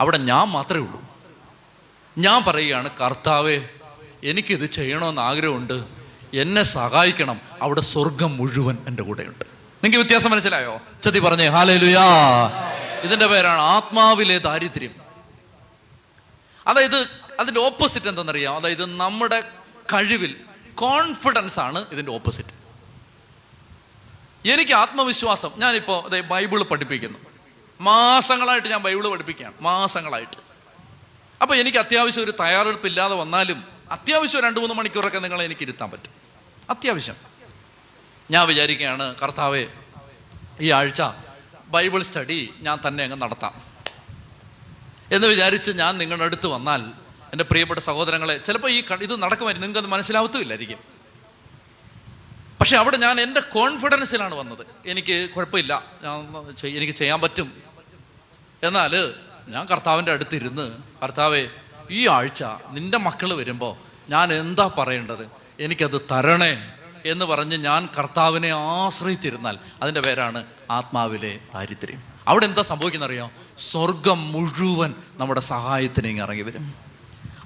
അവിടെ 0.00 0.18
ഞാൻ 0.18 0.46
മാത്രമേ 0.46 0.86
ഉള്ളൂ. 0.86 1.02
ഞാൻ 2.18 2.44
പറയുകയാണ് 2.44 2.90
കർത്താവേ 3.00 3.68
എനിക്കിത് 4.24 4.66
ചെയ്യണമെന്ന് 4.66 5.22
ആഗ്രഹമുണ്ട്. 5.22 5.84
എന്നെ 6.34 6.62
സഹായിക്കണം. 6.62 7.40
അവിടെ 7.62 7.80
സ്വർഗം 7.80 8.36
മുഴുവൻ 8.36 8.78
എന്റെ 8.86 9.02
കൂടെയുണ്ട്. 9.02 9.44
നിങ്ങൾക്ക് 9.84 9.96
വ്യത്യാസം 9.96 10.30
മനസ്സിലായോ? 10.30 10.80
ചതി 11.02 11.18
പറഞ്ഞേ 11.18 11.46
ഹാലേ 11.46 11.76
ലുയാ 11.76 12.04
ഇതിന്റെ 13.02 13.26
പേരാണ് 13.26 13.60
ആത്മാവിലെ 13.60 14.38
ദാരിദ്ര്യം. 14.38 14.90
അതായത് 16.66 17.06
അതിന്റെ 17.40 17.60
ഓപ്പോസിറ്റ് 17.60 18.06
എന്തെന്നറിയാം 18.06 18.56
അതായത് 18.56 18.86
നമ്മുടെ 18.86 19.40
കഴിവിൽ 19.94 20.36
കോൺഫിഡൻസ് 20.74 21.60
ആണ് 21.60 21.84
ഇതിന്റെ 21.92 22.12
ഓപ്പോസിറ്റ് 22.12 22.60
എനിക്ക് 24.48 24.72
ആത്മവിശ്വാസം. 24.72 25.50
ഞാനിപ്പോൾ 25.56 26.06
അതെ 26.06 26.20
ബൈബിൾ 26.20 26.62
പഠിപ്പിക്കുന്നു. 26.62 27.18
മാസങ്ങളായിട്ട് 27.80 28.68
ഞാൻ 28.68 28.82
ബൈബിൾ 28.82 29.08
പഠിപ്പിക്കുകയാണ്. 29.08 29.54
മാസങ്ങളായിട്ട്. 29.60 30.36
അപ്പോൾ 31.42 31.54
എനിക്ക് 31.54 31.78
അത്യാവശ്യം 31.78 32.24
ഒരു 32.24 32.30
തയ്യാറെടുപ്പില്ലാതെ 32.30 33.14
വന്നാലും 33.14 33.79
അത്യാവശ്യം 33.90 34.42
രണ്ട് 34.42 34.60
മൂന്ന് 34.60 34.74
മണിക്കൂറൊക്കെ 34.74 35.18
നിങ്ങളെ 35.18 35.44
എനിക്ക് 35.44 35.62
ഇരുത്താൻ 35.62 35.90
പറ്റും. 35.90 36.10
അത്യാവശ്യം. 36.70 37.14
ഞാൻ 38.30 38.46
വിചാരിക്കുകയാണ് 38.46 39.14
കർത്താവേ 39.14 39.66
ഈ 40.60 40.70
ആഴ്ച 40.70 41.02
ബൈബിൾ 41.66 42.02
സ്റ്റഡി 42.02 42.54
ഞാൻ 42.60 42.78
തന്നെ 42.86 43.04
അങ്ങ് 43.04 43.22
നടത്താം. 43.22 43.62
എന്ന് 45.12 45.26
വിചാരിച്ച് 45.26 45.70
ഞാൻ 45.70 45.98
നിങ്ങളുടെ 45.98 46.24
അടുത്ത് 46.24 46.46
വന്നാൽ 46.46 46.82
എന്റെ 47.32 47.44
പ്രിയപ്പെട്ട 47.44 47.80
സഹോദരങ്ങളെ 47.80 48.38
ചിലപ്പോൾ 48.38 48.70
ഈ 48.70 48.82
ഇത് 49.02 49.22
നടക്കുമായിരിക്കും. 49.22 49.68
നിങ്ങൾക്ക് 49.68 49.78
അത് 49.78 49.86
മനസ്സിലാവത്തുമില്ലായിരിക്കും. 49.86 50.78
പക്ഷെ 52.60 52.76
അവിടെ 52.76 52.96
ഞാൻ 52.96 53.20
എന്റെ 53.20 53.40
കോൺഫിഡൻസിലാണ് 53.40 54.34
വന്നത്. 54.34 54.66
എനിക്ക് 54.86 55.30
കുഴപ്പമില്ല. 55.30 55.84
ഞാൻ 56.02 56.54
എനിക്ക് 56.68 56.92
ചെയ്യാൻ 56.92 57.20
പറ്റും. 57.20 57.62
എന്നാൽ 58.62 59.14
ഞാൻ 59.48 59.66
കർത്താവിന്റെ 59.66 60.12
അടുത്തിരുന്ന് 60.12 60.78
കർത്താവെ 61.02 61.48
ഈ 61.90 62.06
ആഴ്ച 62.06 62.44
നിന്റെ 62.70 62.98
മക്കൾ 62.98 63.34
വരുമ്പോൾ 63.34 63.76
ഞാൻ 64.10 64.32
എന്താ 64.32 64.70
പറയേണ്ടത്? 64.78 65.30
എനിക്കത് 65.60 66.00
തരണേ 66.10 66.72
എന്ന് 67.04 67.24
പറഞ്ഞ് 67.24 67.56
ഞാൻ 67.56 67.88
കർത്താവിനെ 67.98 68.50
ആശ്രയിച്ചിരുന്നാൽ 68.50 69.58
അതിന്റെ 69.82 70.00
പേരാണ് 70.00 70.44
ആത്മാവിലെ 70.70 71.38
ദാരിദ്ര്യം. 71.54 72.02
അവിടെ 72.28 72.44
എന്താ 72.44 72.62
സംഭവിക്കുന്ന 72.62 73.06
അറിയോ 73.06 73.30
സ്വർഗം 73.58 74.32
മുഴുവൻ 74.32 74.94
നമ്മുടെ 75.14 75.40
സഹായത്തിന് 75.40 76.22
ഇറങ്ങി 76.22 76.42
വരും. 76.42 76.74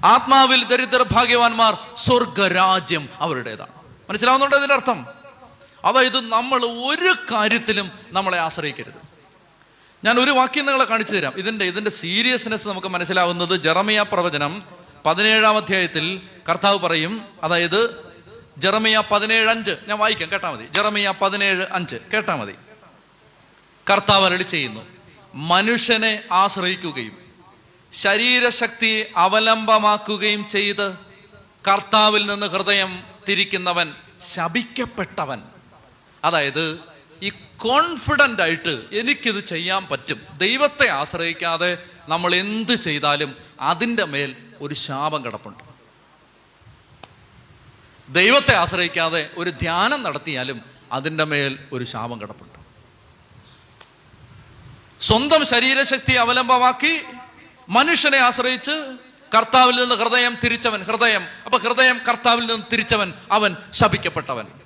ആത്മാവിൽ 0.03 0.63
ദരിദ്ര 0.63 1.05
ഭാഗ്യവാന്മാർ 1.11 1.77
സ്വർഗരാജ്യം 1.97 3.09
അവരുടേതാണ്. 3.19 3.69
മനസ്സിലാവുന്നുണ്ടോ 4.09 4.57
ഇതിന്റെ 4.57 4.75
അർത്ഥം? 4.75 5.05
അതായത് 5.85 6.29
നമ്മൾ 6.29 6.65
ഒരു 6.65 7.35
കാര്യത്തിലും 7.35 7.91
നമ്മളെ 8.11 8.39
ആശ്രയിക്കരുത്. 8.39 9.04
ഞാൻ 10.05 10.19
ഒരു 10.19 10.31
വാക്യം 10.31 10.65
നിങ്ങളെ 10.65 10.85
കാണിച്ചു 10.85 11.15
തരാം. 11.15 11.33
ഇതിന്റെ 11.37 11.65
ഇതിന്റെ 11.65 11.91
സീരിയസ്നെസ് 11.91 12.67
നമുക്ക് 12.67 12.87
മനസ്സിലാവുന്നത് 12.87 13.61
ജെറമിയ 13.61 14.05
പ്രവചനം 14.11 14.63
പതിനേഴാം 15.05 15.57
അധ്യായത്തിൽ 15.57 16.21
കർത്താവ് 16.49 16.79
പറയും 16.79 17.25
അതായത് 17.43 18.03
ജെറമിയ 18.57 19.03
പതിനേഴ് 19.11 19.49
അഞ്ച്. 19.49 19.71
ഞാൻ 19.87 19.99
വായിക്കാം 19.99 20.31
കേട്ടാ 20.31 20.51
മതി. 20.51 20.65
ജെറമിയ 20.65 21.13
പതിനേഴ് 21.21 21.67
അഞ്ച്. 21.71 21.95
കേട്ടാ 22.13 22.35
മതി. 22.35 22.55
കർത്താവ് 23.91 24.25
അരളി 24.25 24.43
ചെയ്യുന്നു 24.43 24.81
മനുഷ്യനെ 25.33 26.23
ആശ്രയിക്കുകയും 26.31 27.17
ശരീരശക്തി 27.93 29.05
അവലംബമാക്കുകയും 29.17 30.47
ചെയ്ത് 30.47 30.95
കർത്താവിൽ 31.67 32.25
നിന്ന് 32.25 32.47
ഹൃദയം 32.47 33.03
തിരിക്കുന്നവൻ 33.29 33.93
ശപിക്കപ്പെട്ടവൻ. 34.35 35.43
അതായത് 36.25 36.94
ഈ 37.21 37.29
കോൺഫിഡന്റ് 37.57 38.41
ആയിട്ട് 38.41 38.83
എനിക്കിത് 38.91 39.45
ചെയ്യാൻ 39.45 39.85
പറ്റും. 39.85 40.21
ദൈവത്തെ 40.37 40.89
ആശ്രയിക്കാതെ 40.89 41.77
നമ്മൾ 42.07 42.35
എന്ത് 42.35 42.75
ചെയ്താലും 42.75 43.35
അതിന്റെ 43.61 44.05
മേൽ 44.05 44.35
ഒരു 44.61 44.73
ശാപം 44.73 45.25
കിടപ്പുണ്ട്. 45.25 45.63
ദൈവത്തെ 48.09 48.55
ആശ്രയിക്കാതെ 48.55 49.29
ഒരു 49.37 49.49
ധ്യാനം 49.49 50.03
നടത്തിയാലും 50.03 50.61
അതിന്റെ 50.91 51.23
മേൽ 51.23 51.59
ഒരു 51.73 51.83
ശാപം 51.83 52.21
കിടപ്പുണ്ട്. 52.21 52.59
സ്വന്തം 55.03 55.45
ശരീരശക്തി 55.45 56.13
അവലംബമാക്കി 56.13 57.01
മനുഷ്യനെ 57.69 58.17
ആശ്രയിച്ച് 58.17 58.97
കർത്താവിൽ 59.37 59.75
നിന്ന് 59.75 59.95
ഹൃദയം 59.95 60.37
തിരിച്ചവൻ 60.43 60.83
ഹൃദയം 60.83 61.27
അപ്പൊ 61.45 61.57
ഹൃദയം 61.57 62.01
കർത്താവിൽ 62.09 62.45
നിന്ന് 62.45 62.65
തിരിച്ചവൻ 62.71 63.13
അവൻ 63.31 63.55
ശപിക്കപ്പെട്ടവൻ. 63.73 64.64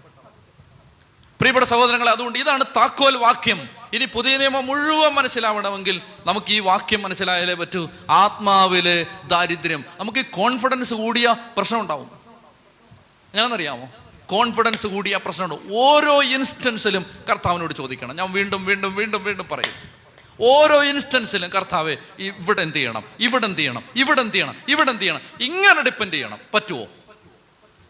പ്രിയപ്പെട്ട 1.39 1.65
സഹോദരങ്ങളെ 1.65 2.11
അതുകൊണ്ട് 2.11 2.39
ഇതാണ് 2.39 2.63
താക്കോൽ 2.75 3.17
വാക്യം. 3.17 3.69
ഇനി 3.93 4.05
പുതിയ 4.05 4.37
നിയമം 4.37 4.65
മുഴുവൻ 4.65 5.13
മനസ്സിലാവണമെങ്കിൽ 5.13 6.01
നമുക്ക് 6.25 6.51
ഈ 6.51 6.59
വാക്യം 6.59 7.01
മനസ്സിലായാലേ 7.01 7.53
പറ്റൂ. 7.53 7.89
ആത്മാവിലെ 8.09 9.05
ദാരിദ്ര്യം. 9.27 9.85
നമുക്ക് 9.99 10.17
ഈ 10.17 10.21
കോൺഫിഡൻസ് 10.21 10.93
കൂടിയ 10.93 11.35
പ്രശ്നം 11.57 11.79
ഉണ്ടാവും. 11.79 12.11
എങ്ങനെന്നറിയാമോ 13.33 13.89
കോൺഫിഡൻസ് 14.25 14.87
കൂടിയ 14.87 15.17
പ്രശ്നമുണ്ട്. 15.17 15.73
ഓരോ 15.73 16.23
ഇൻസ്റ്റൻസിലും 16.23 17.05
കർത്താവിനോട് 17.29 17.73
ചോദിക്കണം. 17.73 18.15
ഞാൻ 18.15 18.31
വീണ്ടും 18.31 18.65
വീണ്ടും 18.65 18.95
വീണ്ടും 18.95 19.23
വീണ്ടും 19.23 19.47
പറയും. 19.51 19.99
ഓരോ 20.41 20.83
ഇൻസ്റ്റൻസിലും 20.83 21.49
കർത്താവെ 21.49 21.97
ഇവിടെ 22.19 22.61
എന്ത് 22.61 22.75
ചെയ്യണം? 22.75 23.03
ഇവിടെ 23.19 23.45
എന്ത് 23.45 23.59
ചെയ്യണം? 23.59 23.83
ഇവിടെ 23.95 24.21
എന്ത് 24.21 24.33
ചെയ്യണം? 24.33 24.55
ഇവിടെ 24.67 24.89
എന്ത് 24.89 25.01
ചെയ്യണം? 25.01 25.21
ഇങ്ങനെ 25.39 25.81
ഡിപ്പെൻഡ് 25.81 26.13
ചെയ്യണം. 26.13 26.37
പറ്റുമോ 26.53 26.85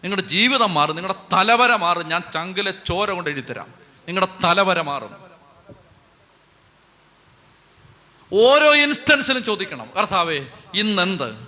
നിങ്ങളുടെ 0.03 0.27
ജീവിതം 0.27 0.73
മാറും. 0.73 0.95
നിങ്ങളുടെ 0.95 1.35
തലവര 1.35 1.75
മാറും. 1.75 2.07
ഞാൻ 2.07 2.21
ചങ്കിലെ 2.33 2.73
ചോര 2.87 3.11
കൊണ്ട് 3.11 3.29
എഴുതിത്തരാം 3.29 3.73
നിങ്ങളുടെ 4.07 4.43
തലവര 4.43 4.81
മാറും. 4.81 5.29
ഓരോ 8.33 8.75
ഇൻസ്റ്റൻസിലും 8.75 9.43
ചോദിക്കണം. 9.43 9.89
കർത്താവേ 9.97 10.45
ഇന്നെന്ത്? 10.73 11.47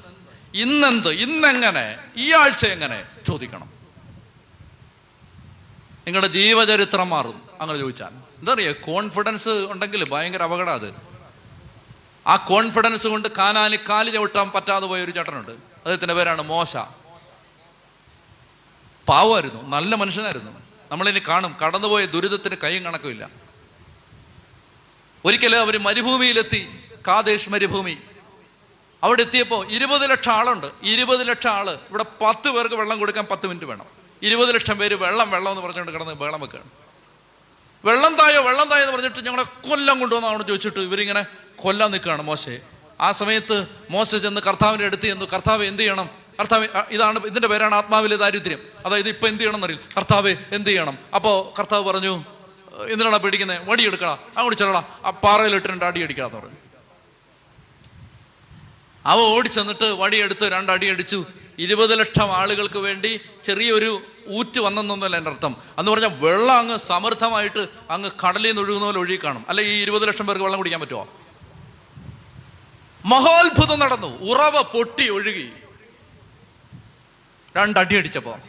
ഇന്നെന്ത്? 0.54 1.10
ഇന്നെങ്ങനെ? 1.10 1.98
ഈ 2.18 2.34
ആഴ്ച 2.34 2.66
എങ്ങനെ? 2.66 3.06
ചോദിക്കണം. 3.28 3.70
നിങ്ങളുടെ 6.06 6.28
ജീവചരിത്രം 6.28 7.10
മാറും. 7.10 7.42
അങ്ങനെ 7.62 7.80
ചോദിച്ചാൽ. 7.80 8.10
എന്താ 8.40 8.54
പറയുക 8.54 8.76
കോൺഫിഡൻസ് 8.82 9.50
ഉണ്ടെങ്കിൽ 9.50 10.10
ഭയങ്കര 10.10 10.44
അപകടം 10.44 10.74
അത്. 10.74 10.94
ആ 12.28 12.36
കോൺഫിഡൻസ് 12.36 13.08
കൊണ്ട് 13.08 13.28
കാനാലി 13.38 13.80
കാലി 13.90 14.12
ചവിട്ടാൻ 14.12 14.52
പറ്റാതെ 14.52 14.88
പോയ 14.88 15.02
ഒരു 15.02 15.12
ചേട്ടനുണ്ട്. 15.12 15.52
അദ്ദേഹത്തിന്റെ 15.52 16.14
പേരാണ് 16.14 16.42
മോശ. 16.42 16.78
പാവമായിരുന്നു. 19.12 19.70
നല്ല 19.70 19.96
മനുഷ്യനായിരുന്നു 19.96 20.52
നമ്മളിനി 20.92 21.22
കാണും. 21.28 21.56
കടന്നുപോയ 21.66 22.06
ദുരിതത്തിന് 22.06 22.56
കൈയും 22.64 22.84
കണക്കുമില്ല. 22.84 23.30
ഒരിക്കലും 25.26 25.60
അവർ 25.60 25.80
മരുഭൂമിയിലെത്തി. 25.80 26.80
കാദേശ് 27.08 27.50
മരുഭൂമി. 27.50 27.98
അവിടെ 29.04 29.22
എത്തിയപ്പോൾ 29.22 29.72
ഇരുപത് 29.72 30.10
ലക്ഷം 30.10 30.32
ആളുണ്ട്. 30.32 30.68
ഇരുപത് 30.84 31.28
ലക്ഷം 31.28 31.50
ആൾ. 31.50 31.70
ഇവിടെ 31.70 32.06
പത്ത് 32.22 32.50
പേർക്ക് 32.50 32.76
വെള്ളം 32.76 33.00
കൊടുക്കാൻ 33.00 33.26
പത്ത് 33.32 33.48
മിനിറ്റ് 33.48 33.66
വേണം. 33.66 33.86
ഇരുപത് 34.22 34.56
ലക്ഷം 34.56 34.78
പേര് 34.78 34.96
വെള്ളം 34.96 35.32
വെള്ളം 35.32 35.52
എന്ന് 35.52 35.62
പറഞ്ഞുകൊണ്ട് 35.62 35.92
കിടന്ന് 35.92 36.14
വെള്ളം 36.14 36.42
വെക്കുകയാണ്. 36.42 36.70
വെള്ളം 37.86 38.16
തായോ 38.16 38.42
വെള്ളം 38.42 38.70
തായോ 38.70 38.82
എന്ന് 38.84 38.96
പറഞ്ഞിട്ട് 38.96 39.26
ഞങ്ങളെ 39.26 39.44
കൊല്ലം 39.44 40.00
കൊണ്ടുവന്നാണ് 40.00 40.48
ചോദിച്ചിട്ട് 40.48 40.80
ഇവരിങ്ങനെ 40.80 41.26
കൊല്ലം 41.56 41.92
നിൽക്കുകയാണ് 41.92 42.22
മോശെ. 42.22 42.62
ആ 43.02 43.12
സമയത്ത് 43.12 43.68
മോശ 43.90 44.16
ചെന്ന് 44.16 44.42
കർത്താവിന്റെ 44.42 44.86
അടുത്ത് 44.86 45.04
ചെന്നു 45.04 45.26
കർത്താവ് 45.26 45.66
എന്ത് 45.66 45.82
ചെയ്യണം? 45.82 46.21
കർത്താവ് 46.42 46.68
ഇതാണ് 46.92 47.20
ഇതിന്റെ 47.26 47.48
പേരാണ് 47.48 47.76
ആത്മാവിലെ 47.76 48.16
ദാരിദ്ര്യം. 48.16 48.60
അതായത് 48.86 49.10
ഇപ്പൊ 49.10 49.28
എന്ത് 49.28 49.40
ചെയ്യണം 49.40 49.58
എന്നറിയില്ല. 49.58 49.86
കർത്താവ് 49.98 50.36
എന്ത് 50.52 50.70
ചെയ്യണം? 50.70 50.98
അപ്പോൾ 51.16 51.58
കർത്താവ് 51.60 51.84
പറഞ്ഞു 51.86 52.24
എന്തിനാണ് 52.88 53.18
പേടിക്കുന്നത് 53.18 53.70
വടി 53.70 53.84
എടുക്കടാ. 53.88 54.14
അങ്ങോട്ട് 54.14 54.58
ചെല്ലടാ 54.60 54.84
ആ 55.06 55.10
പാറയിലിട്ട് 55.10 55.68
രണ്ട് 55.68 55.86
അടി 55.86 56.04
അടിക്കടാന്ന് 56.04 56.38
പറഞ്ഞു. 56.38 56.58
അവ 59.06 59.20
ഓടിച്ചെന്നിട്ട് 59.20 59.84
വടിയെടുത്ത് 59.84 60.52
രണ്ടടി 60.52 60.88
അടിച്ചു. 60.88 61.26
ഇരുപത് 61.60 62.00
ലക്ഷം 62.00 62.32
ആളുകൾക്ക് 62.32 62.80
വേണ്ടി 62.80 63.20
ചെറിയൊരു 63.44 64.02
ഊറ്റ് 64.30 64.60
വന്നെന്നൊന്നുമല്ല 64.60 65.16
എന്റെ 65.18 65.32
അർത്ഥം. 65.32 65.56
എന്ന് 65.78 65.92
പറഞ്ഞാൽ 65.92 66.12
വെള്ളം 66.20 66.58
അങ്ങ് 66.58 66.78
സമൃദ്ധമായിട്ട് 66.78 67.68
അങ്ങ് 67.90 68.10
കടലിൽ 68.28 68.48
നിന്ന് 68.48 68.62
ഒഴുകുന്ന 68.62 68.86
പോലെ 68.86 68.98
ഒഴുകി 68.98 69.20
കാണും. 69.24 69.46
അല്ലെ 69.50 69.64
ഈ 69.64 69.82
ഇരുപത് 69.82 70.08
ലക്ഷം 70.08 70.28
പേർക്ക് 70.28 70.44
വെള്ളം 70.44 70.58
കുടിക്കാൻ 70.58 70.82
പറ്റുമോ 70.82 71.08
മഹോത്ഭുതം 73.06 73.80
നടന്നു. 73.80 74.08
ഉറവ 74.32 74.62
പൊട്ടി 74.62 75.10
ഒഴുകി. 75.10 75.50
രണ്ടടി 77.58 77.96
അടിച്ചപ്പോ 77.98 78.40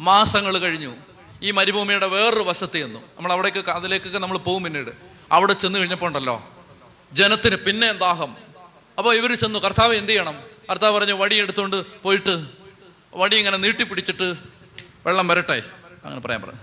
മാസങ്ങൾ 0.00 0.58
കഴിഞ്ഞു. 0.58 0.96
ഈ 1.42 1.50
മരുഭൂമിയുടെ 1.50 2.06
വേറൊരു 2.06 2.42
വശത്ത് 2.42 2.72
ചെന്നു. 2.72 2.98
നമ്മൾ 2.98 3.32
അവിടേക്ക് 3.32 3.70
അതിലേക്കൊക്കെ 3.70 4.18
നമ്മൾ 4.18 4.38
പോകും 4.38 4.62
പിന്നീട്. 4.62 4.90
അവിടെ 5.32 5.52
ചെന്ന് 5.52 5.78
കഴിഞ്ഞപ്പോൾ 5.78 6.06
ഉണ്ടല്ലോ 6.06 6.48
ജനത്തിന് 7.12 7.56
പിന്നെ 7.56 7.92
ദാഹം. 7.92 8.36
അപ്പോൾ 8.98 9.14
ഇവർ 9.14 9.34
ചെന്നു 9.34 9.58
കർത്താവ് 9.58 9.94
എന്ത് 9.94 10.12
ചെയ്യണം? 10.12 10.42
കർത്താവ് 10.70 10.94
പറഞ്ഞു 10.98 11.12
വടി 11.12 11.36
എടുത്തുകൊണ്ട് 11.36 12.02
പോയിട്ട് 12.02 12.46
വടി 13.14 13.36
ഇങ്ങനെ 13.36 13.56
നീട്ടിപ്പിടിച്ചിട്ട് 13.56 14.34
വെള്ളം 15.06 15.28
വരട്ടെ. 15.28 15.62
അങ്ങനെ 16.04 16.20
പറയാൻ 16.20 16.42
പറഞ്ഞു. 16.42 16.60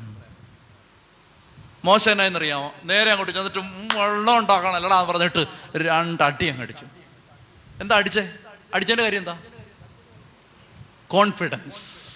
മോശനായെന്നറിയാമോ 1.86 2.74
നേരെ 2.84 3.10
അങ്ങോട്ട് 3.10 3.34
ചെന്നിട്ട് 3.34 3.60
വെള്ളം 3.98 4.38
ഉണ്ടാക്കണല്ലടാ 4.38 5.02
എന്ന് 5.02 5.14
പറഞ്ഞിട്ട് 5.14 5.46
രണ്ടടി 5.78 6.48
അങ്ങ് 6.48 6.62
അടിച്ചു. 6.62 6.86
എന്താ 7.82 7.96
അടിച്ചേ? 7.96 8.32
അടിച്ചതിന്റെ 8.74 9.04
കാര്യം 9.04 9.20
എന്താ? 9.20 9.38
കോൺഫിഡൻസ് 11.10 12.10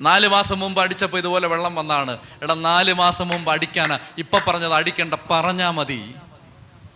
നാല് 0.00 0.28
മാസം 0.28 0.58
മുമ്പ് 0.58 0.80
അടിച്ചപ്പോൾ 0.80 1.18
ഇതുപോലെ 1.18 1.46
വെള്ളം 1.48 1.74
വന്നാണ്. 1.74 2.18
എടാ 2.42 2.54
നാല് 2.54 2.94
മാസം 2.94 3.28
മുമ്പ് 3.28 3.52
അടിക്കാനാ. 3.52 3.98
ഇപ്പൊ 4.18 4.40
പറഞ്ഞത് 4.48 4.72
അടിക്കണ്ട 4.72 5.14
പറഞ്ഞാ 5.30 5.70
മതി. 5.70 6.14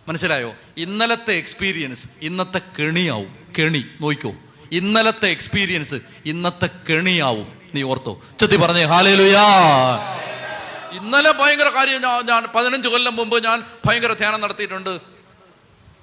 മനസ്സിലായോ? 0.07 0.55
ഇന്നലത്തെ 0.77 1.33
എക്സ്പീരിയൻസ് 1.33 2.07
ഇന്നത്തെ 2.21 2.61
കെണിയാവും. 2.79 3.35
കെണി 3.59 3.85
നോയിക്കോ 4.01 4.33
ഇന്നലത്തെ 4.71 5.27
എക്സ്പീരിയൻസ് 5.27 5.95
ഇന്നത്തെ 6.25 6.69
കെണിയാവും. 6.89 7.57
നീ 7.75 7.83
ഓർത്തോ. 7.83 8.21
ചെത്തി 8.39 8.55
പറഞ്ഞേ 8.55 8.83
ഹാലേലുയാ 8.83 9.43
ഇന്നലെ 10.91 11.31
ഭയങ്കര 11.31 11.67
കാര്യം 11.67 12.01
ഞാൻ 12.01 12.45
പതിനഞ്ച് 12.55 12.87
കൊല്ലം 12.87 13.15
മുമ്പ് 13.15 13.43
ഞാൻ 13.43 13.63
ഭയങ്കര 13.85 14.13
ധ്യാനം 14.13 14.41
നടത്തിയിട്ടുണ്ട്. 14.41 14.99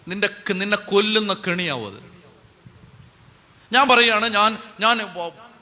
നിന്റെ 0.08 0.28
നിന്നെ 0.52 0.76
കൊല്ലുന്ന 0.76 1.32
കെണിയാവും 1.32 1.94
അത്. 1.94 2.13
ഞാൻ 3.74 3.88
പറയുകയാണ് 3.88 4.28
ഞാൻ 4.28 4.58
ഞാൻ 4.80 4.98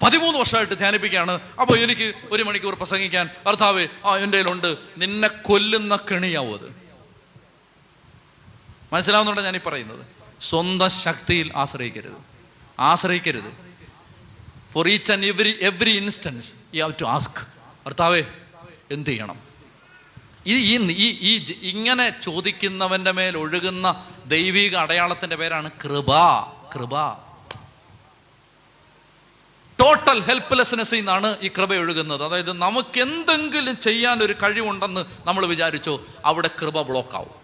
പതിമൂന്ന് 0.03 0.39
വർഷമായിട്ട് 0.39 0.79
ധ്യാനിപ്പിക്കുകയാണ്. 0.79 1.31
അപ്പോൾ 1.31 1.79
എനിക്ക് 1.79 2.15
ഒരു 2.31 2.43
മണിക്കൂർ 2.43 2.75
പ്രസംഗിക്കാൻ 2.75 3.31
ഭർത്താവ് 3.47 3.87
ആ 4.05 4.17
എന്റെ 4.17 4.39
കയ്യിലുണ്ട്. 4.39 4.77
നിന്നെ 4.99 5.29
കൊല്ലുന്ന 5.29 5.97
കെണിയാവും 5.97 6.55
അത്. 6.55 6.83
മനസ്സിലാവുന്നുണ്ടോ 8.93 9.43
ഞാനീ 9.43 9.59
പറയുന്നത്? 9.67 10.07
സ്വന്തം 10.41 10.91
ശക്തിയിൽ 10.91 11.53
ആശ്രയിക്കരുത്. 11.57 12.17
ആശ്രയിക്കരുത്. 12.81 13.53
For 14.73 14.89
each 14.89 15.13
and 15.13 15.27
every 15.27 15.59
every 15.61 15.91
instance 15.91 16.53
you 16.75 16.83
have 16.83 16.93
to 17.01 17.05
ask 17.05 17.47
ഭർത്താവേ 17.87 18.23
എന്ത് 18.91 19.11
ചെയ്യണം? 19.11 19.39
ഈ 20.47 20.77
ഈ 20.77 21.55
ഇങ്ങനെ 21.63 22.21
ചോദിക്കുന്നവന്റെ 22.23 23.13
മേൽ 23.13 23.39
ഒഴുകുന്ന 23.39 24.07
ദൈവിക 24.27 24.77
അടയാളത്തിന്റെ 24.77 25.37
പേരാണ് 25.37 25.71
കൃപ. 25.71 26.11
കൃപ. 26.75 27.32
ടോട്ടൽ 29.81 30.21
ഹെൽപ്ലെസ്നെസ് 30.21 30.95
നിന്നാണ് 30.95 31.37
ഈ 31.43 31.49
കൃപ 31.49 31.75
ഒഴുകുന്നത്. 31.75 32.25
അതായത് 32.25 32.53
നമുക്ക് 32.53 33.01
എന്തെങ്കിലും 33.01 33.79
ചെയ്യാൻ 33.79 34.23
ഒരു 34.23 34.33
കഴിവുണ്ടെന്ന് 34.33 35.05
നമ്മൾ 35.25 35.47
വിചാരിച്ചോ 35.47 36.07
അവിടെ 36.25 36.51
കൃപ 36.63 36.83
ബ്ലോക്ക് 36.83 37.17
ആവും. 37.17 37.43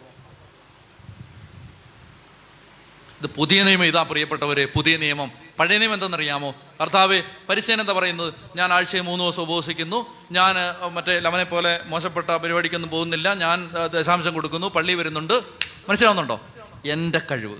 ഇത് 3.23 3.27
പുതിയ 3.27 3.63
നിയമം 3.63 3.85
ഇതാ 3.85 4.03
പ്രിയപ്പെട്ടവരെ 4.03 4.65
പുതിയ 4.65 4.97
നിയമം. 4.97 5.31
പഴയ 5.59 5.79
നിയമം 5.79 5.95
എന്തെന്നറിയാമോ? 5.95 6.55
കർത്താവ് 6.81 7.23
പരിശീലനം 7.49 7.81
എന്താ 7.81 7.93
പറയുന്നത്? 7.93 8.35
ഞാൻ 8.57 8.73
ആഴ്ചയിൽ 8.73 9.01
മൂന്ന് 9.01 9.25
ദിവസം 9.25 9.43
ഉപവസിക്കുന്നു. 9.43 10.07
ഞാൻ 10.33 10.55
മറ്റേ 10.93 11.19
ലവനെ 11.19 11.45
പോലെ 11.45 11.81
മോശപ്പെട്ട 11.87 12.31
പരിപാടിക്കൊന്നും 12.31 12.91
പോകുന്നില്ല. 12.91 13.35
ഞാൻ 13.35 13.71
ദശാംശം 13.93 14.35
കൊടുക്കുന്നു. 14.35 14.67
പള്ളി 14.67 14.95
വരുന്നുണ്ട്. 14.95 15.43
മനസ്സിലാവുന്നുണ്ടോ? 15.89 16.41
എന്റെ 16.85 17.21
കഴിവ്. 17.31 17.59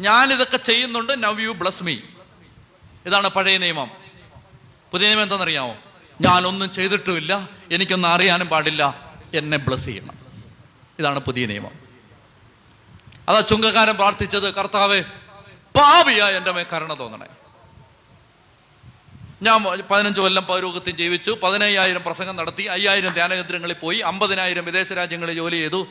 ഞാനിതൊക്കെ 0.00 0.56
ചെയ്യുന്നുണ്ട്. 0.56 1.24
നവ് 1.24 1.42
യു 1.42 1.50
ബ്ലസ് 1.50 1.82
മീ 1.82 1.96
ഇതാണ് 3.08 3.28
പഴയ 3.28 3.58
നിയമം. 3.58 3.90
പുതിയ 4.92 5.06
നിയമം 5.06 5.22
എന്താണെന്നറിയാമോ? 5.22 5.76
ഞാനൊന്നും 6.20 6.70
ചെയ്തിട്ടുമില്ല 6.70 7.48
എനിക്കൊന്നും 7.72 8.08
അറിയാനും 8.08 8.48
പാടില്ല 8.48 9.12
എന്നെ 9.34 9.58
ബ്ലസ് 9.58 9.84
ചെയ്യണം. 9.84 10.14
ഇതാണ് 10.98 11.18
പുതിയ 11.18 11.46
നിയമം. 11.46 11.70
അതാ 13.28 13.40
ചുങ്കക്കാരൻ 13.40 13.94
പ്രാർത്ഥിച്ചത് 13.94 14.54
കർത്താവ് 14.54 15.02
പാവിയാ 15.76 16.28
എന്റെ 16.28 16.52
മേ 16.52 16.64
കരുണ 16.72 16.98
തോന്നണേ. 16.98 17.26
ഞാൻ 19.42 19.64
പതിനഞ്ച് 19.90 20.20
കൊല്ലം 20.20 20.44
പൗരോഗത്തിൽ 20.44 20.96
ജീവിച്ചു 20.96 21.38
പതിനയ്യായിരം 21.42 22.02
പ്രസംഗം 22.02 22.36
നടത്തി 22.36 22.62
അയ്യായിരം 22.62 23.12
ധ്യാനകേന്ദ്രങ്ങളിൽ 23.12 23.74
പോയി 23.74 23.98
അമ്പതിനായിരം 23.98 24.64
വിദേശ 24.64 24.92
രാജ്യങ്ങളിൽ 24.92 25.34
ജോലി 25.34 25.56
ചെയ്തു. 25.56 25.86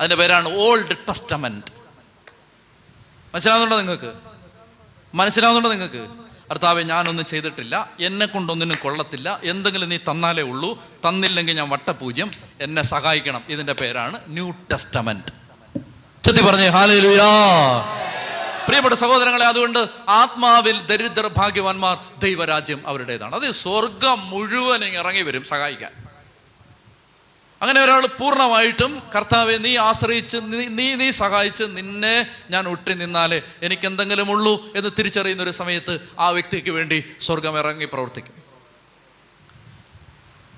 അതിന്റെ 0.00 0.16
പേരാണ് 0.16 0.58
ഓൾഡ് 0.58 0.96
ടെസ്റ്റമെന്റ് 1.08 1.77
മനസ്സിലാവുന്നുണ്ടോ 3.34 3.76
നിങ്ങൾക്ക്? 3.76 4.12
മനസ്സിലാവുന്നുണ്ടോ 5.14 5.70
നിങ്ങൾക്ക്? 5.70 6.08
ഭർത്താവെ 6.50 6.82
ഞാനൊന്നും 6.82 7.26
ചെയ്തിട്ടില്ല. 7.26 7.90
എന്നെ 8.00 8.26
കൊണ്ടൊന്നിനും 8.26 8.76
കൊള്ളത്തില്ല. 8.82 9.40
എന്തെങ്കിലും 9.44 9.88
നീ 9.88 9.96
തന്നാലേ 9.96 10.42
ഉള്ളൂ. 10.42 10.82
തന്നില്ലെങ്കിൽ 11.08 11.52
ഞാൻ 11.56 11.68
വട്ടപൂജ്യം. 11.68 12.30
എന്നെ 12.60 12.82
സഹായിക്കണം. 12.82 13.44
ഇതിന്റെ 13.48 13.72
പേരാണ് 13.72 14.20
ന്യൂ 14.28 14.50
ടെസ്റ്റമെന്റ്. 14.50 15.32
ചെത്തി 16.26 16.44
പറഞ്ഞേ 16.44 16.66
ഹാലേലുയാ. 16.68 17.26
പ്രിയപ്പെട്ട 18.66 18.94
സഹോദരങ്ങളെ 18.94 19.46
അതുകൊണ്ട് 19.46 19.86
ആത്മാവിൽ 20.08 20.86
ദരിദ്ര 20.86 21.30
ഭാഗ്യവാന്മാർ 21.36 21.98
ദൈവരാജ്യം 22.18 22.82
അവരുടേതാണ്. 22.86 23.34
അത് 23.34 23.50
സ്വർഗം 23.50 24.30
മുഴുവൻ 24.30 24.84
ഇറങ്ങി 24.84 25.22
വരും 25.22 25.44
സഹായിക്കാൻ. 25.44 26.07
അങ്ങനെ 27.62 27.80
ഒരാൾ 27.80 28.06
പൂർണമായിട്ടും 28.06 29.02
കർത്താവെ 29.16 29.56
നീ 29.56 29.76
ആശ്രയിച്ച് 29.76 30.36
നീ 30.42 30.94
നീ 30.94 31.10
സഹായിച്ച് 31.10 31.64
നിന്നെ 31.64 32.30
ഞാൻ 32.50 32.68
ഒട്ടി 32.68 32.94
നിന്നാലേ 32.94 33.42
എനിക്ക് 33.62 33.86
എന്തെങ്കിലും 33.86 34.30
ഉള്ളൂ 34.30 34.76
എന്ന് 34.76 34.90
തിരിച്ചറിയുന്ന 34.98 35.42
ഒരു 35.42 35.50
സമയത്ത് 35.50 35.98
ആ 36.18 36.28
വ്യക്തിക്ക് 36.28 36.70
വേണ്ടി 36.70 37.04
സ്വർഗം 37.20 37.58
ഇറങ്ങി 37.58 37.84
പ്രവർത്തിക്കും. 37.84 38.42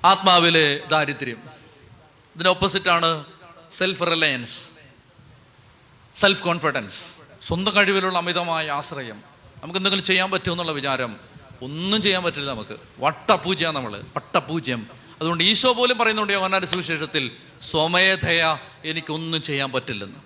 ആത്മാവിലെ 0.05 0.81
ദാരിദ്ര്യം. 0.91 1.37
ഇതിന് 2.35 2.49
ഓപ്പോസിറ്റാണ് 2.49 3.25
സെൽഫ് 3.71 4.01
റിലയൻസ് 4.01 4.65
സെൽഫ് 6.15 6.43
കോൺഫിഡൻസ് 6.43 6.95
സ്വന്തം 7.47 7.75
കഴിവിലുള്ള 7.75 8.17
അമിതമായ 8.17 8.71
ആശ്രയം. 8.71 9.23
നമുക്ക് 9.63 9.79
എന്തെങ്കിലും 9.79 10.03
ചെയ്യാൻ 10.03 10.31
പറ്റുമെന്നുള്ള 10.31 10.71
വിചാരം. 10.71 11.17
ഒന്നും 11.61 12.01
ചെയ്യാൻ 12.01 12.23
പറ്റില്ല 12.23 12.49
നമുക്ക്. 12.49 12.79
വട്ടപൂജ്യ 12.99 13.71
നമ്മൾ 13.71 14.01
വട്ടപൂജ്യം. 14.15 15.00
അതുകൊണ്ട് 15.21 15.43
ഈശോ 15.43 15.73
പോലും 15.73 15.97
പറയുന്നുണ്ട് 15.97 16.33
യോഹന്നാന്റെ 16.33 16.67
സുവിശേഷത്തിൽ 16.67 17.31
സ്വമേധയ 17.61 18.57
എനിക്കൊന്നും 18.85 19.41
ചെയ്യാൻ 19.41 19.71
പറ്റില്ലെന്ന്. 19.71 20.19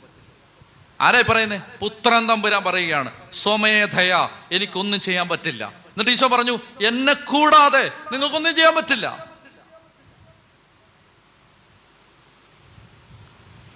ആരായി 1.02 1.24
പറയുന്നേ? 1.24 1.62
പുത്രൻ 1.82 2.28
തമ്പുരാൻ 2.28 2.64
പറയുകയാണ് 2.64 3.12
സ്വമേധയ 3.34 4.30
എനിക്കൊന്നും 4.52 5.00
ചെയ്യാൻ 5.00 5.30
പറ്റില്ല. 5.30 5.66
എന്നിട്ട് 5.66 6.12
ഈശോ 6.12 6.28
പറഞ്ഞു 6.28 6.60
എന്നെ 6.86 7.14
കൂടാതെ 7.14 7.92
നിങ്ങൾക്കൊന്നും 8.12 8.56
ചെയ്യാൻ 8.56 8.76
പറ്റില്ല. 8.76 9.30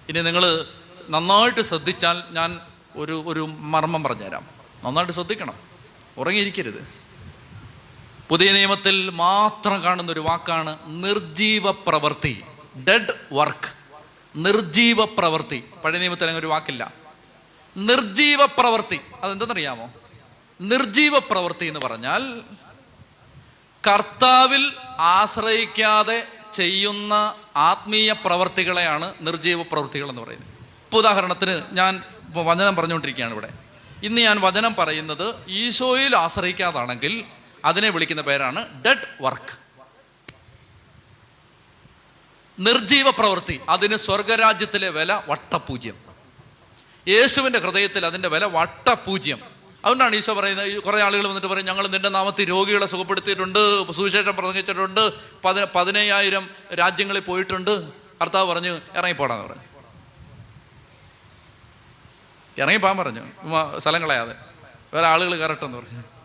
ഇനി 0.10 0.22
നിങ്ങൾ 0.22 0.66
നന്നായിട്ട് 1.10 1.62
ശ്രദ്ധിച്ചാൽ 1.62 2.24
ഞാൻ 2.32 2.60
ഒരു 2.96 3.24
ഒരു 3.28 3.40
മർമ്മം 3.46 4.04
പറഞ്ഞുതരാം. 4.04 4.48
നന്നായിട്ട് 4.84 5.14
ശ്രദ്ധിക്കണം. 5.14 5.54
ഉറങ്ങിയിരിക്കരുത്. 6.18 6.99
പുതിയ 8.30 8.52
നിയമത്തിൽ 8.52 9.10
മാത്രം 9.10 9.84
കാണുന്ന 9.84 10.12
ഒരു 10.12 10.20
വാക്കാണ് 10.20 10.78
നിർജീവ 10.88 11.72
പ്രവൃത്തി 11.72 12.44
ഡെഡ് 12.88 13.14
വർക്ക് 13.32 13.70
നിർജീവ 14.36 15.06
പ്രവൃത്തി 15.06 15.64
പഴയ 15.86 16.00
നിയമത്തിൽ 16.00 16.24
അങ്ങനെ 16.24 16.40
ഒരു 16.40 16.48
വാക്കില്ല. 16.48 16.94
നിർജീവ 17.78 18.46
പ്രവൃത്തി 18.46 19.00
അതെന്തെന്നറിയാമോ? 19.24 19.92
നിർജീവ 20.62 21.20
പ്രവൃത്തി 21.20 21.66
എന്ന് 21.66 21.80
പറഞ്ഞാൽ 21.80 22.42
കർത്താവിൽ 23.88 24.74
ആശ്രയിക്കാതെ 25.00 26.28
ചെയ്യുന്ന 26.54 27.36
ആത്മീയ 27.56 28.12
പ്രവർത്തികളെയാണ് 28.12 29.14
നിർജീവ 29.22 29.62
പ്രവൃത്തികൾ 29.62 30.10
എന്ന് 30.10 30.22
പറയുന്നത്. 30.22 30.50
ഇപ്പോൾ 30.86 30.98
ഉദാഹരണത്തിന് 30.98 31.62
ഞാൻ 31.72 32.04
വചനം 32.30 32.76
പറഞ്ഞുകൊണ്ടിരിക്കുകയാണ് 32.76 33.34
ഇവിടെ. 33.34 33.50
ഇന്ന് 34.04 34.22
ഞാൻ 34.22 34.40
വചനം 34.40 34.76
പറയുന്നത് 34.80 35.50
ഈശോയിൽ 35.50 36.16
ആശ്രയിക്കാതാണെങ്കിൽ 36.16 37.24
അതിനെ 37.66 37.90
വിളിക്കുന്ന 37.90 38.22
പേരാണ് 38.22 38.84
ഡെഡ് 38.84 39.08
വർക്ക്. 39.22 39.70
നിർജീവ 42.60 43.10
പ്രവൃത്തി 43.10 43.62
അതിന് 43.70 43.96
സ്വർഗരാജ്യത്തിലെ 43.96 44.90
വില 44.90 45.22
വട്ടപൂജ്യം. 45.28 45.98
യേശുവിന്റെ 47.08 47.60
ഹൃദയത്തിൽ 47.60 48.06
അതിന്റെ 48.06 48.30
വില 48.30 48.46
വട്ടപൂജ്യം. 48.46 49.40
അതുകൊണ്ടാണ് 49.84 50.16
ഈശോ 50.16 50.34
പറയുന്നത് 50.34 50.80
കുറേ 50.80 51.02
ആളുകൾ 51.02 51.28
വന്നിട്ട് 51.28 51.48
പറയും 51.48 51.66
ഞങ്ങൾ 51.66 51.88
നിന്റെ 51.88 52.10
നാമത്തിൽ 52.10 52.50
രോഗികളെ 52.50 52.86
സുഖപ്പെടുത്തിയിട്ടുണ്ട് 52.86 53.92
സുവിശേഷം 53.92 54.36
പ്രസംഗിച്ചിട്ടുണ്ട് 54.36 55.14
പതി 55.42 55.62
പതിനയ്യായിരം 55.76 56.50
രാജ്യങ്ങളിൽ 56.80 57.20
പോയിട്ടുണ്ട്. 57.20 57.92
കർത്താവ് 58.22 58.54
പറഞ്ഞു 58.54 58.70
ഇറങ്ങിപ്പോടാന്ന് 58.70 59.46
പറഞ്ഞു. 59.48 59.64
ഇറങ്ങിപ്പോകാൻ 62.58 62.98
പറഞ്ഞു 62.98 63.28
സ്ഥലം 63.80 64.02
കളയാതെ. 64.02 64.36
വേറെ 64.94 65.08
ആളുകൾ 65.08 65.36
കയറട്ടെന്ന് 65.36 65.78
പറഞ്ഞു. 65.78 66.19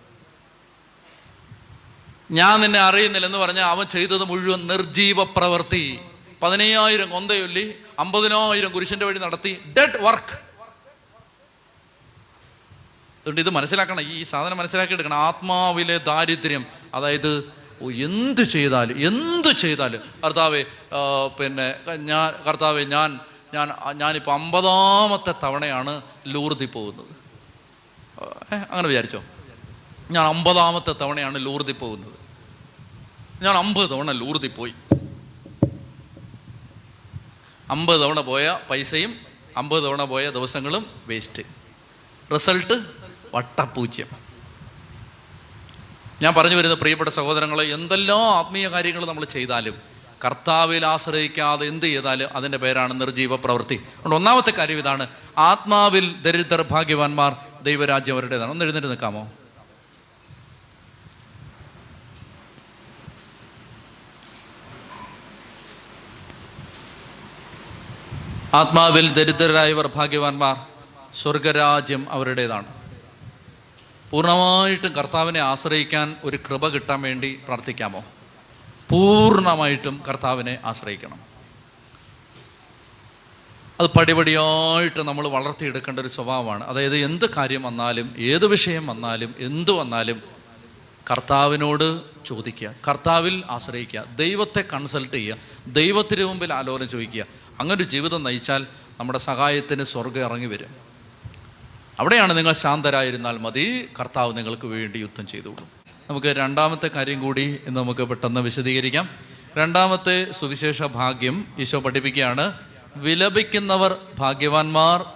ഞാൻ 2.30 2.60
നിന്നെ 2.60 2.80
അറിയുന്നില്ല 2.80 3.26
എന്ന് 3.26 3.38
പറഞ്ഞാൽ 3.38 3.64
അവൻ 3.64 3.86
ചെയ്തത് 3.86 4.24
മുഴുവൻ 4.24 4.66
നിർജീവ 4.66 5.24
പ്രവൃത്തി. 5.24 6.00
പതിനയ്യായിരം 6.42 7.10
കൊന്തയൊല്ലി 7.10 7.74
അമ്പതിനായിരം 7.98 8.72
കുരിശിന്റെ 8.72 9.06
വഴി 9.06 9.18
നടത്തി 9.18 9.60
ഡെഡ് 9.78 10.02
വർക്ക് 10.02 10.36
അതുകൊണ്ട് 13.20 13.40
ഇത് 13.40 13.50
മനസ്സിലാക്കണം 13.50 14.00
ഈ 14.00 14.22
സാധനം 14.22 14.56
മനസ്സിലാക്കി 14.58 14.92
എടുക്കണം. 14.92 15.16
ആത്മാവിലെ 15.16 15.98
ദാരിദ്ര്യം 15.98 16.66
അതായത് 16.94 17.52
എന്ത് 17.80 18.40
ചെയ്താലും 18.40 19.06
എന്ത് 19.06 19.56
ചെയ്താലും. 19.56 20.00
കർത്താവെ 20.24 20.64
പിന്നെ 21.40 21.74
ഞാൻ 21.96 22.44
കർത്താവെ 22.46 22.82
ഞാൻ 22.84 23.20
ഞാൻ 23.54 23.72
ഞാനിപ്പോൾ 23.92 24.32
അമ്പതാമത്തെ 24.32 25.34
തവണയാണ് 25.42 26.02
ലൂർതി 26.26 26.64
പോകുന്നത്. 26.64 27.12
അങ്ങനെ 28.70 28.88
വിചാരിച്ചോ? 28.88 29.22
ഞാൻ 30.10 30.26
അമ്പതാമത്തെ 30.26 30.92
തവണയാണ് 30.92 31.44
ലൂർതി 31.44 31.72
പോകുന്നത്. 31.72 32.12
ഞാൻ 33.44 33.56
അമ്പത് 33.56 33.90
തവണ 33.90 34.10
ലൂർതി 34.10 34.48
പോയി. 34.48 34.74
അമ്പത് 37.70 38.00
തവണ 38.00 38.20
പോയ 38.20 38.58
പൈസയും 38.70 39.14
അമ്പത് 39.56 39.84
തവണ 39.84 40.04
പോയ 40.04 40.30
ദിവസങ്ങളും 40.30 40.86
വേസ്റ്റ്. 41.06 41.42
റിസൾട്ട് 42.32 42.82
വട്ടപൂജ്യം. 43.34 44.06
ഞാൻ 46.22 46.34
പറഞ്ഞു 46.34 46.56
വരുന്ന 46.56 46.74
പ്രിയപ്പെട്ട 46.74 47.10
സഹോദരങ്ങളെ 47.10 47.64
എന്തെല്ലാം 47.64 48.20
ആത്മീയ 48.20 48.68
കാര്യങ്ങൾ 48.68 49.06
നമ്മൾ 49.06 49.24
ചെയ്താലും 49.24 49.74
കർത്താവിൽ 50.24 50.86
ആശ്രയിക്കാതെ 50.86 51.66
എന്ത് 51.66 51.86
ചെയ്താലും 51.86 52.36
അതിന്റെ 52.36 52.58
പേരാണ് 52.58 53.00
നിർജീവ 53.00 53.36
പ്രവൃത്തി. 53.36 53.74
അതുകൊണ്ട് 53.74 54.16
ഒന്നാമത്തെ 54.16 54.50
കാര്യം 54.50 54.78
ഇതാണ് 54.78 55.06
ആത്മാവിൽ 55.38 56.22
ദരിദ്രർ 56.22 56.66
ഭാഗ്യവാന്മാർ 56.70 57.36
ദൈവരാജ്യം 57.62 58.14
അവരുടേതാണ്. 58.14 58.50
ഒന്ന് 58.50 58.64
എഴുന്നേറ്റ് 58.64 58.88
നിൽക്കാമോ? 58.88 59.32
ആത്മാവിൽ 68.54 69.12
ദരിദ്രരായവർ 69.12 69.86
ഭാഗ്യവാന്മാർ 69.94 70.56
സ്വർഗരാജ്യം 71.14 72.10
അവരുടേതാണ്. 72.10 72.64
പൂർണമായിട്ടും 74.10 74.92
കർത്താവിനെ 74.92 75.40
ആശ്രയിക്കാൻ 75.40 76.16
ഒരു 76.24 76.36
കൃപ 76.36 76.68
കിട്ടാൻ 76.68 77.02
വേണ്ടി 77.02 77.40
പ്രാർത്ഥിക്കാമോ? 77.46 78.04
പൂർണമായിട്ടും 78.90 80.02
കർത്താവിനെ 80.08 80.58
ആശ്രയിക്കണം. 80.64 81.20
അത് 83.80 83.90
പടിപടിയായിട്ട് 83.98 85.00
നമ്മൾ 85.00 85.28
വളർത്തിയെടുക്കേണ്ട 85.28 86.00
ഒരു 86.00 86.08
സ്വഭാവമാണ്. 86.08 86.64
അതായത് 86.64 86.96
എന്ത് 86.96 87.34
കാര്യം 87.34 87.62
വന്നാലും 87.62 88.14
ഏത് 88.18 88.46
വിഷയം 88.46 88.86
വന്നാലും 88.86 89.34
എന്ത് 89.38 89.70
വന്നാലും 89.70 90.22
കർത്താവിനോട് 91.10 92.00
ചോദിക്കുക 92.26 92.74
കർത്താവിൽ 92.88 93.42
ആശ്രയിക്കുക 93.50 94.04
ദൈവത്തെ 94.16 94.60
കൺസൾട്ട് 94.60 95.12
ചെയ്യുക 95.12 95.36
ദൈവത്തിന് 95.66 96.24
മുമ്പിൽ 96.24 96.52
ആലോചന 96.52 96.84
ചോദിക്കുക 96.84 97.43
അങ്ങനെ 97.60 97.74
ഒരു 97.74 97.82
ജീവിതം 97.82 98.22
നയിച്ചാൽ 98.22 98.66
നമ്മുടെ 99.00 99.18
സഹായത്തിന് 99.18 99.84
സ്വർഗം 99.84 100.20
ഇറങ്ങി 100.20 100.46
വരും. 100.46 100.74
അവിടെയാണ് 102.00 102.38
നിങ്ങൾ 102.38 102.52
ശാന്തരായിരുന്നാൽ 102.52 103.38
മതി. 103.38 103.88
കർത്താവ് 104.00 104.36
നിങ്ങൾക്ക് 104.36 104.66
വേണ്ടി 104.66 104.98
യുദ്ധം 104.98 105.26
ചെയ്തോളും 105.26 105.68
നമുക്ക് 106.10 106.26
രണ്ടാമത്തെ 106.26 106.88
കാര്യം 106.88 107.20
കൂടി 107.20 107.60
ഇന്ന് 107.66 107.80
നമുക്ക് 107.80 108.04
പെട്ടെന്ന് 108.04 108.40
വിശദീകരിക്കാം. 108.40 109.08
രണ്ടാമത്തെ 109.56 110.32
സുവിശേഷ 110.32 110.82
ഭാഗ്യം 110.82 111.44
ഈശോ 111.58 111.80
പഠിപ്പിക്കുകയാണ്. 111.80 112.52
വിലപിക്കുന്നവർ 112.96 113.98
ഭാഗ്യവാന്മാർ 114.18 115.06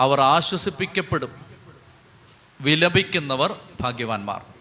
അവർ 0.00 0.20
ആശ്വസിപ്പിക്കപ്പെടും. 0.20 1.32
വിലപിക്കുന്നവർ 2.60 3.56
ഭാഗ്യവാന്മാർ. 3.80 4.59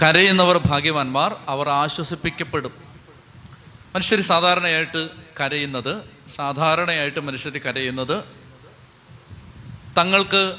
കരയുന്നവർ 0.00 0.58
ഭാഗ്യവാന്മാർ 0.58 1.36
അവർ 1.48 1.68
ആശ്വസിപ്പിക്കപ്പെടും. 1.68 2.72
മനുഷ്യർ 3.94 4.20
സാധാരണയായിട്ട് 4.20 5.08
കരയുന്നത് 5.40 6.02
സാധാരണയായിട്ട് 6.28 7.20
മനുഷ്യർ 7.20 7.58
കരയുന്നത് 7.58 8.24
തങ്ങൾക്ക് 9.96 10.56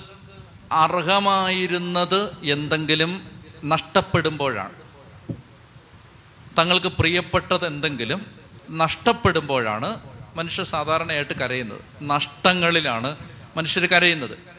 അർഹമായിരുന്നത് 0.72 2.38
എന്തെങ്കിലും 2.44 3.22
നഷ്ടപ്പെടുമ്പോഴാണ്. 3.66 4.74
തങ്ങൾക്ക് 6.58 6.88
പ്രിയപ്പെട്ടത് 6.88 7.68
എന്തെങ്കിലും 7.68 8.26
നഷ്ടപ്പെടുമ്പോഴാണ് 8.72 10.00
മനുഷ്യർ 10.36 10.66
സാധാരണയായിട്ട് 10.66 11.34
കരയുന്നത്. 11.34 11.82
നഷ്ടങ്ങളിലാണ് 12.02 13.16
മനുഷ്യർ 13.58 13.86
കരയുന്നത്. 13.86 14.53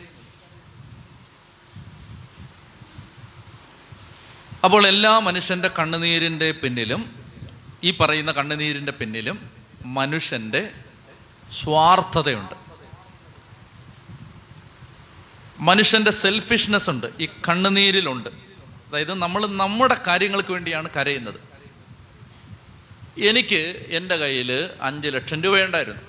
അപ്പോൾ 4.65 4.87
എല്ലാ 4.87 5.19
മനുഷ്യന്റെ 5.19 5.71
കണ്ണുനീരിന്റെ 5.79 6.51
പിന്നിലും 6.51 7.15
ഈ 7.85 7.91
പറയുന്ന 7.91 8.33
കണ്ണുനീരിന്റെ 8.33 8.93
പിന്നിലും 8.93 9.51
മനുഷ്യന്റെ 9.85 10.71
സ്വാർത്ഥതയുണ്ട്. 11.53 12.55
മനുഷ്യന്റെ 15.59 16.11
സെൽഫിഷ്നെസ് 16.11 16.91
ഉണ്ട് 16.91 17.07
ഈ 17.21 17.27
കണ്ണുനീരിലുണ്ട്. 17.27 18.31
അതായത് 18.31 19.15
നമ്മൾ 19.15 19.47
നമ്മുടെ 19.47 19.97
കാര്യങ്ങൾക്ക് 20.07 20.53
വേണ്ടിയാണ് 20.53 20.91
കരയുന്നത്. 20.97 21.41
എനിക്ക് 23.19 23.87
എന്റെ 23.91 24.17
കയ്യിൽ 24.17 24.71
അഞ്ച് 24.81 25.09
ലക്ഷം 25.09 25.43
രൂപ 25.43 25.53
രൂപയുണ്ടായിരുന്നു 25.53 26.01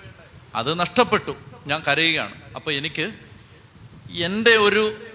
അത് 0.56 0.80
നഷ്ടപ്പെട്ടു 0.80 1.36
ഞാൻ 1.68 1.84
കരയുകയാണ്. 1.88 2.36
അപ്പോൾ 2.56 2.72
എനിക്ക് 2.72 3.12
എന്റെ 4.12 4.52
ഒരു 4.52 5.06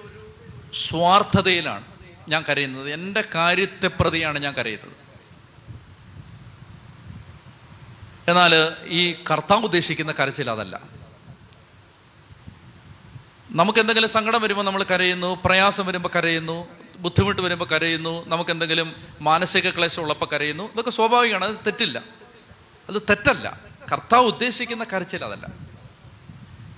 സ്വാർത്ഥതയിലാണ്. 0.88 1.89
ഞാൻ 2.30 2.44
കരയുന്നത്. 2.48 2.90
എന്റെ 2.90 3.24
കാര്യത്തെ 3.34 3.86
പ്രതിയാണ് 3.86 4.38
ഞാൻ 4.38 4.54
കരയുന്നത്. 4.54 4.92
എന്നാൽ 8.28 8.72
ഈ 8.84 9.12
കർത്താവ് 9.30 9.64
ഉദ്ദേശിക്കുന്ന 9.64 10.12
കരച്ചിൽ 10.12 10.50
അതല്ല. 10.50 10.80
നമുക്ക് 13.50 13.78
എന്തെങ്കിലും 13.78 14.10
സങ്കടം 14.10 14.42
വരുമ്പോൾ 14.42 14.62
നമ്മൾ 14.62 14.82
കരയുന്നു 14.82 15.42
പ്രയാസം 15.44 15.86
വരുമ്പോൾ 15.86 16.08
കരയുന്നു 16.16 16.68
ബുദ്ധിമുട്ട് 16.96 17.42
വരുമ്പോൾ 17.42 17.64
കരയുന്നു 17.64 18.28
നമുക്ക് 18.28 18.50
എന്തെങ്കിലും 18.50 18.94
മാനസിക 19.20 19.70
ക്ലേശം 19.70 20.02
ഉള്ളപ്പോൾ 20.02 20.26
കരയുന്നു. 20.26 20.72
ഇതൊക്കെ 20.72 20.90
സ്വാഭാവികമാണ് 20.90 21.44
അത് 21.44 21.56
തെറ്റില്ല. 21.56 22.02
അത് 22.88 23.02
തെറ്റല്ല. 23.02 23.60
കർത്താവ് 23.92 24.26
ഉദ്ദേശിക്കുന്ന 24.26 24.84
കരച്ചിൽ 24.84 25.24
അതല്ല. 25.24 25.69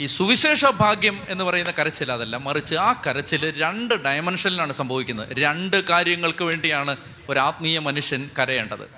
ഈ 0.01 0.07
സുവിശേഷ 0.07 0.65
ഭാഗ്യം 0.65 1.27
എന്ന് 1.29 1.45
പറയുന്ന 1.45 1.71
കരച്ചിൽ 1.71 2.13
അതല്ല 2.13 2.37
മറിച്ച് 2.37 2.75
ആ 2.75 3.03
കരച്ചിൽ 3.07 3.61
രണ്ട് 3.61 3.95
ഡയമെൻഷനിലാണ് 3.95 4.73
സംഭവിക്കുന്നത്. 4.73 5.37
രണ്ട് 5.37 5.85
കാര്യങ്ങൾക്ക് 5.85 6.45
വേണ്ടിയാണ് 6.45 6.97
ഒരു 7.29 7.39
ആത്മീയ 7.39 7.79
മനുഷ്യൻ 7.79 8.31
കരയേണ്ടത്. 8.39 8.91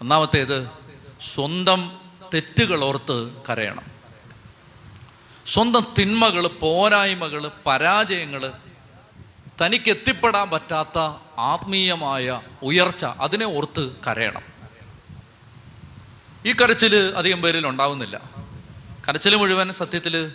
ഒന്നാമത്തേത് 0.00 0.70
സ്വന്തം 1.34 2.00
തെറ്റുകൾ 2.34 2.84
ഓർത്ത് 2.84 3.32
കരയണം. 3.48 3.82
സ്വന്തം 5.46 5.86
തിന്മകൾ 5.98 6.46
പോരായ്മകൾ 6.46 7.50
പരാജയങ്ങൾ 7.66 8.52
തനിക്ക് 9.64 9.90
എത്തിപ്പെടാൻ 9.90 10.50
പറ്റാത്ത 10.50 10.98
ആത്മീയമായ 11.38 12.40
ഉയർച്ച 12.62 13.04
അതിനെ 13.04 13.44
ഓർത്ത് 13.44 13.90
കരയണം. 14.06 14.42
ഈ 16.46 16.52
കരച്ചിൽ 16.52 17.14
അധികം 17.16 17.42
പേരിൽ 17.42 17.66
ഉണ്ടാവുന്നില്ല. 17.66 18.35
കരച്ചിൽ 19.08 19.34
മുഴുവൻ 19.34 19.72
സത്യത്തിൽ 19.72 20.32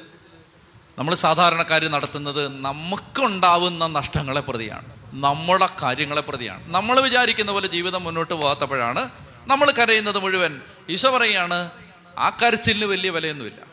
നമ്മൾ 0.99 1.15
സാധാരണക്കാർ 1.15 1.88
നടത്തുന്നത് 1.88 2.61
നമുക്കുണ്ടാവുന്ന 2.61 3.88
നഷ്ടങ്ങളെ 3.88 4.41
പ്രതിയാണ്. 4.41 4.86
നമ്മുടെ 5.13 5.69
കാര്യങ്ങളെ 5.84 6.22
പ്രതിയാണ്. 6.22 6.74
നമ്മൾ 6.74 6.99
വിചാരിക്കുന്ന 6.99 7.51
പോലെ 7.51 7.67
ജീവിതം 7.67 8.03
മുന്നോട്ട് 8.03 8.34
പോകാത്തപ്പോഴാണ് 8.34 9.09
നമ്മൾ 9.47 9.72
കരയുന്നത് 9.72 10.17
മുഴുവൻ. 10.19 10.61
ഈശോ 10.89 11.17
പറയുകയാണ് 11.17 11.69
ആ 12.17 12.30
കരച്ചിലിന് 12.30 12.86
വലിയ 12.86 13.09
വിലയൊന്നുമില്ല. 13.09 13.65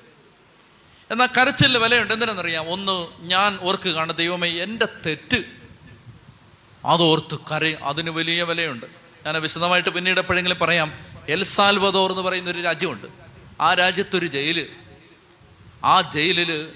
എന്നാൽ 1.11 1.28
കരച്ചിലിന് 1.38 1.78
വിലയുണ്ട്. 1.78 2.12
എന്തിനാണെന്നറിയാം 2.12 2.72
ഒന്ന് 2.72 3.07
ഞാൻ 3.20 3.59
ഓർക്കുകയാണ് 3.62 4.16
ദൈവമേ 4.16 4.49
എന്റെ 4.49 4.86
തെറ്റ് 5.07 5.44
അതോർത്ത് 6.84 7.38
കര 7.53 7.74
അതിന് 7.82 8.11
വലിയ 8.11 8.42
വിലയുണ്ട്. 8.42 8.86
ഞാൻ 9.26 9.42
വിശദമായിട്ട് 9.42 9.88
പിന്നീട് 9.88 10.20
എപ്പോഴെങ്കിലും 10.20 10.59
പറയാം 10.59 10.92
എൽ 11.28 11.42
സാൽവദോർ 11.44 12.11
എന്ന് 12.11 12.22
പറയുന്ന 12.22 12.51
ഒരു 12.51 12.61
രാജ്യമുണ്ട്. 12.61 13.07
ആ 13.61 13.74
രാജ്യത്തൊരു 13.74 14.26
ജയിൽ. 14.26 14.88
ആ 15.84 16.00
ജയിലിൽ 16.00 16.72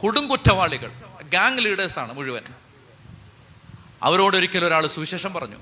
കൊടുങ്കുറ്റവാളികൾ 0.00 0.92
ഗാങ് 1.22 1.58
ലീഡേഴ്സാണ് 1.58 2.12
മുഴുവൻ. 2.12 2.42
അവരോട് 4.02 4.36
ഒരിക്കലും 4.36 4.66
ഒരാൾ 4.66 4.86
സുവിശേഷം 4.86 5.32
പറഞ്ഞു. 5.32 5.56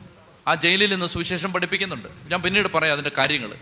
ആ 0.49 0.55
ജയിലിൽ 0.55 0.91
നിന്ന് 0.91 1.07
സുവിശേഷം 1.07 1.53
പഠിപ്പിക്കുന്നുണ്ട്. 1.53 2.09
ഞാൻ 2.27 2.43
പിന്നീട് 2.43 2.69
പറയാം 2.73 2.93
അതിന്റെ 2.93 3.11
കാര്യങ്ങൾ 3.19 3.55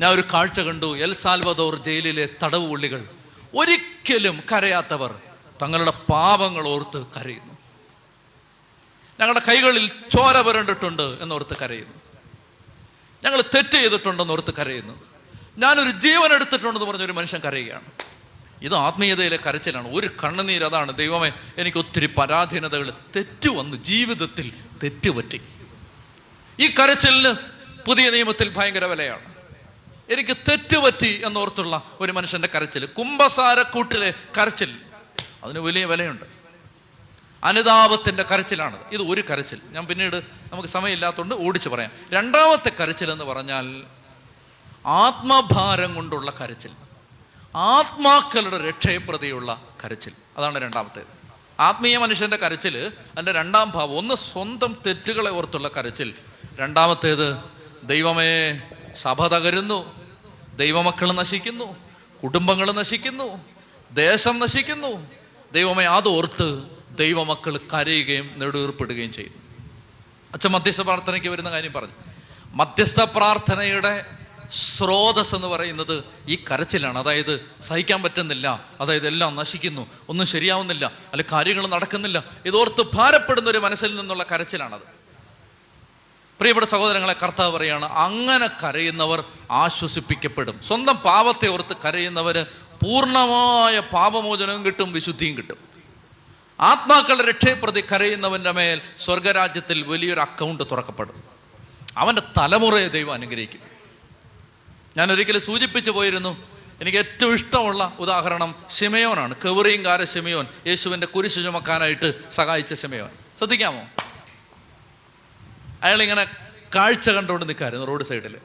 ഞാൻ 0.00 0.12
ഒരു 0.12 0.24
കാഴ്ച 0.34 0.60
കണ്ടു. 0.60 0.98
എൽ 0.98 1.14
സാൽവദോർ 1.14 1.82
ജയിലിലെ 1.82 2.28
തടവ് 2.42 2.68
പുള്ളികൾ 2.68 3.08
ഒരിക്കലും 3.54 4.42
കരയാത്തവർ 4.52 5.14
തങ്ങളുടെ 5.62 5.90
പാപങ്ങൾ 5.90 6.68
ഓർത്ത് 6.68 7.06
കരയുന്നു. 7.06 7.54
ഞങ്ങളുടെ 9.20 9.40
കൈകളിൽ 9.48 9.88
ചോര 9.88 10.40
പുരണ്ടിട്ടുണ്ട് 10.40 11.02
എന്നോർത്ത് 11.02 11.56
കരയുന്നു. 11.56 11.94
ഞങ്ങൾ 13.24 13.42
തെറ്റ് 13.54 13.68
ചെയ്തിട്ടുണ്ടെന്നോർത്ത് 13.68 14.54
കരയുന്നു. 14.54 15.13
ഞാനൊരു 15.58 15.90
ജീവൻ 15.90 16.32
എടുത്തിട്ടുണ്ടെന്ന് 16.32 16.86
പറഞ്ഞ 16.86 17.02
ഒരു 17.02 17.12
മനുഷ്യൻ 17.12 17.40
കരയുകയാണ്. 17.40 17.84
ഇത് 18.62 18.74
ആത്മീയതയിലെ 18.74 19.36
കരച്ചിലാണ്. 19.36 19.94
ഒരു 19.94 20.10
കണ്ണുനീര് 20.24 20.64
അതാണ്. 20.64 20.96
ദൈവമേ 20.96 21.32
എനിക്ക് 21.58 21.78
ഒത്തിരി 21.78 22.06
പരാധീനതകൾ 22.06 22.92
തെറ്റു 23.16 23.48
വന്നു. 23.48 23.76
ജീവിതത്തിൽ 23.76 24.52
തെറ്റുപറ്റി 24.82 25.40
ഈ 26.60 26.68
കരച്ചിലിന് 26.68 27.34
പുതിയ 27.86 28.10
നിയമത്തിൽ 28.10 28.48
ഭയങ്കര 28.48 28.84
വിലയാണ്. 28.84 29.34
എനിക്ക് 30.12 30.36
തെറ്റുപറ്റി 30.36 31.22
എന്നോർത്തുള്ള 31.26 31.90
ഒരു 32.00 32.12
മനുഷ്യന്റെ 32.12 32.48
കരച്ചിൽ 32.54 32.86
കുംഭസാരക്കൂട്ടിലെ 32.86 34.14
കരച്ചിൽ. 34.38 34.74
അതിന് 35.44 35.58
വലിയ 35.58 35.84
വിലയുണ്ട്. 35.84 36.24
അനുതാപത്തിന്റെ 37.44 38.22
കരച്ചിലാണ്. 38.22 38.78
ഇത് 38.92 39.02
ഒരു 39.02 39.20
കരച്ചിൽ. 39.20 39.58
ഞാൻ 39.70 39.86
പിന്നീട് 39.86 40.16
നമുക്ക് 40.52 40.68
സമയമില്ലാത്തതുകൊണ്ട് 40.68 41.34
ഓടിച്ച് 41.34 41.68
പറയാം. 41.68 41.90
രണ്ടാമത്തെ 42.12 42.68
കരച്ചിൽ 42.68 43.10
എന്ന് 43.10 43.24
പറഞ്ഞാൽ 43.24 43.84
ആത്മഭാരം 44.86 45.94
കൊണ്ടുള്ള 45.94 46.32
കരച്ചിൽ. 46.40 46.70
ആത്മാക്കളുടെ 47.56 48.68
രക്ഷയപ്രതിയുള്ള 48.68 49.62
കരച്ചിൽ. 49.84 50.12
അതാണ് 50.38 50.62
രണ്ടാമത്തേത്. 50.62 51.06
ആത്മീയ 51.60 51.96
മനുഷ്യന്റെ 51.96 52.36
കരച്ചിൽ 52.36 52.78
അതിന്റെ 52.78 53.32
രണ്ടാം 53.32 53.70
ഭാവം. 53.70 53.98
ഒന്ന് 53.98 54.14
സ്വന്തം 54.14 54.76
തെറ്റുകളെ 54.86 55.30
ഓർത്തുള്ള 55.30 55.68
കരച്ചിൽ. 55.68 56.14
രണ്ടാമത്തേത് 56.60 57.36
ദൈവമേ 57.84 58.60
സഭ 58.96 59.26
തകരുന്നു. 59.26 59.94
ദൈവമക്കൾ 60.56 61.12
നശിക്കുന്നു. 61.12 61.76
കുടുംബങ്ങൾ 62.22 62.72
നശിക്കുന്നു. 62.72 63.44
ദേശം 63.90 64.38
നശിക്കുന്നു. 64.38 65.10
ദൈവമേ 65.52 65.84
അതോർത്ത് 65.84 66.62
ദൈവമക്കൾ 66.98 67.56
കരയുകയും 67.56 68.30
നെടുവീർപ്പിടുകയും 68.36 69.12
ചെയ്യുന്നു 69.12 69.38
അച്ഛൻ 70.32 70.50
മധ്യസ്ഥ 70.50 70.82
പ്രാർത്ഥനയ്ക്ക് 70.82 71.28
വരുന്ന 71.28 71.50
കാര്യം 71.50 71.72
പറഞ്ഞു. 71.72 71.94
മധ്യസ്ഥ 72.54 73.00
പ്രാർത്ഥനയുടെ 73.00 74.06
സ്രോതസ് 74.50 75.34
എന്ന് 75.34 75.46
പറയുന്നത് 75.46 76.04
ഈ 76.28 76.44
കരച്ചിലാണ്. 76.50 76.98
അതായത് 76.98 77.50
സഹിക്കാൻ 77.62 78.02
പറ്റുന്നില്ല. 78.02 78.64
അതായത് 78.80 79.06
എല്ലാം 79.06 79.36
നശിക്കുന്നു. 79.36 79.86
ഒന്നും 80.08 80.26
ശരിയാവുന്നില്ല. 80.26 80.92
അല്ല 81.12 81.24
കാര്യങ്ങൾ 81.32 81.66
നടക്കുന്നില്ല. 81.66 82.24
ഇതോർത്ത് 82.46 82.86
ഭാരപ്പെടുന്ന 82.94 83.50
ഒരു 83.50 83.58
മനസ്സിൽ 83.58 83.96
നിന്നുള്ള 83.96 84.26
കരച്ചിലാണത്. 84.32 84.94
പ്രിയപ്പെട്ട 86.38 86.66
സഹോദരങ്ങളെ 86.66 87.16
കർത്താവ് 87.22 87.56
പറയാണ് 87.56 87.84
അങ്ങനെ 87.84 88.46
കരയുന്നവർ 88.46 89.24
ആശ്വസിപ്പിക്കപ്പെടും. 89.50 90.60
സ്വന്തം 90.62 90.96
പാപത്തെ 90.96 91.48
ഓർത്ത് 91.48 91.76
കരയുന്നവർ 91.84 92.46
പൂർണമായ 92.84 93.80
പാപമോചനവും 93.80 94.66
കിട്ടും 94.66 94.92
വിശുദ്ധിയും 94.92 95.36
കിട്ടും. 95.36 95.56
ആത്മാക്കളുടെ 96.60 97.28
രക്ഷയെപ്രതി 97.28 97.80
കരയുന്നവന്റെ 97.80 98.50
മേൽ 98.50 98.80
സ്വർഗരാജ്യത്തിൽ 98.98 99.82
വലിയൊരു 99.82 100.20
അക്കൗണ്ട് 100.20 100.64
തുറക്കപ്പെടും. 100.70 101.22
അവന്റെ 101.96 102.22
തലമുറയെ 102.38 102.88
ദൈവം 102.88 103.12
അനുഗ്രഹിക്കും. 103.12 103.73
ഞാൻ 104.96 105.12
ഒരിക്കലും 105.12 105.40
സൂചിപ്പിച്ചു 105.40 105.90
പോയിരുന്നു. 105.90 106.48
എനിക്ക് 106.80 106.98
ഏറ്റവും 106.98 107.34
ഇഷ്ടമുള്ള 107.34 107.96
ഉദാഹരണം 107.98 108.54
ശിമയോനാണ്. 108.68 109.34
കെവറിയങ്കാര 109.36 110.04
ശിമയോൻ. 110.04 110.46
യേശുവിന്റെ 110.66 111.06
കുരിശു 111.06 111.40
ചുമക്കാനായിട്ട് 111.40 112.30
സഹായിച്ച 112.30 112.74
ഷിമയോൻ 112.74 113.10
ശ്രദ്ധിക്കാമോ? 113.38 113.82
അയാളിങ്ങനെ 115.82 116.26
കാഴ്ച 116.74 117.10
കണ്ടുകൊണ്ട് 117.10 117.48
നിൽക്കായിരുന്നു 117.48 117.86
റോഡ് 117.86 118.04
സൈഡിൽ 118.04 118.38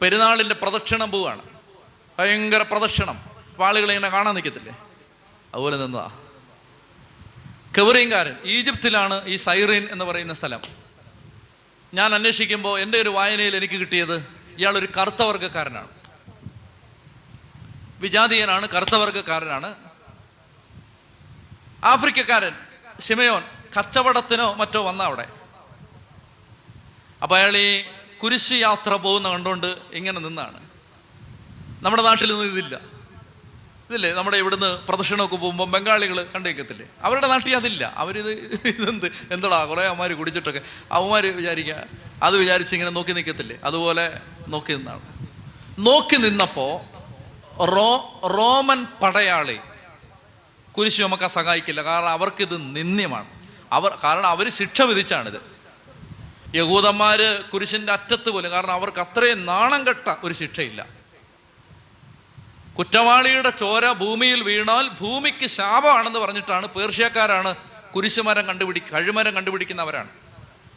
പെരുന്നാളിന്റെ 0.00 0.54
പ്രദക്ഷിണം 0.54 1.10
പോവാണ് 1.10 1.42
ഭയങ്കര 2.18 2.62
പ്രദക്ഷിണം. 2.62 3.20
ആളുകൾ 3.64 3.92
ഇങ്ങനെ 3.92 4.08
കാണാൻ 4.08 4.34
നിൽക്കത്തില്ലേ? 4.34 4.72
അതുപോലെ 5.54 5.76
നിന്നതാ. 5.76 6.10
കെവറിയങ്കാരൻ 7.78 8.36
ഈജിപ്തിലാണ് 8.44 9.26
ഈ 9.26 9.36
സൈറീൻ 9.36 9.88
എന്ന് 9.90 10.04
പറയുന്ന 10.04 10.34
സ്ഥലം. 10.34 10.60
ഞാൻ 11.94 12.14
അന്വേഷിക്കുമ്പോൾ 12.14 12.80
എന്റെ 12.80 13.00
ഒരു 13.00 13.08
വായനയിൽ 13.08 13.56
എനിക്ക് 13.56 13.74
കിട്ടിയത് 13.74 14.37
ഇയാൾ 14.58 14.78
ഒരു 14.78 14.88
കറുത്ത 14.96 15.22
വർഗക്കാരനാണ് 15.22 15.92
വിജാതീയനാണ് 18.00 18.66
കറുത്ത 18.68 18.94
വർഗക്കാരനാണ് 18.94 19.68
ആഫ്രിക്കക്കാരൻ 21.84 22.54
ഷിമയോൻ 23.00 23.42
കച്ചവടത്തിനോ 23.76 24.46
മറ്റോ 24.54 24.80
വന്ന 24.82 25.02
അവിടെ. 25.02 25.26
അപ്പൊ 27.22 27.36
അയാൾ 27.36 27.56
ഈ 27.56 27.70
കുരിശ് 28.18 28.52
യാത്ര 28.52 28.92
പോകുന്ന 28.94 29.28
കണ്ടുകൊണ്ട് 29.28 29.70
ഇങ്ങനെ 29.92 30.20
നിന്നാണ്. 30.20 30.58
നമ്മുടെ 31.82 32.02
നാട്ടിൽ 32.02 32.30
നിന്ന് 32.32 32.46
ഇതില്ല. 32.52 32.76
ഇതില്ലേ 33.90 34.12
നമ്മുടെ 34.12 34.36
ഇവിടുന്ന് 34.36 34.86
പ്രദക്ഷിണമൊക്കെ 34.86 35.36
പോകുമ്പോൾ 35.36 35.70
ബംഗാളികൾ 35.70 36.26
കണ്ടേക്കത്തില്ലേ? 36.34 36.86
അവരുടെ 37.02 37.26
നാട്ടിൽ 37.26 37.56
അതില്ല. 37.56 37.92
അവരിത് 37.96 38.30
ഇതെന്ത് 38.64 39.12
എന്തടാ 39.30 39.64
കുറേ 39.64 39.86
അവന്മാർ 39.86 40.12
കുടിച്ചിട്ടൊക്കെ. 40.12 40.60
അവന്മാർ 40.92 41.26
വിചാരിക്കുക 41.26 41.84
അത് 42.22 42.36
വിചാരിച്ച് 42.36 42.74
ഇങ്ങനെ 42.74 42.90
നോക്കി 42.90 43.12
നിൽക്കത്തില്ലേ 43.12 43.56
അതുപോലെ 43.64 44.20
നോക്കി 44.48 44.72
നിന്നാണ്. 44.72 45.00
നോക്കി 45.78 46.16
നിന്നപ്പോൾ 46.16 46.98
റോ 47.64 48.20
റോമൻ 48.24 48.86
പടയാളി 49.02 49.58
കുരിശു 50.72 51.02
നമുക്ക് 51.02 51.28
സഹായിക്കില്ല. 51.28 51.82
കാരണം 51.82 52.08
അവർക്കിത് 52.08 52.76
നിന്ദ്യമാണ്. 52.76 53.26
അവർ 53.72 53.96
കാരണം 54.04 54.26
അവർ 54.26 54.50
ശിക്ഷ 54.50 54.82
വിധിച്ചാണിത്. 54.82 55.40
യഹൂദന്മാര് 56.54 57.44
കുരിശിന്റെ 57.44 57.92
അറ്റത്ത് 57.92 58.30
പോലും 58.30 58.50
കാരണം 58.50 58.72
അവർക്ക് 58.72 58.98
അത്രയും 58.98 59.46
നാണം 59.46 59.86
കെട്ട 59.86 60.14
ഒരു 60.24 60.34
ശിക്ഷയില്ല. 60.34 60.97
കുറ്റവാളിയുടെ 62.78 63.50
ചോര 63.50 63.92
ഭൂമിയിൽ 63.92 64.42
വീണാൽ 64.42 64.88
ഭൂമിക്ക് 64.88 65.46
ശാപമാണെന്ന് 65.46 66.18
പറഞ്ഞിട്ടാണ് 66.18 66.66
പേർഷ്യക്കാരാണ് 66.66 67.54
കുരിശുമരം 67.96 68.46
കണ്ടുപിടി 68.46 68.82
കഴിമരം 68.92 69.34
കണ്ടുപിടിക്കുന്നവരാണ്. 69.34 70.08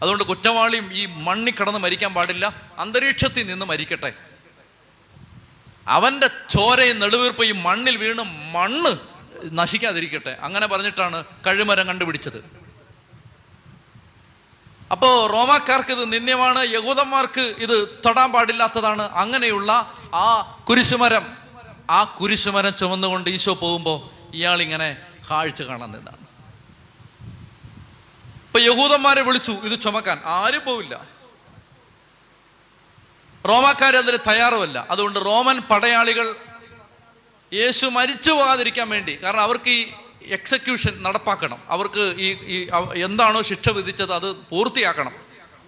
അതുകൊണ്ട് 0.01 0.23
കുറ്റവാളിയും 0.23 0.93
ഈ 0.93 1.05
മണ്ണി 1.05 1.51
കടന്ന് 1.51 1.79
മരിക്കാൻ 1.79 2.13
പാടില്ല. 2.13 2.55
അന്തരീക്ഷത്തിൽ 2.77 3.47
നിന്ന് 3.47 3.65
മരിക്കട്ടെ. 3.65 4.13
അവന്റെ 5.87 6.27
ചോരയും 6.27 6.99
നെടുവീർപ്പ് 6.99 7.43
ഈ 7.43 7.51
മണ്ണിൽ 7.51 7.97
വീണ് 7.97 8.23
മണ്ണ് 8.53 8.97
നശിക്കാതിരിക്കട്ടെ. 9.51 10.37
അങ്ങനെ 10.41 10.67
പറഞ്ഞിട്ടാണ് 10.67 11.25
കഴിമരം 11.47 11.87
കണ്ടുപിടിച്ചത്. 11.87 12.43
അപ്പോൾ 14.91 15.31
റോമാക്കാർക്ക് 15.31 15.89
ഇത് 15.89 16.13
നിന്ദ്യമാണ്. 16.13 16.63
യഹൂദന്മാർക്ക് 16.63 17.55
ഇത് 17.57 18.01
തൊടാൻ 18.05 18.31
പാടില്ലാത്തതാണ്. 18.31 19.01
അങ്ങനെയുള്ള 19.01 19.93
ആ 20.13 20.41
കുരിശുമരം 20.69 21.40
ആ 21.91 22.03
കുരിശുമരം 22.03 22.75
ചുമന്നുകൊണ്ട് 22.75 23.29
ഈശോ 23.29 23.53
പോകുമ്പോൾ 23.53 24.31
ഇയാൾ 24.35 24.61
ഇങ്ങനെ 24.61 24.97
കാഴ്ച 25.31 25.61
കാണാൻ 25.61 25.91
നിന്നാണ്. 25.91 26.17
ഇപ്പൊ 28.45 28.59
യഹൂദന്മാരെ 28.59 29.21
വിളിച്ചു 29.21 29.51
ഇത് 29.51 29.81
ചുമക്കാൻ 29.81 30.21
ആരും 30.25 30.61
പോവില്ല. 30.65 31.05
റോമാക്കാർ 33.47 33.95
അതിന് 33.95 34.17
തയ്യാറുമല്ല. 34.29 34.87
അതുകൊണ്ട് 34.91 35.19
റോമൻ 35.25 35.59
പടയാളികൾ 35.59 36.35
യേശു 37.53 37.85
മരിച്ചു 37.85 38.31
പോകാതിരിക്കാൻ 38.31 38.89
വേണ്ടി 38.89 39.23
കാരണം 39.23 39.41
അവർക്ക് 39.41 39.69
ഈ 39.69 39.93
എക്സിക്യൂഷൻ 40.25 41.03
നടപ്പാക്കണം. 41.03 41.59
അവർക്ക് 41.69 42.15
ഈ 42.17 42.27
ഈ 42.31 42.69
എന്താണോ 43.03 43.41
ശിക്ഷ 43.41 43.69
വിധിച്ചത് 43.69 44.13
അത് 44.13 44.35
പൂർത്തിയാക്കണം. 44.35 45.13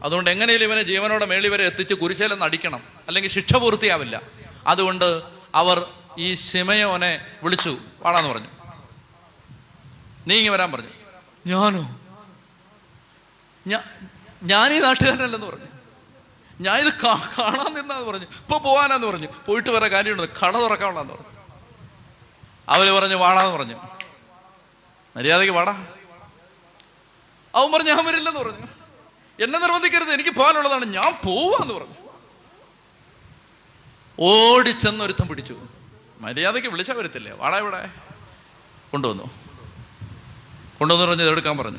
അതുകൊണ്ട് 0.04 0.30
എങ്ങനെയും 0.30 0.64
ഇവനെ 0.64 0.84
ജീവനോടെ 0.84 1.26
മേളി 1.26 1.48
വരെ 1.48 1.66
എത്തിച്ച് 1.66 1.94
കുരിശേലെന്ന് 1.94 2.46
അടിക്കണം 2.46 2.84
അല്ലെങ്കിൽ 3.08 3.32
ശിക്ഷ 3.32 3.56
പൂർത്തിയാവില്ല. 3.56 4.22
അതുകൊണ്ട് 4.68 5.22
അവർ 5.56 5.86
ഈ 6.18 6.34
ശിമയോനെ 6.34 7.28
വിളിച്ചു 7.44 7.78
വാടാന്ന് 8.00 8.30
പറഞ്ഞു. 8.30 8.48
നീ 10.28 10.38
ഇങ്ങ് 10.38 10.52
വരാൻ 10.52 10.72
പറഞ്ഞു. 10.72 10.90
ഞാനോ? 11.46 12.00
ഞാൻ 14.44 14.74
ഈ 14.74 14.80
നാട്ടുകാരനല്ലെന്ന് 14.80 15.48
പറഞ്ഞു. 15.48 15.66
ഞാൻ 16.62 16.76
ഇത് 16.76 16.94
കാണാൻ 16.94 17.74
നിന്നാന്ന് 17.74 18.06
പറഞ്ഞു. 18.06 18.26
ഇപ്പൊ 18.26 18.58
പോവാനാന്ന് 18.58 19.08
പറഞ്ഞു. 19.08 19.28
പോയിട്ട് 19.46 19.70
വരെ 19.70 19.88
കാര്യമുണ്ട്. 19.88 20.38
കട 20.40 20.58
തുറക്കാനുള്ളതെന്ന് 20.58 21.14
പറഞ്ഞു. 21.14 21.34
അവർ 22.70 22.90
പറഞ്ഞു 22.90 23.16
വാടാന്ന് 23.16 23.58
പറഞ്ഞു. 23.58 23.76
മര്യാദയ്ക്ക് 25.18 25.54
വാടാ. 25.54 25.88
അവൻ 27.56 27.72
പറഞ്ഞു 27.72 27.94
ഞാൻ 27.94 28.06
വരില്ലെന്ന് 28.06 28.40
പറഞ്ഞു. 28.40 28.68
എന്നെ 29.44 29.60
നിർബന്ധിക്കരുത്. 29.60 30.14
എനിക്ക് 30.14 30.30
പോകാനുള്ളതാണ്. 30.30 30.86
ഞാൻ 30.86 31.14
പോവാന്ന് 31.26 31.74
പറഞ്ഞു. 31.74 31.96
ഓടിച്ചെന്ന് 34.20 35.06
ഒരുത്തം 35.06 35.28
പിടിച്ചു. 35.28 35.68
മര്യാദയ്ക്ക് 36.24 36.70
വിളിച്ചാൽ 36.70 36.96
വരത്തില്ലേ? 36.96 37.32
വാടാ 37.32 37.58
ഇവിടെ. 37.58 37.90
കൊണ്ടുവന്നു. 38.92 39.30
കൊണ്ടുവന്നു 40.80 41.08
പറഞ്ഞത് 41.08 41.30
എടുക്കാൻ 41.30 41.58
പറഞ്ഞു. 41.58 41.78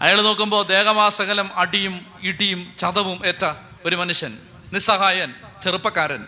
അയാൾ 0.00 0.20
നോക്കുമ്പോൾ 0.20 0.66
ദേഹമാസകലം 0.66 1.50
അടിയും 1.54 2.06
ഇടിയും 2.22 2.74
ചതവും 2.78 3.26
ഏറ്റ 3.26 3.54
ഒരു 3.84 3.96
മനുഷ്യൻ 3.96 4.38
നിസ്സഹായൻ 4.72 5.34
ചെറുപ്പക്കാരൻ. 5.62 6.26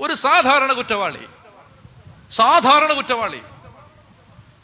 ഒരു 0.00 0.14
സാധാരണ 0.14 0.72
കുറ്റവാളി. 0.72 1.26
സാധാരണ 2.30 2.92
കുറ്റവാളി. 2.92 3.40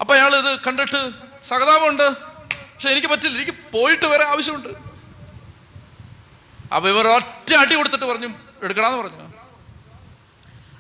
അപ്പൊ 0.00 0.14
അയാൾ 0.14 0.36
ഇത് 0.36 0.60
കണ്ടിട്ട് 0.60 1.10
സഹതാപമുണ്ട്. 1.42 2.10
പക്ഷെ 2.12 2.88
എനിക്ക് 2.88 3.08
പറ്റില്ല. 3.08 3.40
എനിക്ക് 3.40 3.52
പോയിട്ട് 3.52 4.06
വരെ 4.06 4.24
ആവശ്യമുണ്ട്. 4.24 4.68
അപ്പൊ 6.74 6.88
ഇവർ 6.88 7.08
ഒറ്റ 7.08 7.54
അടി 7.54 7.74
കൊടുത്തിട്ട് 7.74 8.04
പറഞ്ഞു 8.04 8.28
എടുക്കണമെന്ന് 8.62 8.98
പറഞ്ഞു. 8.98 9.31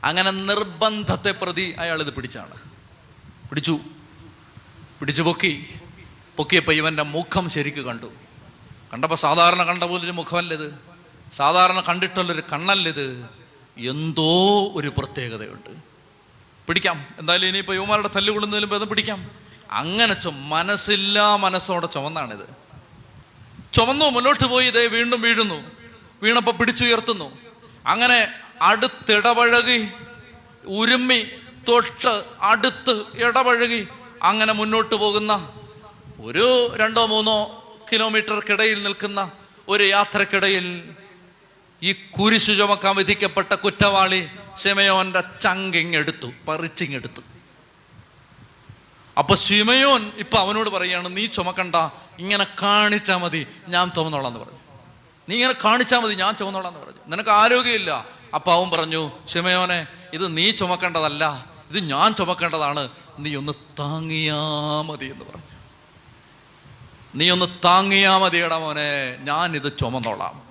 അങ്ങനെ 0.04 0.30
നിർബന്ധത്തെ 0.30 1.30
പ്രതി 1.30 1.74
അയാൾ 1.78 2.00
ഇത് 2.00 2.14
പിടിച്ചാണ്. 2.14 2.54
പിടിച്ചു. 3.48 3.80
പിടിച്ചു 5.00 5.22
പൊക്കി. 5.22 5.74
പൊക്കിയപ്പോൾ 6.36 6.72
ഇവന്റെ 6.72 7.02
മുഖം 7.02 7.50
ശരിക്ക് 7.50 7.78
കണ്ടു. 7.78 8.06
കണ്ടപ്പോൾ 8.92 9.16
സാധാരണ 9.16 9.62
കണ്ട 9.62 9.84
പോലൊരു 9.84 10.10
മുഖമല്ലത്. 10.10 10.78
സാധാരണ 11.32 11.80
കണ്ടിട്ടുള്ളൊരു 11.80 12.42
കണ്ണല്ലിത്. 12.52 13.28
എന്തോ 13.78 14.64
ഒരു 14.74 14.92
പ്രത്യേകതയുണ്ട്. 14.98 15.70
പിടിക്കാം. 16.68 17.06
എന്തായാലും 17.18 17.46
ഇനിയിപ്പോൾ 17.46 17.74
യുവമാരുടെ 17.74 18.10
തല്ലുകൊള്ളുന്നതിലും 18.16 18.68
ഭേദം 18.68 18.88
പിടിക്കാം. 18.88 19.30
അങ്ങനെ 19.70 20.14
ചൊ 20.14 20.30
മനസ്സില്ലാ 20.30 21.36
മനസ്സോടെ 21.36 21.86
ചുമന്നാണിത്. 21.86 22.62
ചുമന്നു 23.72 24.04
മുന്നോട്ട് 24.04 24.44
പോയി 24.44 24.66
ഇതേ 24.66 24.86
വീണ്ടും 24.86 25.20
വീഴുന്നു. 25.20 25.64
വീണപ്പോൾ 26.22 26.50
പിടിച്ചുയർത്തുന്നു. 26.50 27.38
അങ്ങനെ 27.86 28.41
അടുത്തിടപഴകി 28.62 29.88
ഉരുമ്മി 30.66 31.20
തൊട്ട് 31.68 32.24
അടുത്ത് 32.40 33.04
ഇടപഴകി 33.14 33.88
അങ്ങനെ 34.22 34.52
മുന്നോട്ട് 34.52 34.94
പോകുന്ന 34.94 35.48
ഒരു 36.20 36.76
രണ്ടോ 36.76 37.06
മൂന്നോ 37.06 37.38
കിലോമീറ്റർക്കിടയിൽ 37.92 38.82
നിൽക്കുന്ന 38.82 39.30
ഒരു 39.68 39.84
യാത്രക്കിടയിൽ 39.84 40.92
ഈ 41.82 41.92
കുരിശു 41.92 42.52
ചുമക്കാൻ 42.52 42.96
വിധിക്കപ്പെട്ട 42.96 43.52
കുറ്റവാളി 43.52 44.28
ശിമയോന്റെ 44.56 45.22
പറിച്ചിങ് 46.46 46.94
എടുത്തു. 46.94 47.22
അപ്പൊ 49.18 49.34
ശിമയോൻ 49.34 50.12
ഇപ്പൊ 50.18 50.38
അവനോട് 50.38 50.70
പറയാണ് 50.70 51.16
നീ 51.16 51.26
ചുമക്കണ്ട 51.26 51.76
ഇങ്ങനെ 52.18 52.46
കാണിച്ചാൽ 52.62 53.16
മതി 53.16 53.46
ഞാൻ 53.68 53.90
ചുമന്നോളാന്ന് 53.90 54.38
പറഞ്ഞു. 54.38 54.58
നീ 55.28 55.34
ഇങ്ങനെ 55.34 55.54
കാണിച്ചാൽ 55.64 55.98
മതി 55.98 56.14
ഞാൻ 56.14 56.36
ചുമന്നോളാന്ന് 56.36 56.80
പറഞ്ഞു. 56.80 57.02
നിനക്ക് 57.06 57.30
ആരോഗ്യമില്ല 57.30 58.21
അപ്പൊ 58.34 58.52
അവൻ 58.52 58.70
പറഞ്ഞു 58.70 59.12
ശിമയോനെ 59.28 59.86
ഇത് 60.12 60.36
നീ 60.36 60.50
ചുമക്കേണ്ടതല്ല 60.50 61.44
ഇത് 61.70 61.84
ഞാൻ 61.84 62.14
ചുമക്കേണ്ടതാണ്. 62.14 62.88
നീ 63.18 63.36
ഒന്ന് 63.36 63.52
താങ്ങിയാ 63.78 64.36
മതി 64.82 65.06
എന്ന് 65.06 65.24
പറഞ്ഞു. 65.24 65.42
നീ 67.14 67.30
ഒന്ന് 67.30 67.46
താങ്ങിയാ 67.64 68.18
മതിയടാ 68.18 68.58
മോനെ 68.58 69.16
ഞാൻ 69.20 69.56
ഇത് 69.56 69.78
ചുമന്നോളാം. 69.78 70.42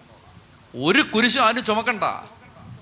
ഒരു 0.83 1.01
കുരിശ് 1.01 1.39
ആരും 1.39 1.65
ചുമക്കണ്ട. 1.65 2.03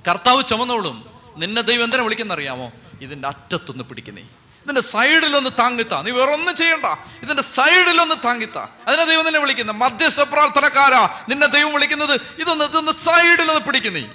കർത്താവ് 0.08 0.44
ചുമന്നോളും. 0.50 1.06
നിന്നെ 1.38 1.62
ദൈവം 1.62 1.84
എന്തിനാ 1.84 2.04
വിളിക്കുന്നറിയാമോ? 2.04 2.72
ഇതിന്റെ 3.02 3.28
അറ്റത്തൊന്ന് 3.28 3.84
പിടിക്കുന്നേ 3.84 4.22
ഇതിന്റെ 4.64 4.82
സൈഡിലൊന്ന് 4.82 5.50
താങ്ങിത്ത. 5.60 5.94
നീ 5.94 6.12
വേറെ 6.12 6.34
ഒന്നും 6.34 6.56
ചെയ്യണ്ട. 6.56 6.86
ഇതിന്റെ 7.24 7.44
സൈഡിലൊന്ന് 7.44 8.16
താങ്ങിത്ത. 8.26 8.58
അതിനെ 8.88 9.06
ദൈവം 9.06 9.26
നിന്നെ 9.26 9.40
വിളിക്കുന്നത് 9.40 9.76
മധ്യസ്ഥ 9.76 10.22
പ്രാർത്ഥനക്കാരാ 10.22 11.26
നിന്നെ 11.30 11.48
ദൈവം 11.48 11.74
വിളിക്കുന്നത്. 11.74 12.22
ഇതൊന്ന് 12.40 12.66
ഇതൊന്ന് 12.66 12.92
സൈഡിലൊന്ന് 12.92 13.62
പിടിക്കുന്നേ 13.62 14.10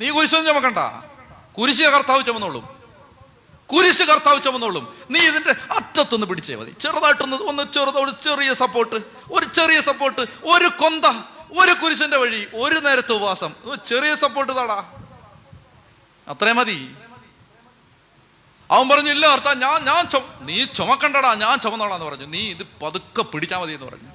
നീ 0.00 0.10
കുരിശൊന്നും 0.10 0.54
ചുമക്കണ്ട. 0.54 0.78
കുരിശ് 1.58 1.82
കർത്താവ് 1.82 2.24
ചുമന്നോളും. 2.24 2.68
കുരിശ് 3.72 4.02
കർത്താവ് 4.02 4.42
ചുമന്നോളും. 4.42 4.98
നീ 5.10 5.20
ഇതിന്റെ 5.20 5.50
അറ്റത്തൊന്ന് 5.50 6.26
പിടിച്ചേ 6.26 6.54
മതി. 6.54 6.70
ചെറുതായിട്ടൊന്ന് 6.80 7.36
ഒന്ന് 7.36 7.72
ചെറുത 7.72 7.94
ഒരു 7.94 8.12
ചെറിയ 8.22 8.52
സപ്പോർട്ട് 8.52 8.96
ഒരു 9.32 9.44
ചെറിയ 9.44 9.80
സപ്പോർട്ട് 9.80 10.20
ഒരു 10.44 10.68
കൊന്ത 10.82 11.04
ഒരു 11.58 11.72
കുരിശന്റെ 11.72 12.16
വഴി 12.16 12.48
ഒരു 12.54 12.80
നേരത്തെ 12.80 13.12
ഉപവാസം. 13.12 13.54
ചെറിയ 13.86 14.14
സപ്പോർട്ട് 14.14 14.56
താടാ 14.56 14.84
അത്രേ 16.28 16.52
മതി. 16.52 16.94
അവൻ 18.70 18.88
പറഞ്ഞു 18.88 19.10
ഇല്ല 19.10 19.26
അർത്ഥ 19.26 19.48
ഞാൻ 19.48 19.84
ഞാൻ 19.84 20.08
ചുമ 20.08 20.22
നീ 20.40 20.64
ചുമക്കണ്ടടാ 20.64 21.34
ഞാൻ 21.34 21.58
ചുമന്നോളാന്ന് 21.58 22.06
പറഞ്ഞു. 22.06 22.26
നീ 22.26 22.50
ഇത് 22.50 22.66
പതുക്കെ 22.82 23.22
പിടിച്ചാൽ 23.22 23.58
മതി 23.58 23.72
എന്ന് 23.72 23.86
പറഞ്ഞു. 23.86 24.08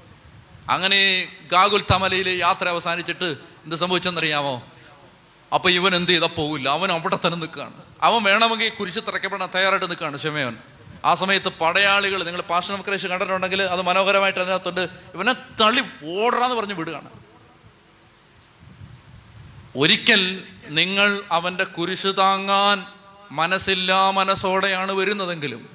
അങ്ങനെ 0.69 1.27
ഗാഗുൽ 1.51 1.86
തമലയിലെ 1.91 2.31
യാത്ര 2.31 2.67
അവസാനിച്ചിട്ട് 2.69 3.25
എന്ത് 3.63 3.75
സംഭവിച്ചെന്നറിയാമോ? 3.75 4.63
അപ്പൊ 5.55 5.69
ഇവൻ 5.69 5.95
എന്ത് 5.95 6.11
ചെയ്താൽ 6.11 6.27
പോവില്ല. 6.27 6.69
അവൻ 6.69 6.91
അവിടെ 6.91 7.15
തന്നെ 7.15 7.37
നിൽക്കുകയാണ്. 7.37 7.73
അവൻ 8.01 8.23
വേണമെങ്കിൽ 8.23 8.69
കുരിശ് 8.69 8.99
തിറക്കപ്പെടാൻ 9.07 9.49
തയ്യാറായിട്ട് 9.55 9.89
നിൽക്കുകയാണ് 9.89 10.17
ക്ഷമയവൻ 10.17 10.57
ആ 11.05 11.13
സമയത്ത് 11.13 11.49
പടയാളികൾ 11.49 12.23
നിങ്ങൾ 12.23 12.41
പാഷണം 12.41 12.83
കണ്ടിട്ടുണ്ടെങ്കിൽ 12.89 13.61
അത് 13.61 13.81
മനോഹരമായിട്ട് 13.81 14.39
അതിനകത്തുണ്ട്. 14.39 14.81
ഇവനെ 15.13 15.33
തള്ളി 15.33 15.81
ഓടാന്ന് 16.19 16.55
പറഞ്ഞ് 16.55 16.73
വിടുകയാണ്. 16.73 17.09
ഒരിക്കൽ 19.77 20.43
നിങ്ങൾ 20.67 21.21
അവന്റെ 21.31 21.63
കുരിശ് 21.63 22.07
താങ്ങാൻ 22.17 22.85
മനസ്സില്ലാ 23.31 24.11
മനസ്സോടെയാണ് 24.11 24.91
വരുന്നതെങ്കിലും 24.91 25.69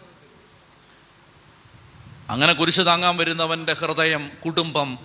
അങ്ങനെ 2.29 2.53
കുരിശ് 2.53 2.81
താങ്ങാൻ 2.87 3.17
വരുന്നവന്റെ 3.17 3.73
ഹൃദയം 3.73 4.31
കുടുംബം 4.45 4.99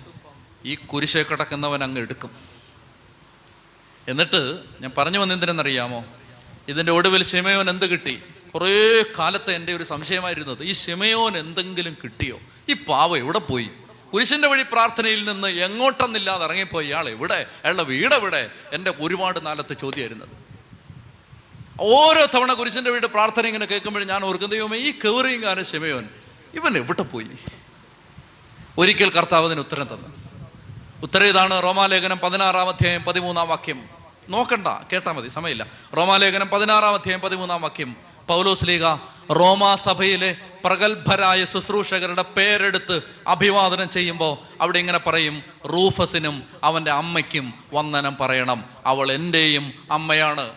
ഈ 0.66 0.76
കുരിശെ 0.76 1.24
കിടക്കുന്നവൻ 1.24 1.84
അങ്ങ് 1.84 2.02
എടുക്കും. 2.02 2.55
എന്നിട്ട് 4.08 4.60
ഞാൻ 4.82 4.92
പറഞ്ഞു 4.98 5.20
വന്ന 5.20 5.34
എന്തിനെന്നറിയാമോ? 5.34 6.06
ഇതിന്റെ 6.68 6.92
ഒടുവിൽ 6.92 7.24
ഷിമയോൻ 7.24 7.70
എന്ത് 7.70 7.86
കിട്ടി? 7.86 8.24
കുറേ 8.54 9.04
കാലത്തെ 9.20 9.56
എന്റെ 9.56 9.76
ഒരു 9.76 9.84
സംശയമായിരുന്നത് 9.84 10.64
ഈ 10.64 10.74
ഷിമയോൻ 10.74 11.38
എന്തെങ്കിലും 11.38 11.98
കിട്ടിയോ? 12.04 12.40
ഈ 12.70 12.74
പാവ 12.74 13.18
എവിടെ 13.18 13.40
പോയി? 13.40 13.70
കുരിശിന്റെ 14.14 14.48
വഴി 14.48 14.64
പ്രാർത്ഥനയിൽ 14.64 15.32
നിന്ന് 15.32 15.48
എങ്ങോട്ടെന്നില്ലാതെ 15.48 16.46
ഇറങ്ങിപ്പോയി 16.46 16.88
ഇയാൾ 16.88 17.10
എവിടെ? 17.10 17.34
അയാളുടെ 17.34 17.84
വീട് 17.84 18.16
എവിടെ? 18.16 18.50
എന്റെ 18.74 18.94
ഒരുപാട് 19.00 19.46
നാലത്തെ 19.46 19.74
ചോദ്യമായിരുന്നത്. 19.74 20.30
ഓരോ 21.82 22.26
തവണ 22.26 22.54
കുരിശിന്റെ 22.54 22.92
വീട് 22.92 23.06
പ്രാർത്ഥന 23.06 23.46
ഇങ്ങനെ 23.46 23.66
കേൾക്കുമ്പോഴും 23.66 24.08
ഞാൻ 24.08 24.24
ഓർക്കും 24.24 24.50
ദൈവമേ 24.50 24.78
ഈ 24.78 24.92
കെവറിയുകാരൻ 24.92 25.64
ഷിമയോൻ 25.64 26.10
ഇവൻ 26.54 26.78
എവിടെ 26.78 27.04
പോയി? 27.04 27.28
ഒരിക്കൽ 28.78 29.10
കർത്താവ് 29.10 29.60
ഉത്തരം 29.60 29.86
തന്നു. 29.86 30.26
ഉത്തരം 31.02 31.26
ഇതാണ് 31.26 31.64
റോമാലേഖനം 31.64 32.18
പതിനാറാം 32.18 32.70
അധ്യായം 32.70 33.04
പതിമൂന്നാം 33.04 33.48
വാക്യം. 33.48 33.95
നോക്കണ്ട 34.30 34.68
കേട്ടാ 34.68 35.12
മതി 35.12 35.30
സമയമില്ല. 35.30 35.66
റോമാലേഖനം 35.98 36.50
പതിനാറാം 36.50 36.94
അധ്യായം 36.94 37.22
പതിമൂന്നാം 37.22 37.62
വാക്യം. 37.62 37.96
പൗലോസ് 38.28 38.66
ലീഗ 38.68 38.86
റോമാ 39.32 39.76
സഭയിലെ 39.76 40.36
പ്രഗത്ഭരായ 40.66 41.46
ശുശ്രൂഷകരുടെ 41.46 42.22
പേരെടുത്ത് 42.22 43.02
അഭിവാദനം 43.28 43.90
ചെയ്യുമ്പോൾ 43.90 44.38
അവിടെ 44.62 44.80
ഇങ്ങനെ 44.80 44.98
പറയും 44.98 45.44
റൂഫസിനും 45.66 46.44
അവന്റെ 46.64 46.92
അമ്മയ്ക്കും 46.92 47.54
വന്ദനം 47.74 48.18
പറയണം. 48.22 48.64
അവൾ 48.86 49.12
എന്റെയും 49.12 49.74
അമ്മയാണ്. 49.92 50.52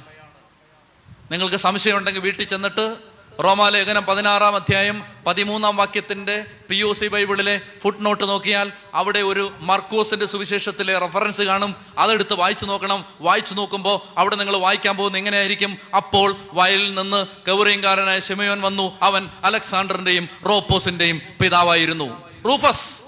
നിങ്ങൾക്ക് 1.30 1.56
സംശയമുണ്ടെങ്കിൽ 1.56 2.20
വീട്ടിൽ 2.20 2.44
ചെന്നിട്ട് 2.44 3.07
റോമാലേഖനം 3.44 4.04
പതിനാറാം 4.04 4.56
അധ്യായം 4.56 5.04
പതിമൂന്നാം 5.26 5.76
വാക്യത്തിന്റെ 5.76 6.44
പി 6.70 6.82
ഒ 6.82 6.92
സി 6.92 7.06
ബൈബിളിലെ 7.06 7.60
ഫുട് 7.82 7.94
നോട്ട് 8.00 8.24
നോക്കിയാൽ 8.24 8.72
അവിടെ 8.94 9.18
ഒരു 9.18 9.52
മർക്കോസിന്റെ 9.60 10.26
സുവിശേഷത്തിലെ 10.26 10.98
റെഫറൻസ് 10.98 11.42
കാണും. 11.42 11.74
അതെടുത്ത് 11.98 12.34
വായിച്ചു 12.34 12.64
നോക്കണം. 12.64 13.04
വായിച്ചു 13.20 13.54
നോക്കുമ്പോൾ 13.54 14.00
അവിടെ 14.18 14.36
നിങ്ങൾ 14.36 14.56
വായിക്കാൻ 14.56 14.96
പോകുന്ന 14.96 15.18
എങ്ങനെയായിരിക്കും? 15.18 15.78
അപ്പോൾ 15.96 16.36
വയലിൽ 16.52 16.94
നിന്ന് 16.94 17.26
കൗറിയങ്കാരനായ 17.26 18.18
ശിമയോൻ 18.18 18.60
വന്നു. 18.60 18.98
അവൻ 19.02 19.28
അലക്സാണ്ടറിന്റെയും 19.44 20.28
റോപ്പോസിന്റെയും 20.48 21.22
പിതാവായിരുന്നു. 21.42 22.28
റൂഫസ്. 22.48 23.02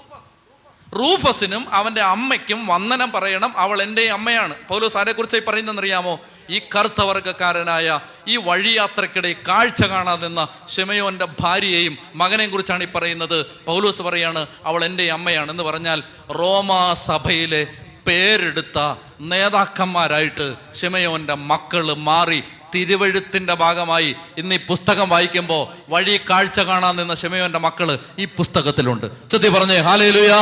റൂഫസിനും 0.95 1.75
അവന്റെ 1.75 2.01
അമ്മയ്ക്കും 2.01 2.67
വന്ദനം 2.67 3.11
പറയണം. 3.11 3.57
അവൾ 3.57 3.81
എന്റെ 3.81 4.11
അമ്മയാണ്. 4.11 4.55
പൗലോസ് 4.69 4.97
ആരെക്കുറിച്ചായി 4.97 5.41
പറയുന്നതെന്നറിയാമോ? 5.41 6.19
ഈ 6.51 6.59
കറുത്ത 6.59 7.01
വർഗക്കാരനായ 7.01 7.99
ഈ 8.27 8.37
വഴിയാത്രക്കിടെ 8.37 9.35
കാഴ്ച 9.47 9.83
കാണാതെ 9.83 10.27
നിന്ന 10.27 10.47
ഷെമയോന്റെ 10.75 11.27
ഭാര്യയെയും 11.39 11.97
മകനെയും 12.15 12.51
കുറിച്ചാണ് 12.51 12.83
ഈ 12.83 12.87
പറയുന്നത്. 12.95 13.45
പൗലോസ് 13.65 14.01
പറയാണ് 14.01 14.45
അവൾ 14.65 14.85
എന്റെ 14.85 15.11
അമ്മയാണ്. 15.11 15.51
എന്ന് 15.51 15.63
പറഞ്ഞാൽ 15.63 16.03
റോമാ 16.31 16.93
സഭയിലെ 16.93 17.67
പേരെടുത്ത 18.07 18.95
നേതാക്കന്മാരായിട്ട് 19.21 20.55
ഷെമയോന്റെ 20.75 21.33
മക്കൾ 21.33 21.93
മാറി 21.93 22.43
തിരുവഴുത്തിന്റെ 22.75 23.53
ഭാഗമായി 23.53 24.15
ഇന്ന് 24.37 24.55
ഈ 24.55 24.59
പുസ്തകം 24.67 25.09
വായിക്കുമ്പോൾ 25.09 25.67
വഴി 25.89 26.19
കാഴ്ച 26.29 26.59
കാണാൻ 26.59 26.95
നിന്ന 26.95 27.15
ഷെമയോന്റെ 27.15 27.59
മക്കൾ 27.59 27.99
ഈ 28.19 28.25
പുസ്തകത്തിലുണ്ട്. 28.25 29.29
ചെത്തി 29.29 29.49
പറഞ്ഞേ 29.49 29.77
ഹാലേലുയാ 29.77 30.39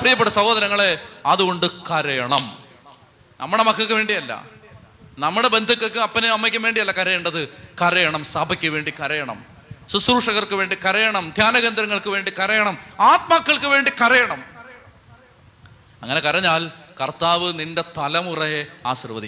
പ്രിയപ്പെട്ട 0.00 0.30
സഹോദരങ്ങളെ 0.30 0.98
അതുകൊണ്ട് 1.26 1.66
കരയണം. 1.66 2.64
നമ്മുടെ 3.40 3.62
മക്കൾക്ക് 3.62 3.92
വേണ്ടിയല്ല. 3.92 4.53
നമ്മുടെ 5.18 5.48
ബന്ധുക്കൾക്ക് 5.48 5.98
അപ്പനെ 5.98 6.28
അമ്മയ്ക്കും 6.28 6.62
വേണ്ടിയല്ല 6.62 6.92
കരയേണ്ടത്. 6.92 7.48
കരയണം 7.82 8.24
സഭയ്ക്ക് 8.24 8.68
വേണ്ടി 8.68 8.90
കരയണം. 8.90 9.44
ശുശ്രൂഷകർക്ക് 9.92 10.54
വേണ്ടി 10.54 10.76
കരയണം 10.76 11.32
ധ്യാനകേന്ദ്രങ്ങൾക്ക് 11.36 12.08
വേണ്ടി 12.08 12.32
കരയണം 12.38 12.78
ആത്മാക്കൾക്ക് 13.00 13.66
വേണ്ടി 13.66 13.90
കരയണം. 13.90 14.44
അങ്ങനെ 16.02 16.20
കരഞ്ഞാൽ 16.20 16.70
കർത്താവ് 17.00 17.58
നിന്റെ 17.58 17.84
തലമുറയെ 17.98 18.66
ആശീർവദിക്കും. 18.86 19.22